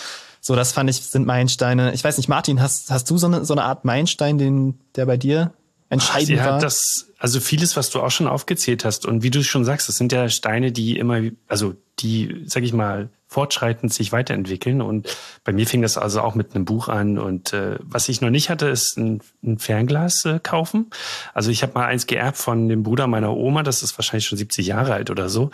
So, 0.40 0.54
das 0.54 0.72
fand 0.72 0.88
ich, 0.90 0.96
sind 1.02 1.26
Meilensteine. 1.26 1.92
Ich 1.94 2.04
weiß 2.04 2.16
nicht, 2.16 2.28
Martin, 2.28 2.60
hast, 2.60 2.90
hast 2.90 3.10
du 3.10 3.18
so 3.18 3.26
eine, 3.26 3.44
so 3.44 3.54
eine 3.54 3.64
Art 3.64 3.84
Meilenstein, 3.84 4.38
den, 4.38 4.78
der 4.94 5.06
bei 5.06 5.16
dir 5.16 5.52
entscheidend 5.88 6.28
Sie 6.28 6.36
war? 6.38 6.54
hat 6.54 6.62
das, 6.62 7.06
also 7.24 7.40
vieles, 7.40 7.74
was 7.74 7.88
du 7.88 8.02
auch 8.02 8.10
schon 8.10 8.28
aufgezählt 8.28 8.84
hast 8.84 9.06
und 9.06 9.22
wie 9.22 9.30
du 9.30 9.42
schon 9.42 9.64
sagst, 9.64 9.88
das 9.88 9.96
sind 9.96 10.12
ja 10.12 10.28
Steine, 10.28 10.72
die 10.72 10.98
immer, 10.98 11.22
also 11.48 11.74
die, 12.00 12.42
sag 12.44 12.64
ich 12.64 12.74
mal, 12.74 13.08
fortschreitend 13.28 13.94
sich 13.94 14.12
weiterentwickeln. 14.12 14.82
Und 14.82 15.16
bei 15.42 15.54
mir 15.54 15.66
fing 15.66 15.80
das 15.80 15.96
also 15.96 16.20
auch 16.20 16.34
mit 16.34 16.54
einem 16.54 16.66
Buch 16.66 16.88
an. 16.88 17.18
Und 17.18 17.54
äh, 17.54 17.78
was 17.80 18.10
ich 18.10 18.20
noch 18.20 18.28
nicht 18.28 18.50
hatte, 18.50 18.66
ist 18.66 18.98
ein, 18.98 19.22
ein 19.42 19.58
Fernglas 19.58 20.26
äh, 20.26 20.38
kaufen. 20.38 20.90
Also 21.32 21.50
ich 21.50 21.62
habe 21.62 21.72
mal 21.72 21.86
eins 21.86 22.06
geerbt 22.06 22.36
von 22.36 22.68
dem 22.68 22.82
Bruder 22.82 23.06
meiner 23.06 23.34
Oma, 23.34 23.62
das 23.62 23.82
ist 23.82 23.96
wahrscheinlich 23.96 24.26
schon 24.26 24.36
70 24.36 24.66
Jahre 24.66 24.92
alt 24.92 25.08
oder 25.08 25.30
so. 25.30 25.50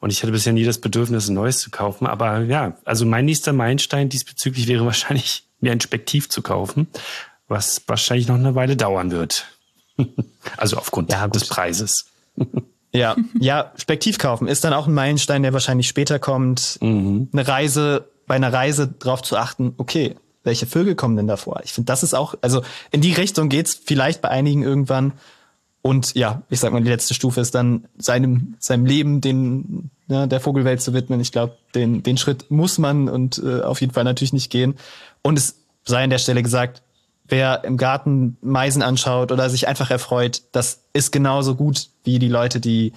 Und 0.00 0.10
ich 0.10 0.24
hatte 0.24 0.32
bisher 0.32 0.52
nie 0.52 0.64
das 0.64 0.78
Bedürfnis, 0.78 1.28
ein 1.28 1.34
neues 1.34 1.60
zu 1.60 1.70
kaufen. 1.70 2.08
Aber 2.08 2.40
ja, 2.40 2.76
also 2.84 3.06
mein 3.06 3.26
nächster 3.26 3.52
Meilenstein 3.52 4.08
diesbezüglich 4.08 4.66
wäre 4.66 4.84
wahrscheinlich, 4.86 5.46
mir 5.60 5.70
ein 5.70 5.80
Spektiv 5.80 6.28
zu 6.28 6.42
kaufen, 6.42 6.88
was 7.46 7.80
wahrscheinlich 7.86 8.26
noch 8.26 8.34
eine 8.34 8.56
Weile 8.56 8.76
dauern 8.76 9.12
wird. 9.12 9.46
Also 10.56 10.76
aufgrund 10.76 11.10
Ja, 11.12 11.28
des 11.28 11.48
Preises. 11.48 12.06
Ja, 12.92 13.16
ja, 13.38 13.72
Spektiv 13.76 14.18
kaufen 14.18 14.48
ist 14.48 14.64
dann 14.64 14.72
auch 14.72 14.86
ein 14.86 14.94
Meilenstein, 14.94 15.42
der 15.42 15.52
wahrscheinlich 15.52 15.88
später 15.88 16.18
kommt. 16.18 16.78
Mhm. 16.80 17.28
Eine 17.32 17.48
Reise, 17.48 18.08
bei 18.26 18.34
einer 18.34 18.52
Reise 18.52 18.88
drauf 18.88 19.22
zu 19.22 19.36
achten, 19.36 19.74
okay, 19.78 20.16
welche 20.44 20.66
Vögel 20.66 20.94
kommen 20.94 21.16
denn 21.16 21.28
davor? 21.28 21.60
Ich 21.64 21.72
finde, 21.72 21.86
das 21.86 22.02
ist 22.02 22.14
auch, 22.14 22.34
also 22.42 22.62
in 22.90 23.00
die 23.00 23.12
Richtung 23.12 23.48
geht's 23.48 23.80
vielleicht 23.82 24.20
bei 24.20 24.28
einigen 24.28 24.62
irgendwann. 24.62 25.12
Und 25.80 26.14
ja, 26.14 26.42
ich 26.48 26.60
sag 26.60 26.72
mal, 26.72 26.82
die 26.82 26.90
letzte 26.90 27.14
Stufe 27.14 27.40
ist 27.40 27.54
dann 27.54 27.86
seinem, 27.98 28.54
seinem 28.58 28.86
Leben, 28.86 29.20
den, 29.20 29.90
ja, 30.06 30.26
der 30.26 30.40
Vogelwelt 30.40 30.80
zu 30.80 30.94
widmen. 30.94 31.20
Ich 31.20 31.32
glaube, 31.32 31.56
den, 31.74 32.02
den 32.02 32.18
Schritt 32.18 32.50
muss 32.50 32.78
man 32.78 33.08
und 33.08 33.42
äh, 33.44 33.62
auf 33.62 33.80
jeden 33.80 33.92
Fall 33.92 34.04
natürlich 34.04 34.32
nicht 34.32 34.50
gehen. 34.50 34.76
Und 35.22 35.38
es 35.38 35.56
sei 35.84 36.04
an 36.04 36.10
der 36.10 36.18
Stelle 36.18 36.42
gesagt, 36.42 36.82
wer 37.32 37.64
im 37.64 37.76
Garten 37.76 38.36
Meisen 38.42 38.82
anschaut 38.82 39.32
oder 39.32 39.50
sich 39.50 39.66
einfach 39.66 39.90
erfreut, 39.90 40.42
das 40.52 40.84
ist 40.92 41.10
genauso 41.10 41.56
gut 41.56 41.88
wie 42.04 42.20
die 42.20 42.28
Leute, 42.28 42.60
die 42.60 42.92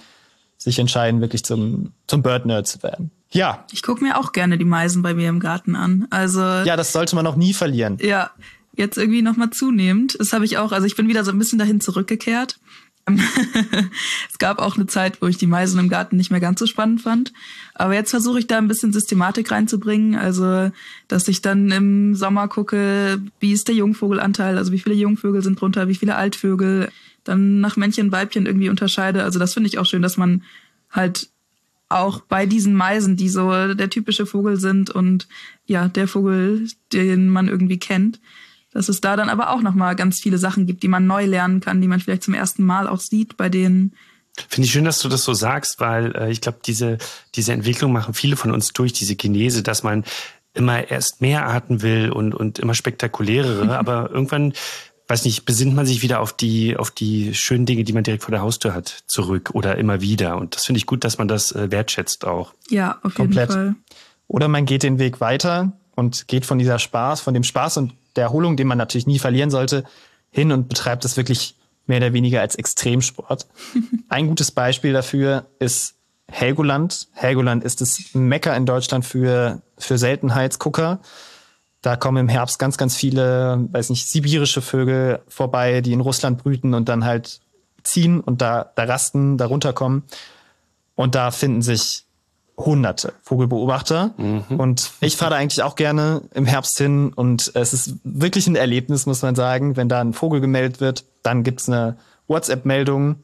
sich 0.58 0.78
entscheiden, 0.78 1.20
wirklich 1.20 1.44
zum, 1.44 1.92
zum 2.06 2.22
Bird-Nerd 2.22 2.66
zu 2.68 2.82
werden. 2.82 3.10
Ja, 3.30 3.64
Ich 3.72 3.82
gucke 3.82 4.04
mir 4.04 4.18
auch 4.18 4.32
gerne 4.32 4.56
die 4.58 4.64
Meisen 4.64 5.02
bei 5.02 5.14
mir 5.14 5.28
im 5.28 5.40
Garten 5.40 5.74
an. 5.74 6.06
Also 6.10 6.40
ja, 6.40 6.76
das 6.76 6.92
sollte 6.92 7.16
man 7.16 7.26
auch 7.26 7.36
nie 7.36 7.54
verlieren. 7.54 7.98
ja, 8.00 8.30
jetzt 8.74 8.98
irgendwie 8.98 9.22
nochmal 9.22 9.50
zunehmend. 9.50 10.16
Das 10.20 10.32
habe 10.32 10.44
ich 10.44 10.58
auch, 10.58 10.70
also 10.70 10.86
ich 10.86 10.96
bin 10.96 11.08
wieder 11.08 11.24
so 11.24 11.32
ein 11.32 11.38
bisschen 11.38 11.58
dahin 11.58 11.80
zurückgekehrt. 11.80 12.60
es 14.30 14.38
gab 14.38 14.58
auch 14.58 14.76
eine 14.76 14.86
Zeit, 14.86 15.22
wo 15.22 15.26
ich 15.26 15.38
die 15.38 15.46
Meisen 15.46 15.78
im 15.78 15.88
Garten 15.88 16.16
nicht 16.16 16.30
mehr 16.30 16.40
ganz 16.40 16.58
so 16.58 16.66
spannend 16.66 17.02
fand. 17.02 17.32
Aber 17.74 17.94
jetzt 17.94 18.10
versuche 18.10 18.40
ich 18.40 18.48
da 18.48 18.58
ein 18.58 18.68
bisschen 18.68 18.92
Systematik 18.92 19.50
reinzubringen. 19.50 20.16
Also, 20.16 20.70
dass 21.06 21.28
ich 21.28 21.40
dann 21.40 21.70
im 21.70 22.16
Sommer 22.16 22.48
gucke, 22.48 23.20
wie 23.38 23.52
ist 23.52 23.68
der 23.68 23.76
Jungvogelanteil, 23.76 24.58
also 24.58 24.72
wie 24.72 24.80
viele 24.80 24.96
Jungvögel 24.96 25.42
sind 25.42 25.60
drunter, 25.60 25.86
wie 25.88 25.94
viele 25.94 26.16
Altvögel, 26.16 26.90
dann 27.22 27.60
nach 27.60 27.76
Männchen, 27.76 28.12
Weibchen 28.12 28.46
irgendwie 28.46 28.70
unterscheide. 28.70 29.22
Also 29.22 29.38
das 29.38 29.54
finde 29.54 29.68
ich 29.68 29.78
auch 29.78 29.86
schön, 29.86 30.02
dass 30.02 30.16
man 30.16 30.42
halt 30.90 31.28
auch 31.88 32.20
bei 32.20 32.46
diesen 32.46 32.74
Meisen, 32.74 33.16
die 33.16 33.28
so 33.28 33.74
der 33.74 33.90
typische 33.90 34.26
Vogel 34.26 34.58
sind 34.58 34.90
und 34.90 35.28
ja, 35.66 35.88
der 35.88 36.08
Vogel, 36.08 36.68
den 36.92 37.28
man 37.28 37.48
irgendwie 37.48 37.78
kennt, 37.78 38.20
dass 38.76 38.90
es 38.90 39.00
da 39.00 39.16
dann 39.16 39.30
aber 39.30 39.50
auch 39.50 39.62
nochmal 39.62 39.96
ganz 39.96 40.20
viele 40.20 40.36
Sachen 40.36 40.66
gibt, 40.66 40.82
die 40.82 40.88
man 40.88 41.06
neu 41.06 41.24
lernen 41.24 41.60
kann, 41.60 41.80
die 41.80 41.88
man 41.88 41.98
vielleicht 41.98 42.22
zum 42.22 42.34
ersten 42.34 42.62
Mal 42.62 42.86
auch 42.86 43.00
sieht 43.00 43.38
bei 43.38 43.48
denen. 43.48 43.94
Finde 44.50 44.66
ich 44.66 44.72
schön, 44.72 44.84
dass 44.84 44.98
du 44.98 45.08
das 45.08 45.24
so 45.24 45.32
sagst, 45.32 45.80
weil 45.80 46.14
äh, 46.14 46.30
ich 46.30 46.42
glaube, 46.42 46.58
diese, 46.62 46.98
diese 47.34 47.54
Entwicklung 47.54 47.90
machen 47.90 48.12
viele 48.12 48.36
von 48.36 48.50
uns 48.50 48.74
durch, 48.74 48.92
diese 48.92 49.16
Genese, 49.16 49.62
dass 49.62 49.82
man 49.82 50.04
immer 50.52 50.90
erst 50.90 51.22
mehr 51.22 51.46
Arten 51.46 51.80
will 51.80 52.10
und, 52.10 52.34
und 52.34 52.58
immer 52.58 52.74
spektakulärere, 52.74 53.78
aber 53.78 54.10
irgendwann, 54.10 54.52
weiß 55.08 55.24
nicht, 55.24 55.46
besinnt 55.46 55.74
man 55.74 55.86
sich 55.86 56.02
wieder 56.02 56.20
auf 56.20 56.34
die, 56.34 56.76
auf 56.76 56.90
die 56.90 57.34
schönen 57.34 57.64
Dinge, 57.64 57.82
die 57.82 57.94
man 57.94 58.04
direkt 58.04 58.24
vor 58.24 58.32
der 58.32 58.42
Haustür 58.42 58.74
hat, 58.74 59.04
zurück 59.06 59.52
oder 59.54 59.78
immer 59.78 60.02
wieder. 60.02 60.36
Und 60.36 60.54
das 60.54 60.66
finde 60.66 60.80
ich 60.80 60.84
gut, 60.84 61.02
dass 61.02 61.16
man 61.16 61.28
das 61.28 61.52
äh, 61.52 61.70
wertschätzt 61.70 62.26
auch. 62.26 62.52
Ja, 62.68 62.98
auf 63.02 63.14
Komplett. 63.14 63.48
jeden 63.48 63.74
Fall. 63.74 63.74
Oder 64.28 64.48
man 64.48 64.66
geht 64.66 64.82
den 64.82 64.98
Weg 64.98 65.22
weiter 65.22 65.72
und 65.96 66.28
geht 66.28 66.46
von 66.46 66.58
dieser 66.58 66.78
Spaß, 66.78 67.20
von 67.20 67.34
dem 67.34 67.42
Spaß 67.42 67.78
und 67.78 67.94
der 68.14 68.24
Erholung, 68.24 68.56
den 68.56 68.68
man 68.68 68.78
natürlich 68.78 69.08
nie 69.08 69.18
verlieren 69.18 69.50
sollte, 69.50 69.84
hin 70.30 70.52
und 70.52 70.68
betreibt 70.68 71.04
es 71.04 71.16
wirklich 71.16 71.56
mehr 71.86 71.98
oder 71.98 72.12
weniger 72.12 72.40
als 72.40 72.54
Extremsport. 72.54 73.46
Ein 74.08 74.28
gutes 74.28 74.52
Beispiel 74.52 74.92
dafür 74.92 75.46
ist 75.58 75.94
Helgoland. 76.28 77.08
Helgoland 77.12 77.64
ist 77.64 77.80
das 77.80 78.14
Mecker 78.14 78.56
in 78.56 78.66
Deutschland 78.66 79.04
für, 79.04 79.62
für 79.78 79.98
Seltenheitsgucker. 79.98 81.00
Da 81.82 81.96
kommen 81.96 82.18
im 82.18 82.28
Herbst 82.28 82.58
ganz, 82.58 82.76
ganz 82.76 82.96
viele, 82.96 83.68
weiß 83.70 83.90
nicht, 83.90 84.08
sibirische 84.08 84.60
Vögel 84.60 85.20
vorbei, 85.28 85.80
die 85.80 85.92
in 85.92 86.00
Russland 86.00 86.42
brüten 86.42 86.74
und 86.74 86.88
dann 86.88 87.04
halt 87.04 87.40
ziehen 87.84 88.20
und 88.20 88.42
da, 88.42 88.72
da 88.74 88.84
rasten, 88.84 89.38
da 89.38 89.46
runterkommen. 89.46 90.02
Und 90.96 91.14
da 91.14 91.30
finden 91.30 91.62
sich 91.62 92.05
hunderte 92.56 93.12
Vogelbeobachter. 93.22 94.14
Und 94.56 94.92
ich 95.00 95.16
fahre 95.16 95.32
da 95.32 95.36
eigentlich 95.36 95.62
auch 95.62 95.76
gerne 95.76 96.22
im 96.32 96.46
Herbst 96.46 96.78
hin. 96.78 97.12
Und 97.12 97.52
es 97.54 97.72
ist 97.72 97.96
wirklich 98.02 98.46
ein 98.46 98.56
Erlebnis, 98.56 99.06
muss 99.06 99.22
man 99.22 99.34
sagen. 99.34 99.76
Wenn 99.76 99.88
da 99.88 100.00
ein 100.00 100.14
Vogel 100.14 100.40
gemeldet 100.40 100.80
wird, 100.80 101.04
dann 101.22 101.42
gibt's 101.42 101.68
eine 101.68 101.96
WhatsApp-Meldung 102.28 103.16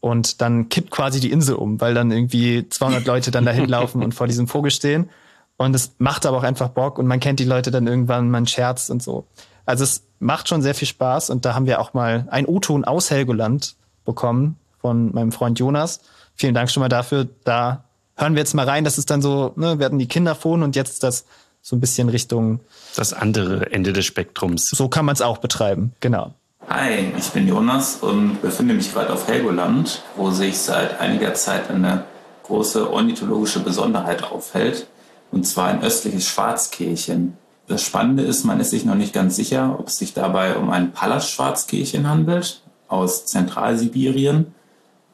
und 0.00 0.40
dann 0.40 0.68
kippt 0.68 0.90
quasi 0.90 1.20
die 1.20 1.30
Insel 1.30 1.56
um, 1.56 1.80
weil 1.80 1.94
dann 1.94 2.10
irgendwie 2.10 2.68
200 2.68 3.04
Leute 3.04 3.30
dann 3.30 3.44
dahin 3.44 3.64
laufen 3.68 4.02
und 4.02 4.14
vor 4.14 4.26
diesem 4.26 4.48
Vogel 4.48 4.70
stehen. 4.70 5.10
Und 5.56 5.74
es 5.74 5.92
macht 5.98 6.24
aber 6.24 6.38
auch 6.38 6.44
einfach 6.44 6.68
Bock 6.68 6.98
und 6.98 7.06
man 7.06 7.20
kennt 7.20 7.40
die 7.40 7.44
Leute 7.44 7.70
dann 7.70 7.86
irgendwann, 7.86 8.30
man 8.30 8.46
scherzt 8.46 8.90
und 8.90 9.02
so. 9.02 9.26
Also 9.66 9.84
es 9.84 10.04
macht 10.20 10.48
schon 10.48 10.62
sehr 10.62 10.74
viel 10.74 10.88
Spaß 10.88 11.30
und 11.30 11.44
da 11.44 11.54
haben 11.54 11.66
wir 11.66 11.80
auch 11.80 11.94
mal 11.94 12.26
ein 12.30 12.46
O-Ton 12.46 12.84
aus 12.84 13.10
Helgoland 13.10 13.74
bekommen 14.04 14.56
von 14.80 15.12
meinem 15.12 15.32
Freund 15.32 15.58
Jonas. 15.58 16.00
Vielen 16.36 16.54
Dank 16.54 16.70
schon 16.70 16.80
mal 16.80 16.88
dafür. 16.88 17.26
Da 17.44 17.84
hören 18.18 18.34
wir 18.34 18.40
jetzt 18.40 18.54
mal 18.54 18.68
rein. 18.68 18.84
Das 18.84 18.98
ist 18.98 19.10
dann 19.10 19.22
so, 19.22 19.52
ne, 19.56 19.78
wir 19.78 19.86
hatten 19.86 19.98
die 19.98 20.08
Kinderphone 20.08 20.62
und 20.62 20.76
jetzt 20.76 21.02
das 21.02 21.24
so 21.62 21.76
ein 21.76 21.80
bisschen 21.80 22.08
Richtung, 22.08 22.60
Das 22.96 23.12
andere 23.12 23.72
Ende 23.72 23.92
des 23.92 24.06
Spektrums. 24.06 24.68
so 24.68 24.88
kann 24.88 25.04
man 25.04 25.14
es 25.14 25.22
auch 25.22 25.38
betreiben. 25.38 25.92
Genau. 26.00 26.34
Hi, 26.68 27.12
ich 27.16 27.28
bin 27.30 27.48
Jonas 27.48 27.96
und 27.96 28.42
befinde 28.42 28.74
mich 28.74 28.92
gerade 28.92 29.12
auf 29.12 29.26
Helgoland, 29.26 30.02
wo 30.16 30.30
sich 30.30 30.58
seit 30.58 31.00
einiger 31.00 31.34
Zeit 31.34 31.70
eine 31.70 32.04
große 32.44 32.90
ornithologische 32.90 33.60
Besonderheit 33.60 34.22
aufhält, 34.22 34.86
und 35.30 35.46
zwar 35.46 35.68
ein 35.68 35.82
östliches 35.82 36.26
Schwarzkehlchen. 36.26 37.36
Das 37.66 37.82
Spannende 37.82 38.22
ist, 38.22 38.44
man 38.44 38.60
ist 38.60 38.70
sich 38.70 38.84
noch 38.84 38.94
nicht 38.94 39.12
ganz 39.12 39.36
sicher, 39.36 39.76
ob 39.78 39.88
es 39.88 39.98
sich 39.98 40.14
dabei 40.14 40.56
um 40.56 40.70
ein 40.70 40.92
Pallas-Schwarzkehlchen 40.92 42.08
handelt 42.08 42.62
aus 42.88 43.26
Zentralsibirien 43.26 44.54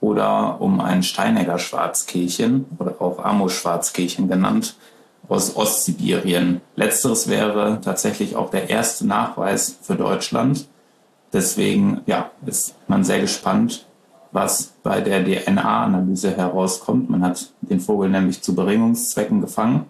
oder 0.04 0.60
um 0.60 0.80
ein 0.80 1.02
Steinegger 1.02 1.58
Schwarzkehlchen 1.58 2.66
oder 2.78 3.00
auch 3.00 3.24
Amo-Schwarzkehlchen 3.24 4.28
genannt 4.28 4.76
aus 5.28 5.56
Ostsibirien. 5.56 6.60
Letzteres 6.76 7.26
wäre 7.28 7.80
tatsächlich 7.82 8.36
auch 8.36 8.50
der 8.50 8.68
erste 8.68 9.06
Nachweis 9.06 9.78
für 9.80 9.94
Deutschland. 9.96 10.68
Deswegen 11.32 12.02
ja, 12.04 12.30
ist 12.44 12.74
man 12.86 13.02
sehr 13.02 13.20
gespannt, 13.22 13.86
was 14.30 14.74
bei 14.82 15.00
der 15.00 15.24
DNA-Analyse 15.24 16.36
herauskommt. 16.36 17.08
Man 17.08 17.24
hat 17.24 17.50
den 17.62 17.80
Vogel 17.80 18.10
nämlich 18.10 18.42
zu 18.42 18.54
Beringungszwecken 18.54 19.40
gefangen 19.40 19.86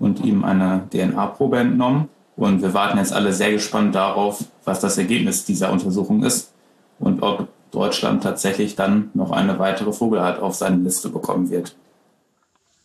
und 0.00 0.24
ihm 0.24 0.44
eine 0.44 0.88
DNA-Probe 0.92 1.58
entnommen. 1.58 2.08
Und 2.36 2.60
wir 2.60 2.74
warten 2.74 2.98
jetzt 2.98 3.12
alle 3.12 3.32
sehr 3.32 3.52
gespannt 3.52 3.94
darauf, 3.94 4.44
was 4.64 4.80
das 4.80 4.98
Ergebnis 4.98 5.44
dieser 5.44 5.70
Untersuchung 5.70 6.24
ist 6.24 6.52
und 6.98 7.22
ob 7.22 7.46
Deutschland 7.74 8.22
tatsächlich 8.22 8.76
dann 8.76 9.10
noch 9.12 9.30
eine 9.30 9.58
weitere 9.58 9.92
Vogelart 9.92 10.40
auf 10.40 10.54
seine 10.54 10.76
Liste 10.76 11.10
bekommen 11.10 11.50
wird. 11.50 11.76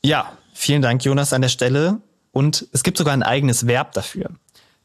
Ja, 0.04 0.32
vielen 0.54 0.82
Dank, 0.82 1.06
Jonas, 1.06 1.32
an 1.32 1.42
der 1.42 1.50
Stelle. 1.50 2.02
Und 2.32 2.68
es 2.74 2.84
gibt 2.84 2.98
sogar 2.98 3.14
ein 3.14 3.24
eigenes 3.24 3.68
Verb 3.68 3.94
dafür. 3.94 4.32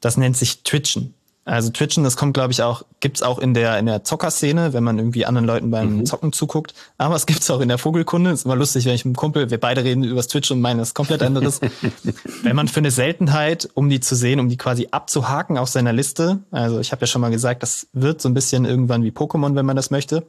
Das 0.01 0.17
nennt 0.17 0.37
sich 0.37 0.63
Twitchen. 0.63 1.15
Also 1.47 1.71
Twitchen, 1.71 2.05
das 2.05 2.17
kommt, 2.17 2.33
glaube 2.33 2.53
ich, 2.53 2.63
auch, 2.63 2.85
gibt's 3.01 3.23
auch 3.23 3.39
in 3.39 3.53
der, 3.53 3.79
in 3.79 3.85
der 3.85 4.03
Zockerszene, 4.03 4.73
wenn 4.73 4.83
man 4.83 4.99
irgendwie 4.99 5.27
anderen 5.27 5.47
Leuten 5.47 5.71
beim 5.71 6.07
Zocken 6.07 6.33
zuguckt. 6.33 6.73
Aber 6.97 7.17
es 7.17 7.27
gibt's 7.27 7.51
auch 7.51 7.61
in 7.61 7.69
der 7.69 7.77
Vogelkunde. 7.77 8.31
Ist 8.31 8.47
immer 8.47 8.57
lustig, 8.57 8.87
wenn 8.87 8.95
ich 8.95 9.05
mit 9.05 9.11
einem 9.11 9.17
Kumpel, 9.17 9.51
wir 9.51 9.61
beide 9.61 9.85
reden 9.85 10.05
über 10.05 10.17
das 10.17 10.29
Twitchen 10.29 10.57
und 10.57 10.63
meinen 10.63 10.79
das 10.79 10.95
komplett 10.95 11.23
anderes. 11.23 11.61
wenn 12.43 12.57
man 12.57 12.69
für 12.69 12.81
eine 12.81 12.91
Seltenheit, 12.91 13.69
um 13.75 13.91
die 13.91 14.01
zu 14.01 14.15
sehen, 14.15 14.41
um 14.41 14.49
die 14.49 14.57
quasi 14.57 14.89
abzuhaken 14.91 15.59
auf 15.59 15.69
seiner 15.69 15.93
Liste, 15.93 16.39
also 16.51 16.81
ich 16.81 16.93
habe 16.93 17.03
ja 17.03 17.07
schon 17.07 17.21
mal 17.21 17.31
gesagt, 17.31 17.63
das 17.63 17.89
wird 17.93 18.23
so 18.23 18.29
ein 18.31 18.35
bisschen 18.35 18.65
irgendwann 18.65 19.03
wie 19.05 19.11
Pokémon, 19.11 19.55
wenn 19.55 19.67
man 19.67 19.77
das 19.77 19.91
möchte. 19.91 20.27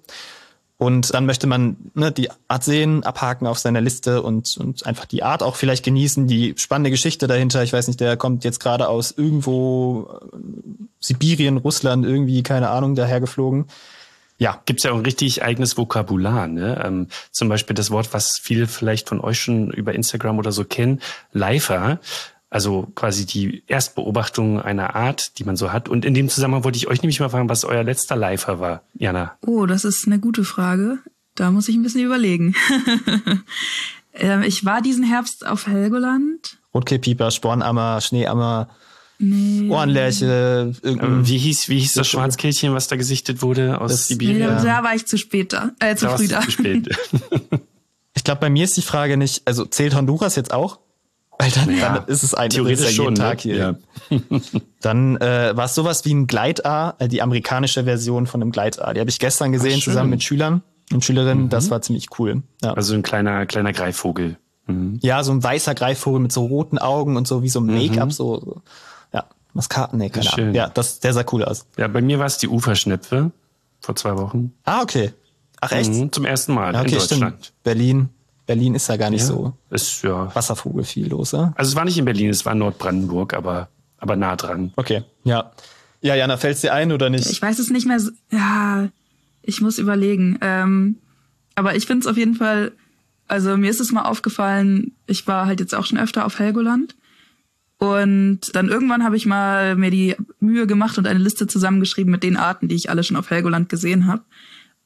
Und 0.78 1.14
dann 1.14 1.26
möchte 1.26 1.48
man 1.48 1.78
ne, 1.94 2.12
die 2.12 2.30
Art 2.50 2.64
sehen, 2.64 3.04
abhaken 3.04 3.48
auf 3.48 3.60
seiner 3.60 3.80
Liste 3.80 4.22
und, 4.22 4.58
und 4.58 4.86
einfach 4.86 5.06
die 5.06 5.24
Art 5.24 5.42
auch 5.42 5.56
vielleicht 5.56 5.86
genießen, 5.86 6.28
die 6.28 6.54
spannende 6.58 6.92
Geschichte 6.92 7.28
dahinter. 7.28 7.64
Ich 7.64 7.72
weiß 7.72 7.88
nicht, 7.88 8.02
der 8.02 8.18
kommt 8.18 8.44
jetzt 8.44 8.60
gerade 8.60 8.90
aus 8.90 9.12
irgendwo 9.12 10.10
äh, 10.34 10.38
Sibirien, 11.00 11.58
Russland, 11.58 12.06
irgendwie, 12.06 12.44
keine 12.44 12.70
Ahnung, 12.70 12.96
daher 12.96 13.22
geflogen. 13.22 13.68
Ja. 14.38 14.62
Gibt's 14.66 14.84
ja 14.84 14.92
auch 14.92 14.98
ein 14.98 15.06
richtig 15.06 15.44
eigenes 15.44 15.78
Vokabular. 15.78 16.48
Ne? 16.48 16.82
Ähm, 16.86 17.08
zum 17.32 17.48
Beispiel 17.48 17.74
das 17.74 17.90
Wort, 17.90 18.14
was 18.14 18.38
viele 18.42 18.68
vielleicht 18.68 19.08
von 19.08 19.22
euch 19.22 19.40
schon 19.40 19.72
über 19.72 19.94
Instagram 19.94 20.40
oder 20.40 20.52
so 20.52 20.66
kennen, 20.66 21.00
Lifer. 21.32 22.00
Also 22.56 22.88
quasi 22.96 23.26
die 23.26 23.64
Erstbeobachtung 23.68 24.62
einer 24.62 24.96
Art, 24.96 25.38
die 25.40 25.44
man 25.44 25.58
so 25.58 25.74
hat. 25.74 25.90
Und 25.90 26.06
in 26.06 26.14
dem 26.14 26.30
Zusammenhang 26.30 26.64
wollte 26.64 26.78
ich 26.78 26.88
euch 26.88 27.02
nämlich 27.02 27.20
mal 27.20 27.28
fragen, 27.28 27.50
was 27.50 27.66
euer 27.66 27.84
letzter 27.84 28.16
Lifer 28.16 28.62
war, 28.62 28.82
Jana. 28.94 29.34
Oh, 29.46 29.66
das 29.66 29.84
ist 29.84 30.08
eine 30.08 30.20
gute 30.20 30.46
Frage. 30.46 31.00
Da 31.36 31.52
muss 31.52 31.68
ich 31.68 31.76
ein 31.76 31.84
bisschen 31.84 32.00
überlegen. 32.06 32.56
ähm, 34.14 34.42
ich 34.44 34.64
war 34.64 34.82
diesen 34.82 35.04
Herbst 35.04 35.46
auf 35.46 35.68
Helgoland. 35.68 36.58
Rotkehlpieper, 36.74 37.30
Spornammer, 37.32 38.00
Schneeammer, 38.00 38.70
Nee. 39.18 39.70
Ohrenlerche, 39.70 40.74
Ähm, 40.84 41.26
Wie 41.28 41.38
hieß, 41.38 41.68
wie 41.70 41.80
hieß 41.80 41.92
das 41.94 42.08
Schwarzkehlchen, 42.08 42.74
was 42.74 42.88
da 42.90 42.96
gesichtet 42.98 43.42
wurde 43.42 43.80
aus 43.82 43.92
Das- 43.92 44.10
Nee, 44.10 44.14
Sibirien? 44.16 44.48
da, 44.48 44.64
da 44.64 44.84
war 44.84 44.96
ich 44.96 45.06
zu 45.06 45.18
spät 45.18 45.52
da. 45.54 45.72
Äh, 45.80 45.96
zu 45.98 46.06
Da 46.06 46.18
früh 46.18 46.28
da. 46.30 46.42
zu 46.42 46.52
spät. 46.52 46.90
Ich 48.18 48.24
glaube, 48.24 48.40
bei 48.40 48.50
mir 48.50 48.64
ist 48.64 48.76
die 48.78 48.82
Frage 48.82 49.18
nicht, 49.18 49.42
also 49.46 49.66
zählt 49.66 49.94
Honduras 49.94 50.38
jetzt 50.38 50.54
auch? 50.54 50.80
Weil 51.38 51.52
dann, 51.52 51.78
Ja, 51.78 51.96
dann 52.00 52.08
ist 52.08 52.24
es 52.24 52.34
ein 52.34 52.50
theoretisch 52.50 52.86
ja 52.86 52.92
schon, 52.92 53.14
ne? 53.14 53.20
Tag 53.20 53.42
hier. 53.42 53.58
Ja. 53.58 53.76
Dann 54.82 55.18
äh, 55.18 55.52
war 55.56 55.66
es 55.66 55.76
sowas 55.76 56.06
wie 56.06 56.14
ein 56.14 56.28
Gleitaar, 56.28 56.96
äh, 57.00 57.08
die 57.08 57.22
amerikanische 57.22 57.84
Version 57.84 58.26
von 58.28 58.42
einem 58.42 58.52
Gleitaar. 58.52 58.94
Die 58.94 59.00
habe 59.00 59.10
ich 59.10 59.20
gestern 59.20 59.52
gesehen, 59.52 59.82
schön. 59.82 59.92
zusammen 59.94 60.12
mit 60.12 60.24
Schülern 60.24 60.62
und 60.94 61.04
Schülerinnen. 61.04 61.50
Das 61.50 61.70
war 61.72 61.82
ziemlich 61.82 62.08
cool. 62.20 62.44
Ja. 62.64 62.74
Also 62.74 62.94
ein 62.94 63.02
kleiner, 63.04 63.46
kleiner 63.46 63.74
Greifvogel. 63.74 64.38
Mhm. 64.68 64.98
ja, 65.04 65.24
so 65.24 65.32
ein 65.32 65.44
weißer 65.44 65.76
Greifvogel 65.76 66.20
mit 66.22 66.32
so 66.32 66.46
roten 66.46 66.80
Augen 66.80 67.18
und 67.18 67.28
so 67.28 67.44
wie 67.44 67.50
so 67.50 67.60
ein 67.60 67.68
Make-up, 67.68 68.12
so, 68.12 68.40
so, 68.40 68.62
ja, 69.14 69.26
Maskaten, 69.54 70.00
nee, 70.00 70.10
keine 70.10 70.26
Ja, 70.26 70.32
Ahnung. 70.32 70.46
schön. 70.48 70.56
Ja, 70.56 70.70
das, 70.70 71.00
der 71.02 71.14
sah 71.14 71.24
cool 71.32 71.44
aus. 71.44 71.68
Ja, 71.78 71.88
bei 71.88 72.02
mir 72.02 72.18
war 72.18 72.26
es 72.26 72.40
die 72.40 72.48
Uferschnepfe 72.48 73.30
vor 73.82 73.96
zwei 73.96 74.18
Wochen. 74.18 74.54
Ah, 74.64 74.82
okay. 74.82 75.12
Ach, 75.62 75.72
echt? 75.72 75.92
Mhm, 75.92 76.12
zum 76.12 76.26
ersten 76.26 76.54
Mal 76.56 76.74
Ja, 76.74 76.80
in 76.82 76.88
okay, 76.88 76.96
Deutschland. 76.98 77.36
stimmt. 77.46 77.54
Berlin. 77.64 78.10
Berlin 78.46 78.76
ist 78.76 78.88
ja 78.88 78.98
gar 78.98 79.10
nicht 79.10 79.22
Ja, 79.22 79.28
so 79.28 79.54
Ist, 79.70 80.04
ja. 80.04 80.34
Wasservogel 80.36 80.84
viel 80.84 81.08
los, 81.08 81.34
oder? 81.34 81.54
Also 81.56 81.70
es 81.70 81.76
war 81.76 81.86
nicht 81.86 81.98
in 81.98 82.06
Berlin, 82.06 82.30
es 82.30 82.46
war 82.46 82.54
in 82.54 82.60
Nordbrandenburg, 82.60 83.34
aber, 83.34 83.70
aber 83.98 84.16
nah 84.16 84.36
dran. 84.36 84.72
Okay, 84.76 85.04
ja. 85.24 85.52
Ja, 86.02 86.14
Jana, 86.16 86.38
fällt's 86.38 86.62
dir 86.62 86.74
ein 86.74 86.92
oder 86.92 87.10
nicht? 87.10 87.26
Ich 87.30 87.42
weiß 87.42 87.58
es 87.60 87.72
nicht 87.72 87.88
mehr. 87.88 88.00
so- 88.00 88.12
Ja, 88.32 88.90
ich 89.42 89.62
muss 89.62 89.80
überlegen. 89.80 90.38
Ähm, 90.42 90.98
aber 91.56 91.76
ich 91.76 91.88
finde 91.88 92.02
es 92.02 92.08
auf 92.08 92.18
jeden 92.18 92.36
Fall, 92.36 92.74
also 93.28 93.58
mir 93.58 93.72
ist 93.72 93.80
es 93.82 93.92
mal 93.92 94.04
aufgefallen, 94.04 94.92
ich 95.08 95.26
war 95.28 95.48
halt 95.48 95.60
jetzt 95.60 95.74
auch 95.74 95.86
schon 95.86 95.98
öfter 95.98 96.26
auf 96.26 96.38
Helgoland. 96.38 96.96
Und 97.78 98.56
dann 98.56 98.70
irgendwann 98.70 99.04
habe 99.04 99.18
ich 99.18 99.26
mal 99.26 99.76
mir 99.76 99.92
die 99.92 100.16
Mühe 100.40 100.66
gemacht 100.68 100.98
und 100.98 101.08
eine 101.08 101.20
Liste 101.20 101.48
zusammengeschrieben 101.48 102.12
mit 102.12 102.24
den 102.24 102.38
Arten, 102.38 102.68
die 102.68 102.76
ich 102.76 102.90
alle 102.90 103.04
schon 103.04 103.18
auf 103.18 103.30
Helgoland 103.32 103.68
gesehen 103.70 104.08
habe. 104.08 104.22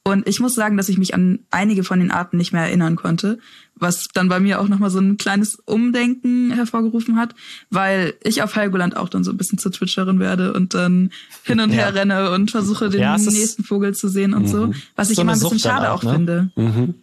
Und 0.02 0.26
ich 0.26 0.40
muss 0.40 0.54
sagen, 0.54 0.78
dass 0.78 0.88
ich 0.88 0.96
mich 0.96 1.12
an 1.14 1.40
einige 1.50 1.84
von 1.84 2.00
den 2.00 2.10
Arten 2.10 2.38
nicht 2.38 2.52
mehr 2.52 2.62
erinnern 2.62 2.96
konnte, 2.96 3.38
was 3.74 4.08
dann 4.08 4.28
bei 4.30 4.40
mir 4.40 4.58
auch 4.60 4.66
nochmal 4.68 4.88
so 4.90 4.98
ein 4.98 5.18
kleines 5.18 5.56
Umdenken 5.66 6.52
hervorgerufen 6.52 7.16
hat, 7.16 7.34
weil 7.68 8.14
ich 8.24 8.42
auf 8.42 8.56
Helgoland 8.56 8.96
auch 8.96 9.10
dann 9.10 9.24
so 9.24 9.30
ein 9.30 9.36
bisschen 9.36 9.58
zur 9.58 9.72
Twitcherin 9.72 10.18
werde 10.18 10.54
und 10.54 10.72
dann 10.72 11.10
hin 11.44 11.60
und 11.60 11.70
Ja. 11.74 11.76
her 11.84 11.94
renne 11.94 12.30
und 12.30 12.50
versuche, 12.50 12.88
den 12.88 13.00
Ja, 13.00 13.18
nächsten 13.18 13.62
Vogel 13.62 13.94
zu 13.94 14.08
sehen 14.08 14.32
und 14.32 14.48
so, 14.48 14.70
was 14.96 15.10
ich 15.10 15.16
So 15.16 15.22
immer 15.22 15.32
ein 15.32 15.38
bisschen 15.40 15.58
schade 15.58 15.90
auch, 15.92 16.02
ne? 16.02 16.12
finde. 16.12 16.50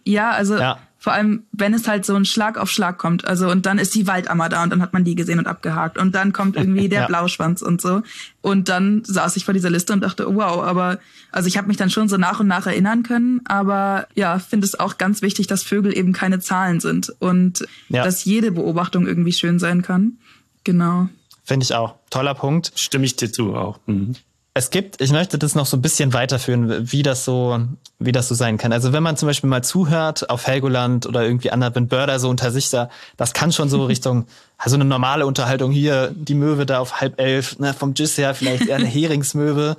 Ja, 0.04 0.30
also 0.32 0.56
Ja. 0.58 0.78
Vor 1.00 1.12
allem, 1.12 1.44
wenn 1.52 1.74
es 1.74 1.86
halt 1.86 2.04
so 2.04 2.14
ein 2.16 2.24
Schlag 2.24 2.58
auf 2.58 2.70
Schlag 2.70 2.98
kommt, 2.98 3.24
also 3.24 3.48
und 3.50 3.66
dann 3.66 3.78
ist 3.78 3.94
die 3.94 4.06
Waldammer 4.08 4.48
da 4.48 4.64
und 4.64 4.70
dann 4.70 4.82
hat 4.82 4.92
man 4.92 5.04
die 5.04 5.14
gesehen 5.14 5.38
und 5.38 5.46
abgehakt 5.46 5.96
und 5.96 6.14
dann 6.14 6.32
kommt 6.32 6.56
irgendwie 6.56 6.88
der 6.88 7.02
Ja. 7.02 7.06
Blauschwanz 7.06 7.62
und 7.62 7.80
so 7.80 8.02
und 8.42 8.68
dann 8.68 9.02
saß 9.04 9.36
ich 9.36 9.44
vor 9.44 9.54
dieser 9.54 9.70
Liste 9.70 9.92
und 9.92 10.00
dachte, 10.00 10.26
wow, 10.26 10.62
aber 10.62 10.98
also 11.30 11.46
ich 11.46 11.56
habe 11.56 11.68
mich 11.68 11.76
dann 11.76 11.90
schon 11.90 12.08
so 12.08 12.16
nach 12.16 12.40
und 12.40 12.48
nach 12.48 12.66
erinnern 12.66 13.04
können, 13.04 13.40
aber 13.44 14.08
ja, 14.14 14.38
finde 14.40 14.66
es 14.66 14.78
auch 14.80 14.98
ganz 14.98 15.22
wichtig, 15.22 15.46
dass 15.46 15.62
Vögel 15.62 15.96
eben 15.96 16.12
keine 16.12 16.40
Zahlen 16.40 16.80
sind 16.80 17.12
und 17.20 17.64
Ja. 17.88 18.02
dass 18.04 18.24
jede 18.24 18.50
Beobachtung 18.50 19.06
irgendwie 19.06 19.32
schön 19.32 19.58
sein 19.58 19.82
kann. 19.82 20.18
Genau. 20.64 21.08
Finde 21.44 21.64
ich 21.64 21.74
auch. 21.74 21.94
Toller 22.10 22.34
Punkt. 22.34 22.72
Stimme 22.76 23.04
ich 23.06 23.16
dir 23.16 23.30
zu 23.32 23.54
auch. 23.54 23.78
Mhm. 23.86 24.14
Es 24.58 24.70
gibt, 24.70 25.00
ich 25.00 25.12
möchte 25.12 25.38
das 25.38 25.54
noch 25.54 25.66
so 25.66 25.76
ein 25.76 25.82
bisschen 25.82 26.12
weiterführen, 26.12 26.90
wie 26.90 27.04
das 27.04 27.24
so, 27.24 27.60
wie 28.00 28.10
das 28.10 28.26
so 28.26 28.34
sein 28.34 28.58
kann. 28.58 28.72
Also 28.72 28.92
wenn 28.92 29.04
man 29.04 29.16
zum 29.16 29.28
Beispiel 29.28 29.48
mal 29.48 29.62
zuhört 29.62 30.30
auf 30.30 30.48
Helgoland 30.48 31.06
oder 31.06 31.22
irgendwie 31.22 31.52
anderen 31.52 31.74
wenn 31.74 31.86
Börder 31.86 32.18
so 32.18 32.28
unter 32.28 32.50
sich 32.50 32.68
da, 32.68 32.90
das 33.16 33.34
kann 33.34 33.52
schon 33.52 33.68
so 33.68 33.84
Richtung, 33.86 34.26
also 34.56 34.74
eine 34.74 34.84
normale 34.84 35.26
Unterhaltung 35.26 35.70
hier, 35.70 36.12
die 36.12 36.34
Möwe 36.34 36.66
da 36.66 36.80
auf 36.80 37.00
halb 37.00 37.20
elf, 37.20 37.60
ne, 37.60 37.72
vom 37.72 37.94
Giss 37.94 38.18
her 38.18 38.34
vielleicht 38.34 38.66
eher 38.66 38.78
eine 38.78 38.86
Heringsmöwe. 38.88 39.76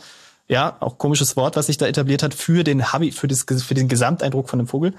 Ja, 0.47 0.77
auch 0.80 0.97
komisches 0.97 1.36
Wort, 1.36 1.57
was 1.57 1.65
sich 1.65 1.75
da 1.75 1.86
etabliert 1.86 2.23
hat 2.23 2.34
für 2.34 2.63
den 2.63 2.93
Habi, 2.93 3.11
für, 3.11 3.27
das, 3.27 3.43
für 3.43 3.73
den 3.73 3.89
Gesamteindruck 3.89 4.47
von 4.47 4.59
dem 4.59 4.67
Vogel. 4.69 4.93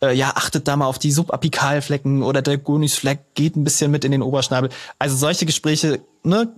Äh, 0.00 0.14
ja, 0.14 0.34
achtet 0.36 0.68
da 0.68 0.76
mal 0.76 0.86
auf 0.86 1.00
die 1.00 1.10
Subapikalflecken 1.10 2.22
oder 2.22 2.42
der 2.42 2.58
Gonisfleck 2.58 3.34
geht 3.34 3.56
ein 3.56 3.64
bisschen 3.64 3.90
mit 3.90 4.04
in 4.04 4.12
den 4.12 4.22
Oberschnabel. 4.22 4.70
Also 5.00 5.16
solche 5.16 5.46
Gespräche, 5.46 5.98
ne, 6.22 6.52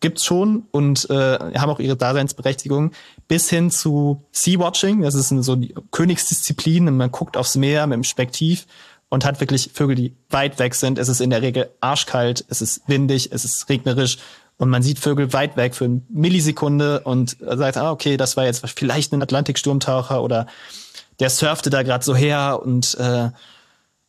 gibt's 0.00 0.24
schon 0.24 0.64
und 0.70 1.08
äh, 1.10 1.14
haben 1.58 1.70
auch 1.70 1.80
ihre 1.80 1.96
Daseinsberechtigung 1.96 2.92
bis 3.28 3.48
hin 3.50 3.70
zu 3.70 4.24
Sea-Watching. 4.32 5.02
Das 5.02 5.14
ist 5.14 5.28
so 5.28 5.56
die 5.56 5.74
Königsdisziplin. 5.90 6.96
Man 6.96 7.10
guckt 7.10 7.36
aufs 7.36 7.56
Meer 7.56 7.86
mit 7.86 7.96
dem 7.96 8.04
Spektiv 8.04 8.66
und 9.08 9.24
hat 9.24 9.40
wirklich 9.40 9.70
Vögel, 9.72 9.96
die 9.96 10.16
weit 10.30 10.58
weg 10.58 10.74
sind. 10.74 10.98
Es 10.98 11.08
ist 11.08 11.20
in 11.20 11.30
der 11.30 11.42
Regel 11.42 11.70
arschkalt, 11.80 12.44
es 12.48 12.60
ist 12.60 12.82
windig, 12.86 13.32
es 13.32 13.44
ist 13.44 13.68
regnerisch 13.68 14.18
und 14.58 14.68
man 14.68 14.82
sieht 14.82 14.98
Vögel 14.98 15.32
weit 15.32 15.56
weg 15.56 15.74
für 15.74 15.84
eine 15.84 16.02
Millisekunde 16.08 17.00
und 17.00 17.36
sagt, 17.40 17.76
ah, 17.76 17.90
okay, 17.90 18.16
das 18.16 18.36
war 18.36 18.44
jetzt 18.44 18.66
vielleicht 18.76 19.12
ein 19.12 19.22
Atlantiksturmtaucher 19.22 20.22
oder 20.22 20.46
der 21.20 21.30
surfte 21.30 21.70
da 21.70 21.82
gerade 21.82 22.04
so 22.04 22.14
her 22.14 22.60
und 22.62 22.96
äh, 22.98 23.30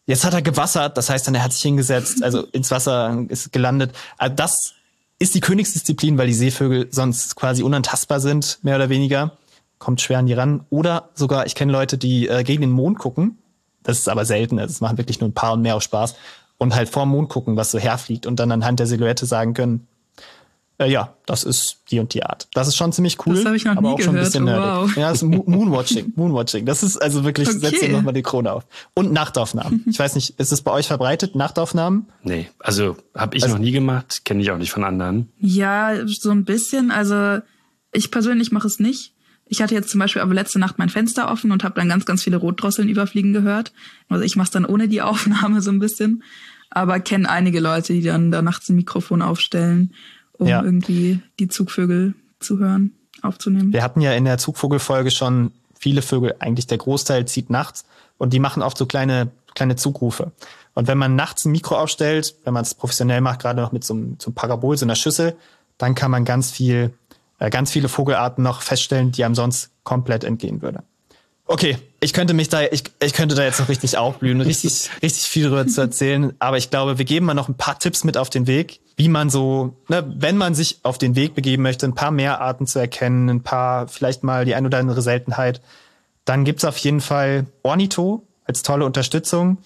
jetzt 0.05 0.25
hat 0.25 0.33
er 0.33 0.41
gewassert, 0.41 0.97
das 0.97 1.09
heißt 1.09 1.27
dann, 1.27 1.35
er 1.35 1.43
hat 1.43 1.53
sich 1.53 1.61
hingesetzt, 1.61 2.23
also 2.23 2.43
ins 2.47 2.71
Wasser 2.71 3.25
ist 3.27 3.51
gelandet. 3.51 3.93
Also 4.17 4.35
das 4.35 4.73
ist 5.19 5.35
die 5.35 5.39
Königsdisziplin, 5.39 6.17
weil 6.17 6.27
die 6.27 6.33
Seevögel 6.33 6.87
sonst 6.91 7.35
quasi 7.35 7.63
unantastbar 7.63 8.19
sind, 8.19 8.59
mehr 8.61 8.75
oder 8.75 8.89
weniger. 8.89 9.37
Kommt 9.79 10.01
schwer 10.01 10.19
an 10.19 10.25
die 10.25 10.33
ran. 10.33 10.65
Oder 10.69 11.09
sogar, 11.13 11.45
ich 11.45 11.55
kenne 11.55 11.71
Leute, 11.71 11.97
die 11.97 12.27
äh, 12.27 12.43
gegen 12.43 12.61
den 12.61 12.71
Mond 12.71 12.99
gucken. 12.99 13.37
Das 13.83 13.99
ist 13.99 14.09
aber 14.09 14.25
selten. 14.25 14.57
Das 14.57 14.81
machen 14.81 14.97
wirklich 14.97 15.19
nur 15.19 15.29
ein 15.29 15.33
paar 15.33 15.53
und 15.53 15.61
mehr 15.61 15.75
auf 15.75 15.83
Spaß. 15.83 16.15
Und 16.57 16.75
halt 16.75 16.89
vorm 16.89 17.09
Mond 17.09 17.29
gucken, 17.29 17.55
was 17.55 17.71
so 17.71 17.77
herfliegt 17.77 18.25
und 18.25 18.39
dann 18.39 18.51
anhand 18.51 18.79
der 18.79 18.87
Silhouette 18.87 19.25
sagen 19.25 19.53
können, 19.53 19.87
äh, 20.79 20.91
ja, 20.91 21.15
das 21.25 21.43
ist 21.43 21.79
die 21.89 21.99
und 21.99 22.13
die 22.13 22.23
Art. 22.23 22.47
Das 22.53 22.67
ist 22.67 22.75
schon 22.75 22.91
ziemlich 22.93 23.17
cool. 23.25 23.35
Das 23.35 23.45
habe 23.45 23.55
ich 23.55 23.65
noch 23.65 23.71
aber 23.77 23.81
nie 23.89 23.93
auch 23.95 23.99
schon 23.99 24.09
ein 24.09 24.13
gehört. 24.15 24.27
bisschen 24.27 24.43
nerdig. 24.45 24.63
wow. 24.65 24.95
Ja, 24.97 25.09
das 25.09 25.23
ist 25.23 25.29
Mo- 25.29 25.43
Moonwatching. 25.47 26.13
Moonwatching. 26.15 26.65
Das 26.65 26.83
ist 26.83 26.97
also 26.97 27.23
wirklich, 27.23 27.47
Okay. 27.49 27.57
setzt 27.59 27.81
dir 27.81 27.89
nochmal 27.89 28.13
die 28.13 28.21
Krone 28.23 28.51
auf. 28.51 28.65
Und 28.93 29.11
Nachtaufnahmen. 29.11 29.83
Ich 29.89 29.97
weiß 29.97 30.15
nicht, 30.15 30.39
ist 30.39 30.51
es 30.51 30.61
bei 30.61 30.71
euch 30.71 30.87
verbreitet, 30.87 31.35
Nachtaufnahmen? 31.35 32.07
Nee, 32.23 32.49
also 32.59 32.95
habe 33.15 33.35
ich 33.37 33.43
Also- 33.43 33.55
noch 33.55 33.61
nie 33.63 33.71
gemacht, 33.71 34.23
kenne 34.25 34.41
ich 34.41 34.51
auch 34.51 34.57
nicht 34.57 34.71
von 34.71 34.83
anderen. 34.83 35.29
Ja, 35.39 35.93
so 36.07 36.29
ein 36.31 36.45
bisschen. 36.45 36.91
Also 36.91 37.39
ich 37.91 38.11
persönlich 38.11 38.51
mache 38.51 38.67
es 38.67 38.79
nicht. 38.79 39.13
Ich 39.49 39.61
hatte 39.61 39.73
jetzt 39.73 39.89
zum 39.89 39.99
Beispiel 39.99 40.21
aber 40.21 40.33
letzte 40.33 40.59
Nacht 40.59 40.77
mein 40.77 40.89
Fenster 40.89 41.31
offen 41.31 41.51
und 41.53 41.63
habe 41.63 41.75
dann 41.75 41.87
ganz, 41.89 42.05
ganz 42.05 42.21
viele 42.21 42.35
Rotdrosseln 42.37 42.89
überfliegen 42.89 43.31
gehört. 43.33 43.71
Also 44.09 44.23
ich 44.25 44.35
mache 44.35 44.51
dann 44.51 44.65
ohne 44.65 44.87
die 44.89 45.01
Aufnahme 45.01 45.61
so 45.61 45.71
ein 45.71 45.79
bisschen. 45.79 46.21
Aber 46.69 46.99
kenne 46.99 47.29
einige 47.29 47.61
Leute, 47.61 47.93
die 47.93 48.01
dann 48.01 48.29
da 48.29 48.41
nachts 48.41 48.67
ein 48.69 48.75
Mikrofon 48.75 49.21
aufstellen, 49.21 49.93
um 50.37 50.47
Ja. 50.47 50.63
irgendwie 50.63 51.21
die 51.39 51.47
Zugvögel 51.47 52.13
zu 52.39 52.59
hören, 52.59 52.91
aufzunehmen. 53.21 53.73
Wir 53.73 53.83
hatten 53.83 54.01
ja 54.01 54.13
in 54.13 54.25
der 54.25 54.37
Zugvogelfolge 54.37 55.11
schon 55.11 55.51
viele 55.79 56.01
Vögel, 56.01 56.35
eigentlich 56.39 56.67
der 56.67 56.77
Großteil 56.77 57.25
zieht 57.27 57.49
nachts 57.49 57.85
und 58.17 58.33
die 58.33 58.39
machen 58.39 58.63
oft 58.63 58.77
so 58.77 58.85
kleine, 58.85 59.31
kleine 59.55 59.75
Zugrufe. 59.75 60.31
Und 60.73 60.87
wenn 60.87 60.97
man 60.97 61.15
nachts 61.15 61.45
ein 61.45 61.51
Mikro 61.51 61.75
aufstellt, 61.77 62.35
wenn 62.43 62.53
man 62.53 62.63
es 62.63 62.75
professionell 62.75 63.21
macht, 63.21 63.41
gerade 63.41 63.61
noch 63.61 63.71
mit 63.71 63.83
so 63.83 63.93
einem, 63.95 64.17
so 64.19 64.27
einem 64.29 64.35
Parabol, 64.35 64.77
so 64.77 64.85
einer 64.85 64.95
Schüssel, 64.95 65.35
dann 65.77 65.95
kann 65.95 66.11
man 66.11 66.25
ganz 66.25 66.51
viel, 66.51 66.93
äh, 67.39 67.49
ganz 67.49 67.71
viele 67.71 67.89
Vogelarten 67.89 68.43
noch 68.43 68.61
feststellen, 68.61 69.11
die 69.11 69.23
einem 69.23 69.35
sonst 69.35 69.71
komplett 69.83 70.23
entgehen 70.23 70.61
würde. 70.61 70.83
Okay, 71.49 71.77
ich 72.01 72.11
könnte 72.11 72.33
mich 72.33 72.49
da, 72.49 72.61
ich, 72.63 72.83
ich 73.01 73.13
könnte 73.13 73.33
da 73.33 73.43
jetzt 73.43 73.59
noch 73.59 73.69
richtig 73.69 73.97
aufblühen, 73.97 74.41
richtig, 74.41 74.89
richtig 75.01 75.23
viel 75.29 75.43
darüber 75.43 75.65
zu 75.65 75.79
erzählen. 75.79 76.33
Aber 76.39 76.57
ich 76.57 76.69
glaube, 76.69 76.97
wir 76.97 77.05
geben 77.05 77.25
mal 77.25 77.33
noch 77.33 77.47
ein 77.47 77.55
paar 77.55 77.79
Tipps 77.79 78.03
mit 78.03 78.17
auf 78.17 78.29
den 78.29 78.47
Weg, 78.47 78.81
wie 78.97 79.07
man 79.07 79.29
so, 79.29 79.73
ne, 79.87 80.03
wenn 80.17 80.35
man 80.35 80.55
sich 80.55 80.79
auf 80.83 80.97
den 80.97 81.15
Weg 81.15 81.35
begeben 81.35 81.63
möchte, 81.63 81.85
ein 81.85 81.95
paar 81.95 82.11
mehr 82.11 82.41
Arten 82.41 82.67
zu 82.67 82.79
erkennen, 82.79 83.29
ein 83.29 83.43
paar, 83.43 83.87
vielleicht 83.87 84.23
mal 84.23 84.43
die 84.43 84.55
ein 84.55 84.65
oder 84.65 84.77
andere 84.77 85.01
Seltenheit. 85.01 85.61
Dann 86.25 86.43
gibt's 86.43 86.65
auf 86.65 86.77
jeden 86.79 86.99
Fall 86.99 87.45
Ornito 87.63 88.23
als 88.43 88.61
tolle 88.61 88.85
Unterstützung. 88.85 89.59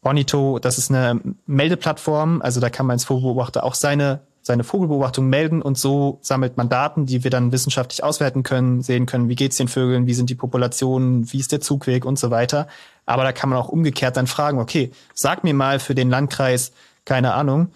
Ornito, 0.00 0.58
das 0.58 0.78
ist 0.78 0.90
eine 0.90 1.20
Meldeplattform, 1.46 2.40
also 2.40 2.60
da 2.60 2.70
kann 2.70 2.86
man 2.86 2.94
als 2.94 3.04
Vogelbeobachter 3.04 3.64
auch 3.64 3.74
seine, 3.74 4.20
seine 4.48 4.64
Vogelbeobachtung 4.64 5.28
melden 5.28 5.60
und 5.60 5.76
so 5.76 6.18
sammelt 6.22 6.56
man 6.56 6.70
Daten, 6.70 7.04
die 7.04 7.22
wir 7.22 7.30
dann 7.30 7.52
wissenschaftlich 7.52 8.02
auswerten 8.02 8.42
können, 8.42 8.80
sehen 8.80 9.04
können, 9.04 9.28
wie 9.28 9.36
geht's 9.36 9.58
den 9.58 9.68
Vögeln, 9.68 10.06
wie 10.06 10.14
sind 10.14 10.30
die 10.30 10.34
Populationen, 10.34 11.30
wie 11.30 11.38
ist 11.38 11.52
der 11.52 11.60
Zugweg 11.60 12.06
und 12.06 12.18
so 12.18 12.30
weiter. 12.30 12.66
Aber 13.04 13.24
da 13.24 13.32
kann 13.32 13.50
man 13.50 13.58
auch 13.58 13.68
umgekehrt 13.68 14.16
dann 14.16 14.26
fragen, 14.26 14.58
okay, 14.58 14.90
sag 15.12 15.44
mir 15.44 15.52
mal 15.52 15.78
für 15.80 15.94
den 15.94 16.08
Landkreis, 16.08 16.72
keine 17.04 17.34
Ahnung, 17.34 17.72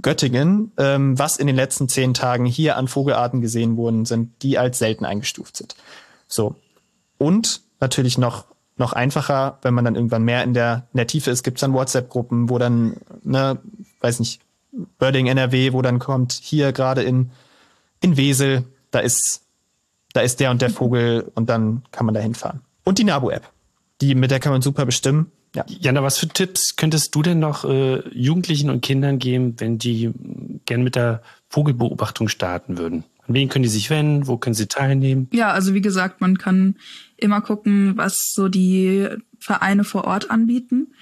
Göttingen, 0.00 0.72
ähm, 0.76 1.16
was 1.16 1.36
in 1.36 1.46
den 1.46 1.54
letzten 1.54 1.88
zehn 1.88 2.14
Tagen 2.14 2.46
hier 2.46 2.76
an 2.76 2.88
Vogelarten 2.88 3.40
gesehen 3.40 3.76
wurden, 3.76 4.04
sind, 4.04 4.42
die 4.42 4.58
als 4.58 4.80
selten 4.80 5.04
eingestuft 5.04 5.56
sind. 5.56 5.76
So. 6.26 6.56
Und 7.16 7.60
natürlich 7.78 8.18
noch, 8.18 8.46
noch 8.76 8.92
einfacher, 8.92 9.58
wenn 9.62 9.72
man 9.72 9.84
dann 9.84 9.94
irgendwann 9.94 10.24
mehr 10.24 10.42
in 10.42 10.52
der, 10.52 10.88
in 10.92 10.96
der 10.96 11.06
Tiefe 11.06 11.30
ist, 11.30 11.44
gibt's 11.44 11.60
dann 11.60 11.74
WhatsApp-Gruppen, 11.74 12.50
wo 12.50 12.58
dann, 12.58 12.96
ne, 13.22 13.60
weiß 14.00 14.18
nicht, 14.18 14.40
Birding 14.98 15.26
NRW, 15.26 15.72
wo 15.72 15.82
dann 15.82 15.98
kommt, 15.98 16.32
hier 16.32 16.72
gerade 16.72 17.02
in, 17.02 17.30
in 18.00 18.16
Wesel, 18.16 18.64
da 18.90 19.00
ist, 19.00 19.42
da 20.12 20.20
ist 20.20 20.40
der 20.40 20.50
und 20.50 20.62
der 20.62 20.70
Vogel 20.70 21.30
und 21.34 21.48
dann 21.48 21.82
kann 21.92 22.06
man 22.06 22.14
da 22.14 22.20
hinfahren. 22.20 22.60
Und 22.84 22.98
die 22.98 23.04
Nabu-App. 23.04 23.48
Die, 24.00 24.14
mit 24.14 24.30
der 24.30 24.40
kann 24.40 24.52
man 24.52 24.62
super 24.62 24.84
bestimmen. 24.86 25.30
Ja. 25.54 25.64
Jana, 25.68 26.02
was 26.02 26.18
für 26.18 26.28
Tipps 26.28 26.76
könntest 26.76 27.14
du 27.14 27.22
denn 27.22 27.38
noch 27.38 27.64
äh, 27.64 28.00
Jugendlichen 28.08 28.70
und 28.70 28.80
Kindern 28.80 29.18
geben, 29.18 29.54
wenn 29.58 29.78
die 29.78 30.10
gern 30.64 30.82
mit 30.82 30.96
der 30.96 31.22
Vogelbeobachtung 31.50 32.28
starten 32.28 32.78
würden? 32.78 33.04
An 33.28 33.34
wen 33.34 33.48
können 33.48 33.62
die 33.62 33.68
sich 33.68 33.90
wenden? 33.90 34.26
Wo 34.26 34.38
können 34.38 34.54
sie 34.54 34.66
teilnehmen? 34.66 35.28
Ja, 35.32 35.52
also 35.52 35.74
wie 35.74 35.82
gesagt, 35.82 36.20
man 36.20 36.38
kann 36.38 36.76
immer 37.16 37.40
gucken, 37.40 37.96
was 37.96 38.32
so 38.32 38.48
die 38.48 39.08
Vereine 39.38 39.84
vor 39.84 40.04
Ort 40.04 40.30
anbieten. 40.30 40.94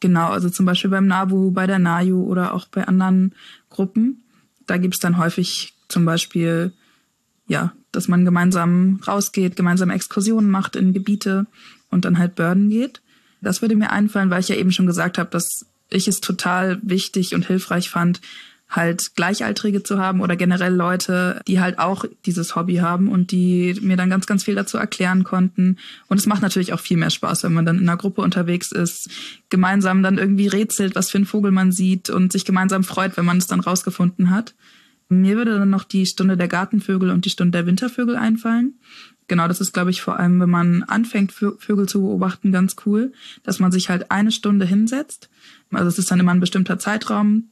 Genau, 0.00 0.28
also 0.28 0.48
zum 0.48 0.66
Beispiel 0.66 0.90
beim 0.90 1.06
NABU, 1.06 1.50
bei 1.50 1.66
der 1.66 1.78
NAJU 1.78 2.22
oder 2.22 2.54
auch 2.54 2.66
bei 2.68 2.86
anderen 2.86 3.34
Gruppen. 3.68 4.22
Da 4.66 4.76
gibt's 4.76 5.00
dann 5.00 5.18
häufig 5.18 5.74
zum 5.88 6.04
Beispiel, 6.04 6.72
ja, 7.48 7.72
dass 7.90 8.06
man 8.06 8.24
gemeinsam 8.24 9.00
rausgeht, 9.06 9.56
gemeinsam 9.56 9.90
Exkursionen 9.90 10.50
macht 10.50 10.76
in 10.76 10.92
Gebiete 10.92 11.46
und 11.90 12.04
dann 12.04 12.18
halt 12.18 12.36
Börden 12.36 12.70
geht. 12.70 13.00
Das 13.40 13.62
würde 13.62 13.76
mir 13.76 13.90
einfallen, 13.90 14.30
weil 14.30 14.40
ich 14.40 14.48
ja 14.48 14.56
eben 14.56 14.72
schon 14.72 14.86
gesagt 14.86 15.18
habe, 15.18 15.30
dass 15.30 15.66
ich 15.90 16.06
es 16.06 16.20
total 16.20 16.78
wichtig 16.82 17.34
und 17.34 17.46
hilfreich 17.46 17.88
fand, 17.88 18.20
halt 18.68 19.14
Gleichaltrige 19.16 19.82
zu 19.82 19.98
haben 19.98 20.20
oder 20.20 20.36
generell 20.36 20.74
Leute, 20.74 21.40
die 21.46 21.60
halt 21.60 21.78
auch 21.78 22.04
dieses 22.26 22.54
Hobby 22.54 22.76
haben 22.76 23.08
und 23.08 23.30
die 23.30 23.78
mir 23.80 23.96
dann 23.96 24.10
ganz, 24.10 24.26
ganz 24.26 24.44
viel 24.44 24.54
dazu 24.54 24.76
erklären 24.76 25.24
konnten. 25.24 25.78
Und 26.08 26.18
es 26.18 26.26
macht 26.26 26.42
natürlich 26.42 26.72
auch 26.72 26.80
viel 26.80 26.98
mehr 26.98 27.10
Spaß, 27.10 27.44
wenn 27.44 27.54
man 27.54 27.64
dann 27.64 27.78
in 27.78 27.88
einer 27.88 27.96
Gruppe 27.96 28.20
unterwegs 28.20 28.70
ist, 28.72 29.08
gemeinsam 29.48 30.02
dann 30.02 30.18
irgendwie 30.18 30.48
rätselt, 30.48 30.94
was 30.96 31.10
für 31.10 31.18
einen 31.18 31.26
Vogel 31.26 31.50
man 31.50 31.72
sieht 31.72 32.10
und 32.10 32.32
sich 32.32 32.44
gemeinsam 32.44 32.84
freut, 32.84 33.16
wenn 33.16 33.24
man 33.24 33.38
es 33.38 33.46
dann 33.46 33.60
rausgefunden 33.60 34.30
hat. 34.30 34.54
Mir 35.08 35.36
würde 35.36 35.58
dann 35.58 35.70
noch 35.70 35.84
die 35.84 36.04
Stunde 36.04 36.36
der 36.36 36.48
Gartenvögel 36.48 37.10
und 37.10 37.24
die 37.24 37.30
Stunde 37.30 37.52
der 37.52 37.66
Wintervögel 37.66 38.16
einfallen. 38.16 38.74
Genau, 39.26 39.48
das 39.48 39.60
ist, 39.60 39.72
glaube 39.72 39.90
ich, 39.90 40.02
vor 40.02 40.18
allem, 40.18 40.40
wenn 40.40 40.50
man 40.50 40.82
anfängt, 40.82 41.32
Vögel 41.32 41.88
zu 41.88 42.02
beobachten, 42.02 42.52
ganz 42.52 42.76
cool, 42.84 43.12
dass 43.42 43.60
man 43.60 43.72
sich 43.72 43.88
halt 43.88 44.10
eine 44.10 44.32
Stunde 44.32 44.66
hinsetzt. 44.66 45.30
Also 45.70 45.88
es 45.88 45.98
ist 45.98 46.10
dann 46.10 46.20
immer 46.20 46.32
ein 46.32 46.40
bestimmter 46.40 46.78
Zeitraum, 46.78 47.50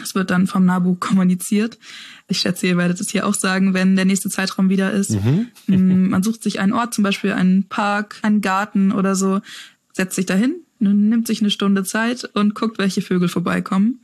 das 0.00 0.14
wird 0.14 0.30
dann 0.30 0.46
vom 0.46 0.64
NABU 0.64 0.96
kommuniziert. 0.96 1.78
Ich 2.28 2.40
schätze, 2.40 2.66
ihr 2.66 2.76
werdet 2.76 3.00
es 3.00 3.10
hier 3.10 3.26
auch 3.26 3.34
sagen, 3.34 3.74
wenn 3.74 3.96
der 3.96 4.04
nächste 4.04 4.28
Zeitraum 4.28 4.68
wieder 4.68 4.92
ist. 4.92 5.10
Mhm. 5.10 5.48
Mm, 5.66 6.08
man 6.10 6.22
sucht 6.22 6.42
sich 6.42 6.60
einen 6.60 6.72
Ort, 6.72 6.94
zum 6.94 7.04
Beispiel 7.04 7.32
einen 7.32 7.64
Park, 7.64 8.16
einen 8.22 8.40
Garten 8.40 8.92
oder 8.92 9.14
so, 9.14 9.40
setzt 9.92 10.16
sich 10.16 10.26
dahin, 10.26 10.56
nimmt 10.78 11.26
sich 11.26 11.40
eine 11.40 11.50
Stunde 11.50 11.84
Zeit 11.84 12.24
und 12.34 12.54
guckt, 12.54 12.78
welche 12.78 13.02
Vögel 13.02 13.28
vorbeikommen. 13.28 14.00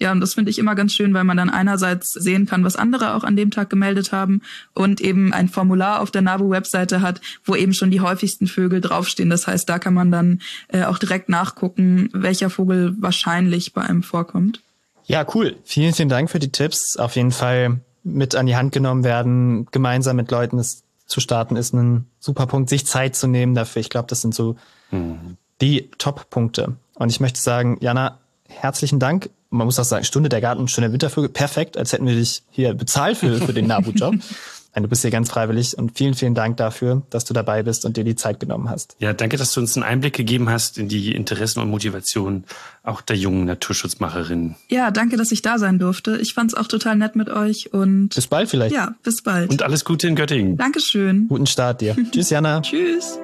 Ja, 0.00 0.12
und 0.12 0.20
das 0.20 0.34
finde 0.34 0.50
ich 0.50 0.58
immer 0.58 0.76
ganz 0.76 0.94
schön, 0.94 1.12
weil 1.12 1.24
man 1.24 1.36
dann 1.36 1.50
einerseits 1.50 2.12
sehen 2.12 2.46
kann, 2.46 2.62
was 2.62 2.76
andere 2.76 3.14
auch 3.14 3.24
an 3.24 3.34
dem 3.34 3.50
Tag 3.50 3.68
gemeldet 3.68 4.12
haben 4.12 4.42
und 4.72 5.00
eben 5.00 5.32
ein 5.32 5.48
Formular 5.48 6.00
auf 6.00 6.12
der 6.12 6.22
NABU-Webseite 6.22 7.00
hat, 7.02 7.20
wo 7.44 7.56
eben 7.56 7.74
schon 7.74 7.90
die 7.90 8.00
häufigsten 8.00 8.46
Vögel 8.46 8.80
draufstehen. 8.80 9.28
Das 9.28 9.48
heißt, 9.48 9.68
da 9.68 9.80
kann 9.80 9.94
man 9.94 10.12
dann 10.12 10.40
äh, 10.68 10.84
auch 10.84 10.98
direkt 10.98 11.28
nachgucken, 11.28 12.10
welcher 12.12 12.48
Vogel 12.48 12.94
wahrscheinlich 12.98 13.72
bei 13.72 13.82
einem 13.82 14.04
vorkommt. 14.04 14.62
Ja, 15.08 15.26
cool. 15.34 15.56
Vielen, 15.64 15.94
vielen 15.94 16.10
Dank 16.10 16.30
für 16.30 16.38
die 16.38 16.52
Tipps. 16.52 16.96
Auf 16.96 17.16
jeden 17.16 17.32
Fall 17.32 17.80
mit 18.04 18.34
an 18.34 18.46
die 18.46 18.56
Hand 18.56 18.72
genommen 18.72 19.04
werden, 19.04 19.66
gemeinsam 19.72 20.16
mit 20.16 20.30
Leuten 20.30 20.58
es 20.58 20.84
zu 21.06 21.20
starten, 21.20 21.56
ist 21.56 21.72
ein 21.72 22.06
super 22.20 22.46
Punkt, 22.46 22.68
sich 22.68 22.86
Zeit 22.86 23.16
zu 23.16 23.26
nehmen 23.26 23.54
dafür. 23.54 23.80
Ich 23.80 23.88
glaube, 23.88 24.08
das 24.08 24.20
sind 24.20 24.34
so 24.34 24.56
mhm. 24.90 25.38
die 25.62 25.90
Top-Punkte. 25.96 26.76
Und 26.94 27.08
ich 27.08 27.20
möchte 27.20 27.40
sagen, 27.40 27.78
Jana, 27.80 28.18
herzlichen 28.46 28.98
Dank. 28.98 29.30
Man 29.48 29.64
muss 29.64 29.78
auch 29.78 29.84
sagen, 29.84 30.04
Stunde 30.04 30.28
der 30.28 30.42
Garten, 30.42 30.68
Stunde 30.68 30.92
Wintervögel, 30.92 31.30
perfekt, 31.30 31.78
als 31.78 31.94
hätten 31.94 32.06
wir 32.06 32.14
dich 32.14 32.42
hier 32.50 32.74
bezahlt 32.74 33.16
für, 33.16 33.38
für 33.38 33.54
den 33.54 33.66
Nabu-Job. 33.66 34.16
Nein, 34.78 34.84
du 34.84 34.90
bist 34.90 35.02
hier 35.02 35.10
ganz 35.10 35.28
freiwillig 35.28 35.76
und 35.76 35.98
vielen, 35.98 36.14
vielen 36.14 36.36
Dank 36.36 36.56
dafür, 36.56 37.02
dass 37.10 37.24
du 37.24 37.34
dabei 37.34 37.64
bist 37.64 37.84
und 37.84 37.96
dir 37.96 38.04
die 38.04 38.14
Zeit 38.14 38.38
genommen 38.38 38.70
hast. 38.70 38.94
Ja, 39.00 39.12
danke, 39.12 39.36
dass 39.36 39.50
du 39.50 39.58
uns 39.58 39.76
einen 39.76 39.82
Einblick 39.82 40.14
gegeben 40.14 40.48
hast 40.48 40.78
in 40.78 40.86
die 40.86 41.16
Interessen 41.16 41.58
und 41.58 41.68
Motivationen 41.68 42.44
auch 42.84 43.00
der 43.00 43.16
jungen 43.16 43.44
Naturschutzmacherinnen. 43.46 44.54
Ja, 44.68 44.92
danke, 44.92 45.16
dass 45.16 45.32
ich 45.32 45.42
da 45.42 45.58
sein 45.58 45.80
durfte. 45.80 46.18
Ich 46.18 46.32
fand 46.32 46.52
es 46.52 46.56
auch 46.56 46.68
total 46.68 46.94
nett 46.94 47.16
mit 47.16 47.28
euch 47.28 47.72
und 47.72 48.14
bis 48.14 48.28
bald 48.28 48.48
vielleicht. 48.50 48.72
Ja, 48.72 48.94
bis 49.02 49.20
bald. 49.20 49.50
Und 49.50 49.62
alles 49.62 49.84
Gute 49.84 50.06
in 50.06 50.14
Göttingen. 50.14 50.56
Dankeschön. 50.56 51.26
Guten 51.26 51.48
Start 51.48 51.80
dir. 51.80 51.96
Tschüss, 52.12 52.30
Jana. 52.30 52.60
Tschüss. 52.60 53.18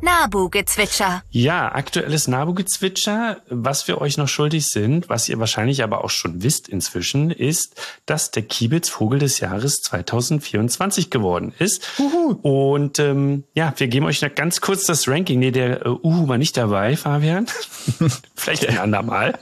Nabu-Gezwitscher. 0.00 1.22
Ja, 1.30 1.72
aktuelles 1.72 2.28
Nabu-Gezwitscher. 2.28 3.38
Was 3.48 3.88
wir 3.88 4.00
euch 4.00 4.18
noch 4.18 4.28
schuldig 4.28 4.66
sind, 4.66 5.08
was 5.08 5.28
ihr 5.28 5.38
wahrscheinlich 5.38 5.82
aber 5.82 6.04
auch 6.04 6.10
schon 6.10 6.42
wisst 6.42 6.68
inzwischen, 6.68 7.30
ist, 7.30 7.80
dass 8.04 8.30
der 8.30 8.42
Kiebitz 8.42 8.88
Vogel 8.88 9.18
des 9.18 9.40
Jahres 9.40 9.82
2024 9.82 11.10
geworden 11.10 11.54
ist. 11.58 11.88
Uhu. 11.98 12.38
Und 12.42 12.98
ähm, 12.98 13.44
ja, 13.54 13.72
wir 13.76 13.88
geben 13.88 14.06
euch 14.06 14.22
noch 14.22 14.34
ganz 14.34 14.60
kurz 14.60 14.84
das 14.84 15.08
Ranking. 15.08 15.38
Nee, 15.38 15.50
der 15.50 15.86
äh, 15.86 15.88
Uhu 15.88 16.28
war 16.28 16.38
nicht 16.38 16.56
dabei, 16.56 16.96
Fabian. 16.96 17.46
Vielleicht 18.34 18.68
ein 18.68 18.78
andermal. 18.78 19.38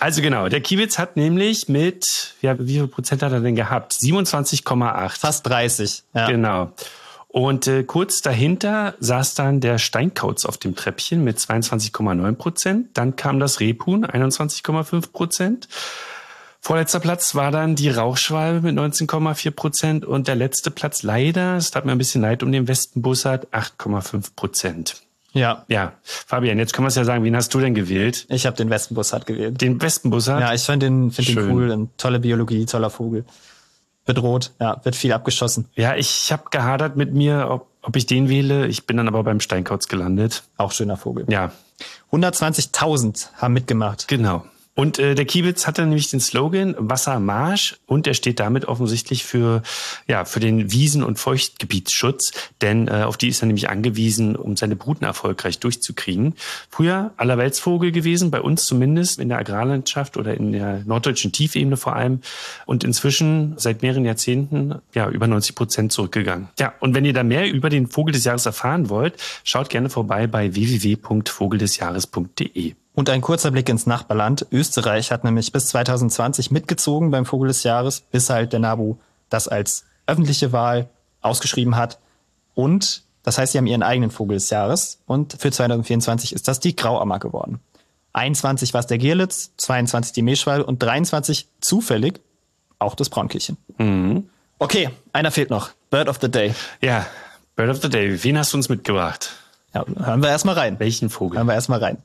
also 0.00 0.22
genau, 0.22 0.48
der 0.48 0.60
Kiebitz 0.60 0.98
hat 0.98 1.16
nämlich 1.16 1.68
mit, 1.68 2.34
ja, 2.42 2.58
wie 2.58 2.74
viel 2.74 2.88
Prozent 2.88 3.22
hat 3.22 3.32
er 3.32 3.40
denn 3.40 3.56
gehabt? 3.56 3.92
27,8. 3.92 5.18
Fast 5.18 5.46
30. 5.46 6.02
Ja. 6.14 6.30
Genau. 6.30 6.72
Und 7.32 7.68
äh, 7.68 7.84
kurz 7.84 8.22
dahinter 8.22 8.94
saß 8.98 9.34
dann 9.34 9.60
der 9.60 9.78
Steinkauz 9.78 10.44
auf 10.44 10.58
dem 10.58 10.74
Treppchen 10.74 11.22
mit 11.22 11.38
22,9 11.38 12.34
Prozent. 12.34 12.88
Dann 12.94 13.14
kam 13.14 13.38
das 13.38 13.60
Rebhuhn, 13.60 14.04
21,5 14.04 15.12
Prozent. 15.12 15.68
Vorletzter 16.60 16.98
Platz 16.98 17.36
war 17.36 17.52
dann 17.52 17.76
die 17.76 17.88
Rauchschwalbe 17.88 18.60
mit 18.60 18.76
19,4 18.76 19.50
Prozent 19.52 20.04
und 20.04 20.26
der 20.26 20.34
letzte 20.34 20.72
Platz 20.72 21.04
leider, 21.04 21.56
es 21.56 21.70
tat 21.70 21.84
mir 21.84 21.92
ein 21.92 21.98
bisschen 21.98 22.20
leid 22.20 22.42
um 22.42 22.50
den 22.50 22.66
Westenbussard, 22.66 23.46
8,5 23.54 24.34
Prozent. 24.34 24.96
Ja. 25.32 25.64
Ja. 25.68 25.92
Fabian, 26.02 26.58
jetzt 26.58 26.72
können 26.72 26.86
wir 26.86 26.88
es 26.88 26.96
ja 26.96 27.04
sagen, 27.04 27.22
wen 27.22 27.36
hast 27.36 27.54
du 27.54 27.60
denn 27.60 27.74
gewählt? 27.76 28.26
Ich 28.28 28.44
habe 28.44 28.56
den 28.56 28.70
Westenbussard 28.70 29.26
gewählt. 29.26 29.60
Den 29.60 29.80
Westenbussard? 29.80 30.40
Ja, 30.40 30.52
ich 30.52 30.62
fand 30.62 30.82
den, 30.82 31.12
find 31.12 31.28
den 31.28 31.50
cool 31.52 31.70
und 31.70 31.96
tolle 31.96 32.18
Biologie, 32.18 32.66
toller 32.66 32.90
Vogel 32.90 33.24
bedroht. 34.04 34.52
Ja, 34.60 34.80
wird 34.84 34.96
viel 34.96 35.12
abgeschossen. 35.12 35.68
Ja, 35.74 35.96
ich 35.96 36.32
habe 36.32 36.44
gehadert 36.50 36.96
mit 36.96 37.12
mir, 37.12 37.48
ob, 37.50 37.68
ob 37.82 37.96
ich 37.96 38.06
den 38.06 38.28
wähle. 38.28 38.66
Ich 38.66 38.86
bin 38.86 38.96
dann 38.96 39.08
aber 39.08 39.22
beim 39.22 39.40
Steinkauz 39.40 39.88
gelandet. 39.88 40.44
Auch 40.56 40.72
schöner 40.72 40.96
Vogel. 40.96 41.26
Ja. 41.28 41.52
120.000 42.12 43.32
haben 43.36 43.54
mitgemacht. 43.54 44.08
Genau. 44.08 44.44
Und 44.80 44.98
äh, 44.98 45.14
der 45.14 45.26
Kiebitz 45.26 45.66
hatte 45.66 45.82
nämlich 45.82 46.08
den 46.08 46.20
Slogan 46.20 46.74
Wassermarsch 46.78 47.76
und 47.84 48.06
er 48.06 48.14
steht 48.14 48.40
damit 48.40 48.64
offensichtlich 48.64 49.24
für 49.24 49.62
ja 50.08 50.24
für 50.24 50.40
den 50.40 50.72
Wiesen- 50.72 51.02
und 51.02 51.18
Feuchtgebietsschutz, 51.18 52.32
denn 52.62 52.88
äh, 52.88 53.02
auf 53.02 53.18
die 53.18 53.28
ist 53.28 53.42
er 53.42 53.46
nämlich 53.48 53.68
angewiesen, 53.68 54.36
um 54.36 54.56
seine 54.56 54.76
Bruten 54.76 55.04
erfolgreich 55.04 55.58
durchzukriegen. 55.58 56.32
Früher 56.70 57.12
allerweltsvogel 57.18 57.92
gewesen, 57.92 58.30
bei 58.30 58.40
uns 58.40 58.64
zumindest 58.64 59.18
in 59.18 59.28
der 59.28 59.36
Agrarlandschaft 59.36 60.16
oder 60.16 60.32
in 60.32 60.52
der 60.52 60.82
norddeutschen 60.86 61.30
Tiefebene 61.30 61.76
vor 61.76 61.94
allem 61.94 62.20
und 62.64 62.82
inzwischen 62.82 63.52
seit 63.58 63.82
mehreren 63.82 64.06
Jahrzehnten 64.06 64.76
ja 64.94 65.10
über 65.10 65.26
90 65.26 65.56
Prozent 65.56 65.92
zurückgegangen. 65.92 66.48
Ja, 66.58 66.72
und 66.80 66.94
wenn 66.94 67.04
ihr 67.04 67.12
da 67.12 67.22
mehr 67.22 67.52
über 67.52 67.68
den 67.68 67.86
Vogel 67.86 68.14
des 68.14 68.24
Jahres 68.24 68.46
erfahren 68.46 68.88
wollt, 68.88 69.16
schaut 69.44 69.68
gerne 69.68 69.90
vorbei 69.90 70.26
bei 70.26 70.54
www.vogeldesjahres.de. 70.54 72.76
Und 73.00 73.08
ein 73.08 73.22
kurzer 73.22 73.50
Blick 73.50 73.70
ins 73.70 73.86
Nachbarland. 73.86 74.46
Österreich 74.52 75.10
hat 75.10 75.24
nämlich 75.24 75.52
bis 75.52 75.68
2020 75.68 76.50
mitgezogen 76.50 77.10
beim 77.10 77.24
Vogel 77.24 77.48
des 77.48 77.62
Jahres, 77.62 78.02
bis 78.02 78.28
halt 78.28 78.52
der 78.52 78.60
NABU 78.60 78.96
das 79.30 79.48
als 79.48 79.86
öffentliche 80.06 80.52
Wahl 80.52 80.90
ausgeschrieben 81.22 81.76
hat. 81.76 81.98
Und 82.54 83.04
das 83.22 83.38
heißt, 83.38 83.52
sie 83.52 83.58
haben 83.58 83.66
ihren 83.66 83.82
eigenen 83.82 84.10
Vogel 84.10 84.34
des 84.34 84.50
Jahres. 84.50 84.98
Und 85.06 85.34
für 85.38 85.50
2024 85.50 86.34
ist 86.34 86.46
das 86.46 86.60
die 86.60 86.76
Grauammer 86.76 87.18
geworden. 87.18 87.60
21 88.12 88.74
war 88.74 88.80
es 88.80 88.86
der 88.86 88.98
Gierlitz, 88.98 89.52
22 89.56 90.12
die 90.12 90.20
Meschwal 90.20 90.60
und 90.60 90.82
23 90.82 91.48
zufällig 91.62 92.20
auch 92.78 92.94
das 92.94 93.08
Braunkehlchen. 93.08 93.56
Mhm. 93.78 94.28
Okay, 94.58 94.90
einer 95.14 95.30
fehlt 95.30 95.48
noch. 95.48 95.70
Bird 95.88 96.10
of 96.10 96.18
the 96.20 96.30
Day. 96.30 96.54
Ja, 96.82 97.06
Bird 97.56 97.70
of 97.70 97.80
the 97.80 97.88
Day. 97.88 98.22
Wen 98.22 98.36
hast 98.36 98.52
du 98.52 98.58
uns 98.58 98.68
mitgebracht? 98.68 99.30
Ja, 99.72 99.86
hören 99.86 100.20
wir 100.20 100.28
erstmal 100.28 100.56
rein. 100.56 100.78
Welchen 100.80 101.08
Vogel? 101.08 101.38
Hören 101.38 101.46
wir 101.46 101.54
erstmal 101.54 101.78
rein. 101.78 101.96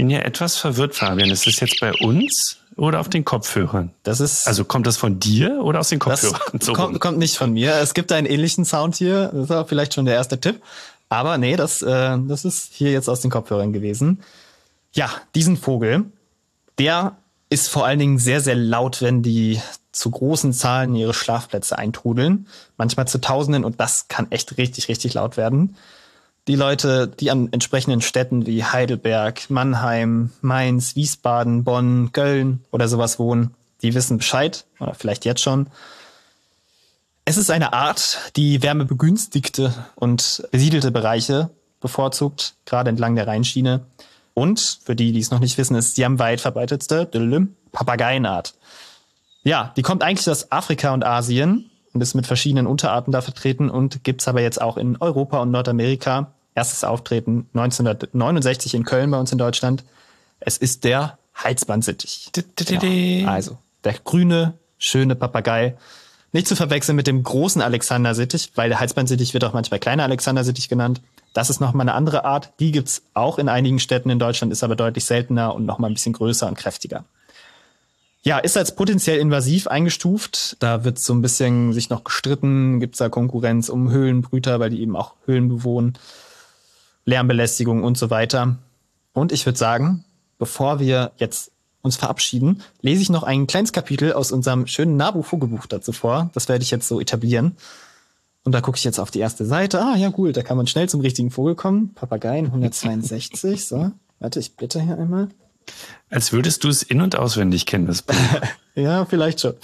Bin 0.00 0.08
ja 0.08 0.20
etwas 0.20 0.56
verwirrt, 0.56 0.94
Fabian. 0.94 1.28
Ist 1.30 1.46
das 1.46 1.60
jetzt 1.60 1.78
bei 1.78 1.92
uns 1.92 2.56
oder 2.74 3.00
auf 3.00 3.10
den 3.10 3.22
Kopfhörern? 3.22 3.90
Das 4.02 4.20
ist. 4.20 4.46
Also 4.46 4.64
kommt 4.64 4.86
das 4.86 4.96
von 4.96 5.20
dir 5.20 5.60
oder 5.62 5.78
aus 5.78 5.90
den 5.90 5.98
Kopfhörern? 5.98 6.40
Das 6.54 6.64
so 6.64 6.72
kommt, 6.72 6.98
kommt, 7.00 7.18
nicht 7.18 7.36
von 7.36 7.52
mir. 7.52 7.74
Es 7.74 7.92
gibt 7.92 8.10
einen 8.10 8.26
ähnlichen 8.26 8.64
Sound 8.64 8.96
hier. 8.96 9.30
Das 9.34 9.50
war 9.50 9.66
vielleicht 9.66 9.92
schon 9.92 10.06
der 10.06 10.14
erste 10.14 10.40
Tipp. 10.40 10.62
Aber 11.10 11.36
nee, 11.36 11.54
das, 11.54 11.82
äh, 11.82 12.16
das 12.18 12.46
ist 12.46 12.72
hier 12.72 12.92
jetzt 12.92 13.10
aus 13.10 13.20
den 13.20 13.30
Kopfhörern 13.30 13.74
gewesen. 13.74 14.22
Ja, 14.94 15.10
diesen 15.34 15.58
Vogel, 15.58 16.06
der 16.78 17.18
ist 17.50 17.68
vor 17.68 17.84
allen 17.84 17.98
Dingen 17.98 18.18
sehr, 18.18 18.40
sehr 18.40 18.56
laut, 18.56 19.02
wenn 19.02 19.22
die 19.22 19.60
zu 19.92 20.10
großen 20.10 20.54
Zahlen 20.54 20.94
ihre 20.94 21.12
Schlafplätze 21.12 21.76
eintrudeln. 21.76 22.46
Manchmal 22.78 23.06
zu 23.06 23.20
Tausenden 23.20 23.66
und 23.66 23.80
das 23.80 24.08
kann 24.08 24.30
echt 24.30 24.56
richtig, 24.56 24.88
richtig 24.88 25.12
laut 25.12 25.36
werden. 25.36 25.76
Die 26.48 26.56
Leute, 26.56 27.06
die 27.06 27.30
an 27.30 27.52
entsprechenden 27.52 28.00
Städten 28.00 28.46
wie 28.46 28.64
Heidelberg, 28.64 29.50
Mannheim, 29.50 30.30
Mainz, 30.40 30.96
Wiesbaden, 30.96 31.64
Bonn, 31.64 32.12
Köln 32.12 32.64
oder 32.70 32.88
sowas 32.88 33.18
wohnen, 33.18 33.54
die 33.82 33.94
wissen 33.94 34.18
Bescheid 34.18 34.64
oder 34.78 34.94
vielleicht 34.94 35.24
jetzt 35.24 35.42
schon. 35.42 35.68
Es 37.24 37.36
ist 37.36 37.50
eine 37.50 37.72
Art, 37.72 38.18
die 38.36 38.62
wärmebegünstigte 38.62 39.72
und 39.94 40.42
besiedelte 40.50 40.90
Bereiche 40.90 41.50
bevorzugt, 41.80 42.54
gerade 42.64 42.90
entlang 42.90 43.14
der 43.14 43.26
Rheinschiene. 43.26 43.82
Und 44.34 44.80
für 44.82 44.96
die, 44.96 45.12
die 45.12 45.20
es 45.20 45.30
noch 45.30 45.40
nicht 45.40 45.58
wissen, 45.58 45.76
ist 45.76 45.98
die 45.98 46.04
am 46.04 46.18
weit 46.18 46.40
verbreitetste 46.40 47.06
Papageienart. 47.72 48.54
Ja, 49.42 49.72
die 49.76 49.82
kommt 49.82 50.02
eigentlich 50.02 50.28
aus 50.28 50.50
Afrika 50.50 50.92
und 50.92 51.04
Asien 51.04 51.70
und 51.92 52.00
ist 52.00 52.14
mit 52.14 52.26
verschiedenen 52.26 52.66
Unterarten 52.66 53.12
da 53.12 53.20
vertreten 53.20 53.70
und 53.70 54.04
gibt's 54.04 54.28
aber 54.28 54.40
jetzt 54.40 54.60
auch 54.60 54.76
in 54.76 54.96
Europa 54.98 55.38
und 55.40 55.50
Nordamerika. 55.50 56.32
Erstes 56.54 56.84
Auftreten 56.84 57.48
1969 57.54 58.74
in 58.74 58.84
Köln 58.84 59.10
bei 59.10 59.18
uns 59.18 59.32
in 59.32 59.38
Deutschland. 59.38 59.84
Es 60.40 60.56
ist 60.56 60.84
der 60.84 61.18
Halsbandsittich. 61.34 62.30
Genau. 63.20 63.30
Also 63.30 63.58
der 63.84 63.94
grüne, 64.04 64.54
schöne 64.78 65.14
Papagei. 65.14 65.76
Nicht 66.32 66.46
zu 66.46 66.54
verwechseln 66.54 66.96
mit 66.96 67.06
dem 67.06 67.22
großen 67.22 67.60
Alexander-Sittich, 67.60 68.52
weil 68.54 68.68
der 68.68 68.78
Halsbandsittich 68.78 69.34
wird 69.34 69.44
auch 69.44 69.52
manchmal 69.52 69.80
kleiner 69.80 70.04
Alexander-Sittich 70.04 70.68
genannt. 70.68 71.00
Das 71.32 71.50
ist 71.50 71.60
nochmal 71.60 71.84
eine 71.84 71.94
andere 71.94 72.24
Art. 72.24 72.52
Die 72.60 72.72
gibt's 72.72 73.02
auch 73.14 73.38
in 73.38 73.48
einigen 73.48 73.78
Städten 73.78 74.10
in 74.10 74.18
Deutschland, 74.18 74.52
ist 74.52 74.62
aber 74.62 74.76
deutlich 74.76 75.04
seltener 75.04 75.54
und 75.54 75.66
nochmal 75.66 75.90
ein 75.90 75.94
bisschen 75.94 76.12
größer 76.12 76.46
und 76.46 76.56
kräftiger. 76.56 77.04
Ja, 78.22 78.38
ist 78.38 78.56
als 78.56 78.74
potenziell 78.74 79.18
invasiv 79.18 79.66
eingestuft. 79.66 80.56
Da 80.60 80.84
wird 80.84 80.98
so 80.98 81.14
ein 81.14 81.22
bisschen 81.22 81.72
sich 81.72 81.88
noch 81.88 82.04
gestritten. 82.04 82.78
Gibt's 82.78 82.98
da 82.98 83.08
Konkurrenz 83.08 83.70
um 83.70 83.90
Höhlenbrüter, 83.90 84.60
weil 84.60 84.70
die 84.70 84.82
eben 84.82 84.94
auch 84.94 85.14
Höhlen 85.24 85.48
bewohnen. 85.48 85.98
Lärmbelästigung 87.06 87.82
und 87.82 87.96
so 87.96 88.10
weiter. 88.10 88.56
Und 89.14 89.32
ich 89.32 89.46
würde 89.46 89.58
sagen, 89.58 90.04
bevor 90.38 90.80
wir 90.80 91.12
jetzt 91.16 91.50
uns 91.82 91.96
verabschieden, 91.96 92.62
lese 92.82 93.00
ich 93.00 93.08
noch 93.08 93.22
ein 93.22 93.46
kleines 93.46 93.72
Kapitel 93.72 94.12
aus 94.12 94.32
unserem 94.32 94.66
schönen 94.66 94.96
Nabu-Vogelbuch 94.98 95.66
dazu 95.66 95.92
vor. 95.92 96.28
Das 96.34 96.48
werde 96.48 96.62
ich 96.62 96.70
jetzt 96.70 96.88
so 96.88 97.00
etablieren. 97.00 97.56
Und 98.44 98.52
da 98.52 98.60
gucke 98.60 98.76
ich 98.76 98.84
jetzt 98.84 98.98
auf 98.98 99.10
die 99.10 99.20
erste 99.20 99.46
Seite. 99.46 99.80
Ah, 99.82 99.96
ja, 99.96 100.10
gut, 100.10 100.36
da 100.36 100.42
kann 100.42 100.58
man 100.58 100.66
schnell 100.66 100.88
zum 100.90 101.00
richtigen 101.00 101.30
Vogel 101.30 101.54
kommen. 101.54 101.94
Papageien 101.94 102.46
162. 102.52 103.66
so, 103.66 103.92
warte, 104.18 104.40
ich 104.40 104.56
bitte 104.56 104.82
hier 104.82 104.98
einmal. 104.98 105.28
Als 106.10 106.32
würdest 106.32 106.64
du 106.64 106.68
es 106.68 106.82
in- 106.82 107.00
und 107.00 107.16
auswendig 107.16 107.66
kennen, 107.66 107.86
das 107.86 108.02
Buch. 108.02 108.14
ja, 108.74 109.04
vielleicht 109.04 109.40
schon. 109.40 109.54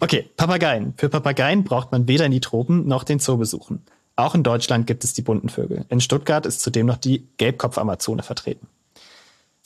Okay, 0.00 0.30
Papageien. 0.36 0.94
Für 0.96 1.08
Papageien 1.08 1.64
braucht 1.64 1.90
man 1.92 2.06
weder 2.06 2.26
in 2.26 2.32
die 2.32 2.40
Tropen 2.40 2.86
noch 2.86 3.04
den 3.04 3.18
Zoo 3.18 3.36
besuchen. 3.36 3.82
Auch 4.14 4.34
in 4.34 4.42
Deutschland 4.42 4.86
gibt 4.86 5.04
es 5.04 5.12
die 5.12 5.22
bunten 5.22 5.48
Vögel. 5.48 5.84
In 5.88 6.00
Stuttgart 6.00 6.46
ist 6.46 6.60
zudem 6.60 6.86
noch 6.86 6.96
die 6.96 7.26
Gelbkopf-Amazone 7.36 8.22
vertreten. 8.22 8.66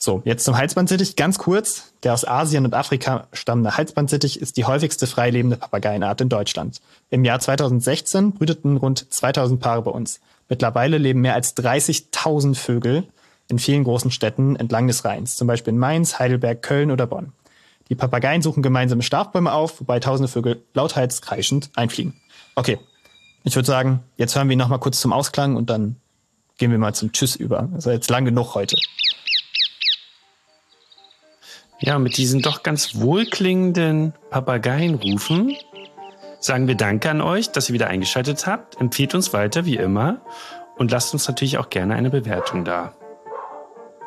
So, 0.03 0.23
jetzt 0.25 0.43
zum 0.43 0.57
Halsbandsittich. 0.57 1.15
Ganz 1.15 1.37
kurz. 1.37 1.93
Der 2.01 2.13
aus 2.13 2.25
Asien 2.25 2.65
und 2.65 2.73
Afrika 2.73 3.27
stammende 3.33 3.77
Halsbandsittich 3.77 4.41
ist 4.41 4.57
die 4.57 4.65
häufigste 4.65 5.05
freilebende 5.05 5.57
Papageienart 5.57 6.21
in 6.21 6.29
Deutschland. 6.29 6.81
Im 7.11 7.23
Jahr 7.23 7.39
2016 7.39 8.31
brüteten 8.31 8.77
rund 8.77 9.13
2000 9.13 9.59
Paare 9.59 9.83
bei 9.83 9.91
uns. 9.91 10.19
Mittlerweile 10.49 10.97
leben 10.97 11.21
mehr 11.21 11.35
als 11.35 11.55
30.000 11.55 12.55
Vögel 12.55 13.03
in 13.51 13.59
vielen 13.59 13.83
großen 13.83 14.09
Städten 14.09 14.55
entlang 14.55 14.87
des 14.87 15.05
Rheins, 15.05 15.35
zum 15.35 15.47
Beispiel 15.47 15.73
in 15.73 15.79
Mainz, 15.79 16.17
Heidelberg, 16.17 16.61
Köln 16.61 16.89
oder 16.89 17.05
Bonn. 17.05 17.33
Die 17.89 17.95
Papageien 17.95 18.41
suchen 18.41 18.63
gemeinsame 18.63 19.03
Schlafbäume 19.03 19.51
auf, 19.51 19.81
wobei 19.81 19.99
tausende 19.99 20.29
Vögel 20.29 20.63
lauthals 20.73 21.21
kreischend 21.21 21.69
einfliegen. 21.75 22.13
Okay, 22.55 22.79
ich 23.43 23.53
würde 23.55 23.67
sagen, 23.67 23.99
jetzt 24.15 24.35
hören 24.35 24.47
wir 24.47 24.53
ihn 24.53 24.59
noch 24.59 24.69
mal 24.69 24.77
kurz 24.77 25.01
zum 25.01 25.11
Ausklang 25.11 25.57
und 25.57 25.69
dann 25.69 25.97
gehen 26.57 26.71
wir 26.71 26.77
mal 26.77 26.95
zum 26.95 27.11
Tschüss 27.11 27.35
über. 27.35 27.67
Also 27.73 27.91
jetzt 27.91 28.09
lang 28.09 28.23
genug 28.23 28.55
heute. 28.55 28.77
Ja, 31.79 31.99
mit 31.99 32.15
diesen 32.15 32.41
doch 32.41 32.63
ganz 32.63 32.95
wohlklingenden 32.95 34.13
Papageienrufen 34.29 35.57
sagen 36.39 36.67
wir 36.67 36.75
Danke 36.75 37.09
an 37.09 37.21
euch, 37.21 37.51
dass 37.51 37.69
ihr 37.69 37.73
wieder 37.73 37.87
eingeschaltet 37.87 38.47
habt. 38.47 38.79
Empfehlt 38.79 39.13
uns 39.13 39.33
weiter, 39.33 39.65
wie 39.65 39.75
immer. 39.75 40.21
Und 40.77 40.91
lasst 40.91 41.13
uns 41.13 41.27
natürlich 41.27 41.57
auch 41.57 41.69
gerne 41.69 41.95
eine 41.95 42.09
Bewertung 42.09 42.63
da. 42.63 42.93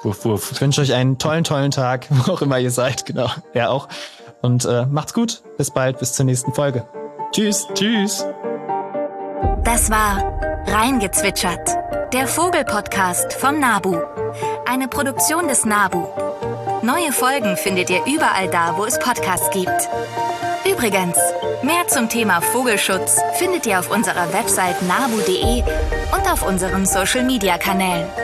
Wurf, 0.05 0.24
wurf. 0.24 0.52
Ich 0.52 0.61
wünsche 0.61 0.82
euch 0.82 0.92
einen 0.92 1.18
tollen, 1.18 1.44
tollen 1.44 1.70
Tag, 1.70 2.07
wo 2.11 2.32
auch 2.32 2.42
immer 2.42 2.59
ihr 2.59 2.70
seid. 2.70 3.07
Genau, 3.07 3.28
ja 3.55 3.70
auch. 3.70 3.88
Und 4.42 4.64
äh, 4.64 4.86
macht's 4.86 5.14
gut. 5.14 5.42
Bis 5.57 5.70
bald, 5.70 5.98
bis 5.98 6.12
zur 6.12 6.26
nächsten 6.26 6.52
Folge. 6.52 6.86
Tschüss. 7.32 7.66
Tschüss. 7.74 8.24
Das 9.64 9.90
war 9.90 10.22
Reingezwitschert, 10.66 11.70
der 12.12 12.26
Vogelpodcast 12.26 13.32
vom 13.32 13.59
Nabu. 13.59 13.96
Eine 14.66 14.88
Produktion 14.88 15.48
des 15.48 15.64
Nabu. 15.64 16.07
Neue 16.82 17.12
Folgen 17.12 17.57
findet 17.57 17.88
ihr 17.88 18.05
überall 18.07 18.48
da, 18.50 18.76
wo 18.76 18.84
es 18.84 18.98
Podcasts 18.98 19.48
gibt. 19.50 19.88
Übrigens, 20.70 21.16
mehr 21.62 21.86
zum 21.86 22.11
Thema 22.11 22.42
Vogelschutz 22.42 23.20
findet 23.38 23.66
ihr 23.66 23.78
auf 23.78 23.90
unserer 23.90 24.32
Website 24.34 24.82
nabu.de 24.82 25.62
und 26.12 26.30
auf 26.30 26.46
unseren 26.46 26.84
Social-Media-Kanälen. 26.84 28.24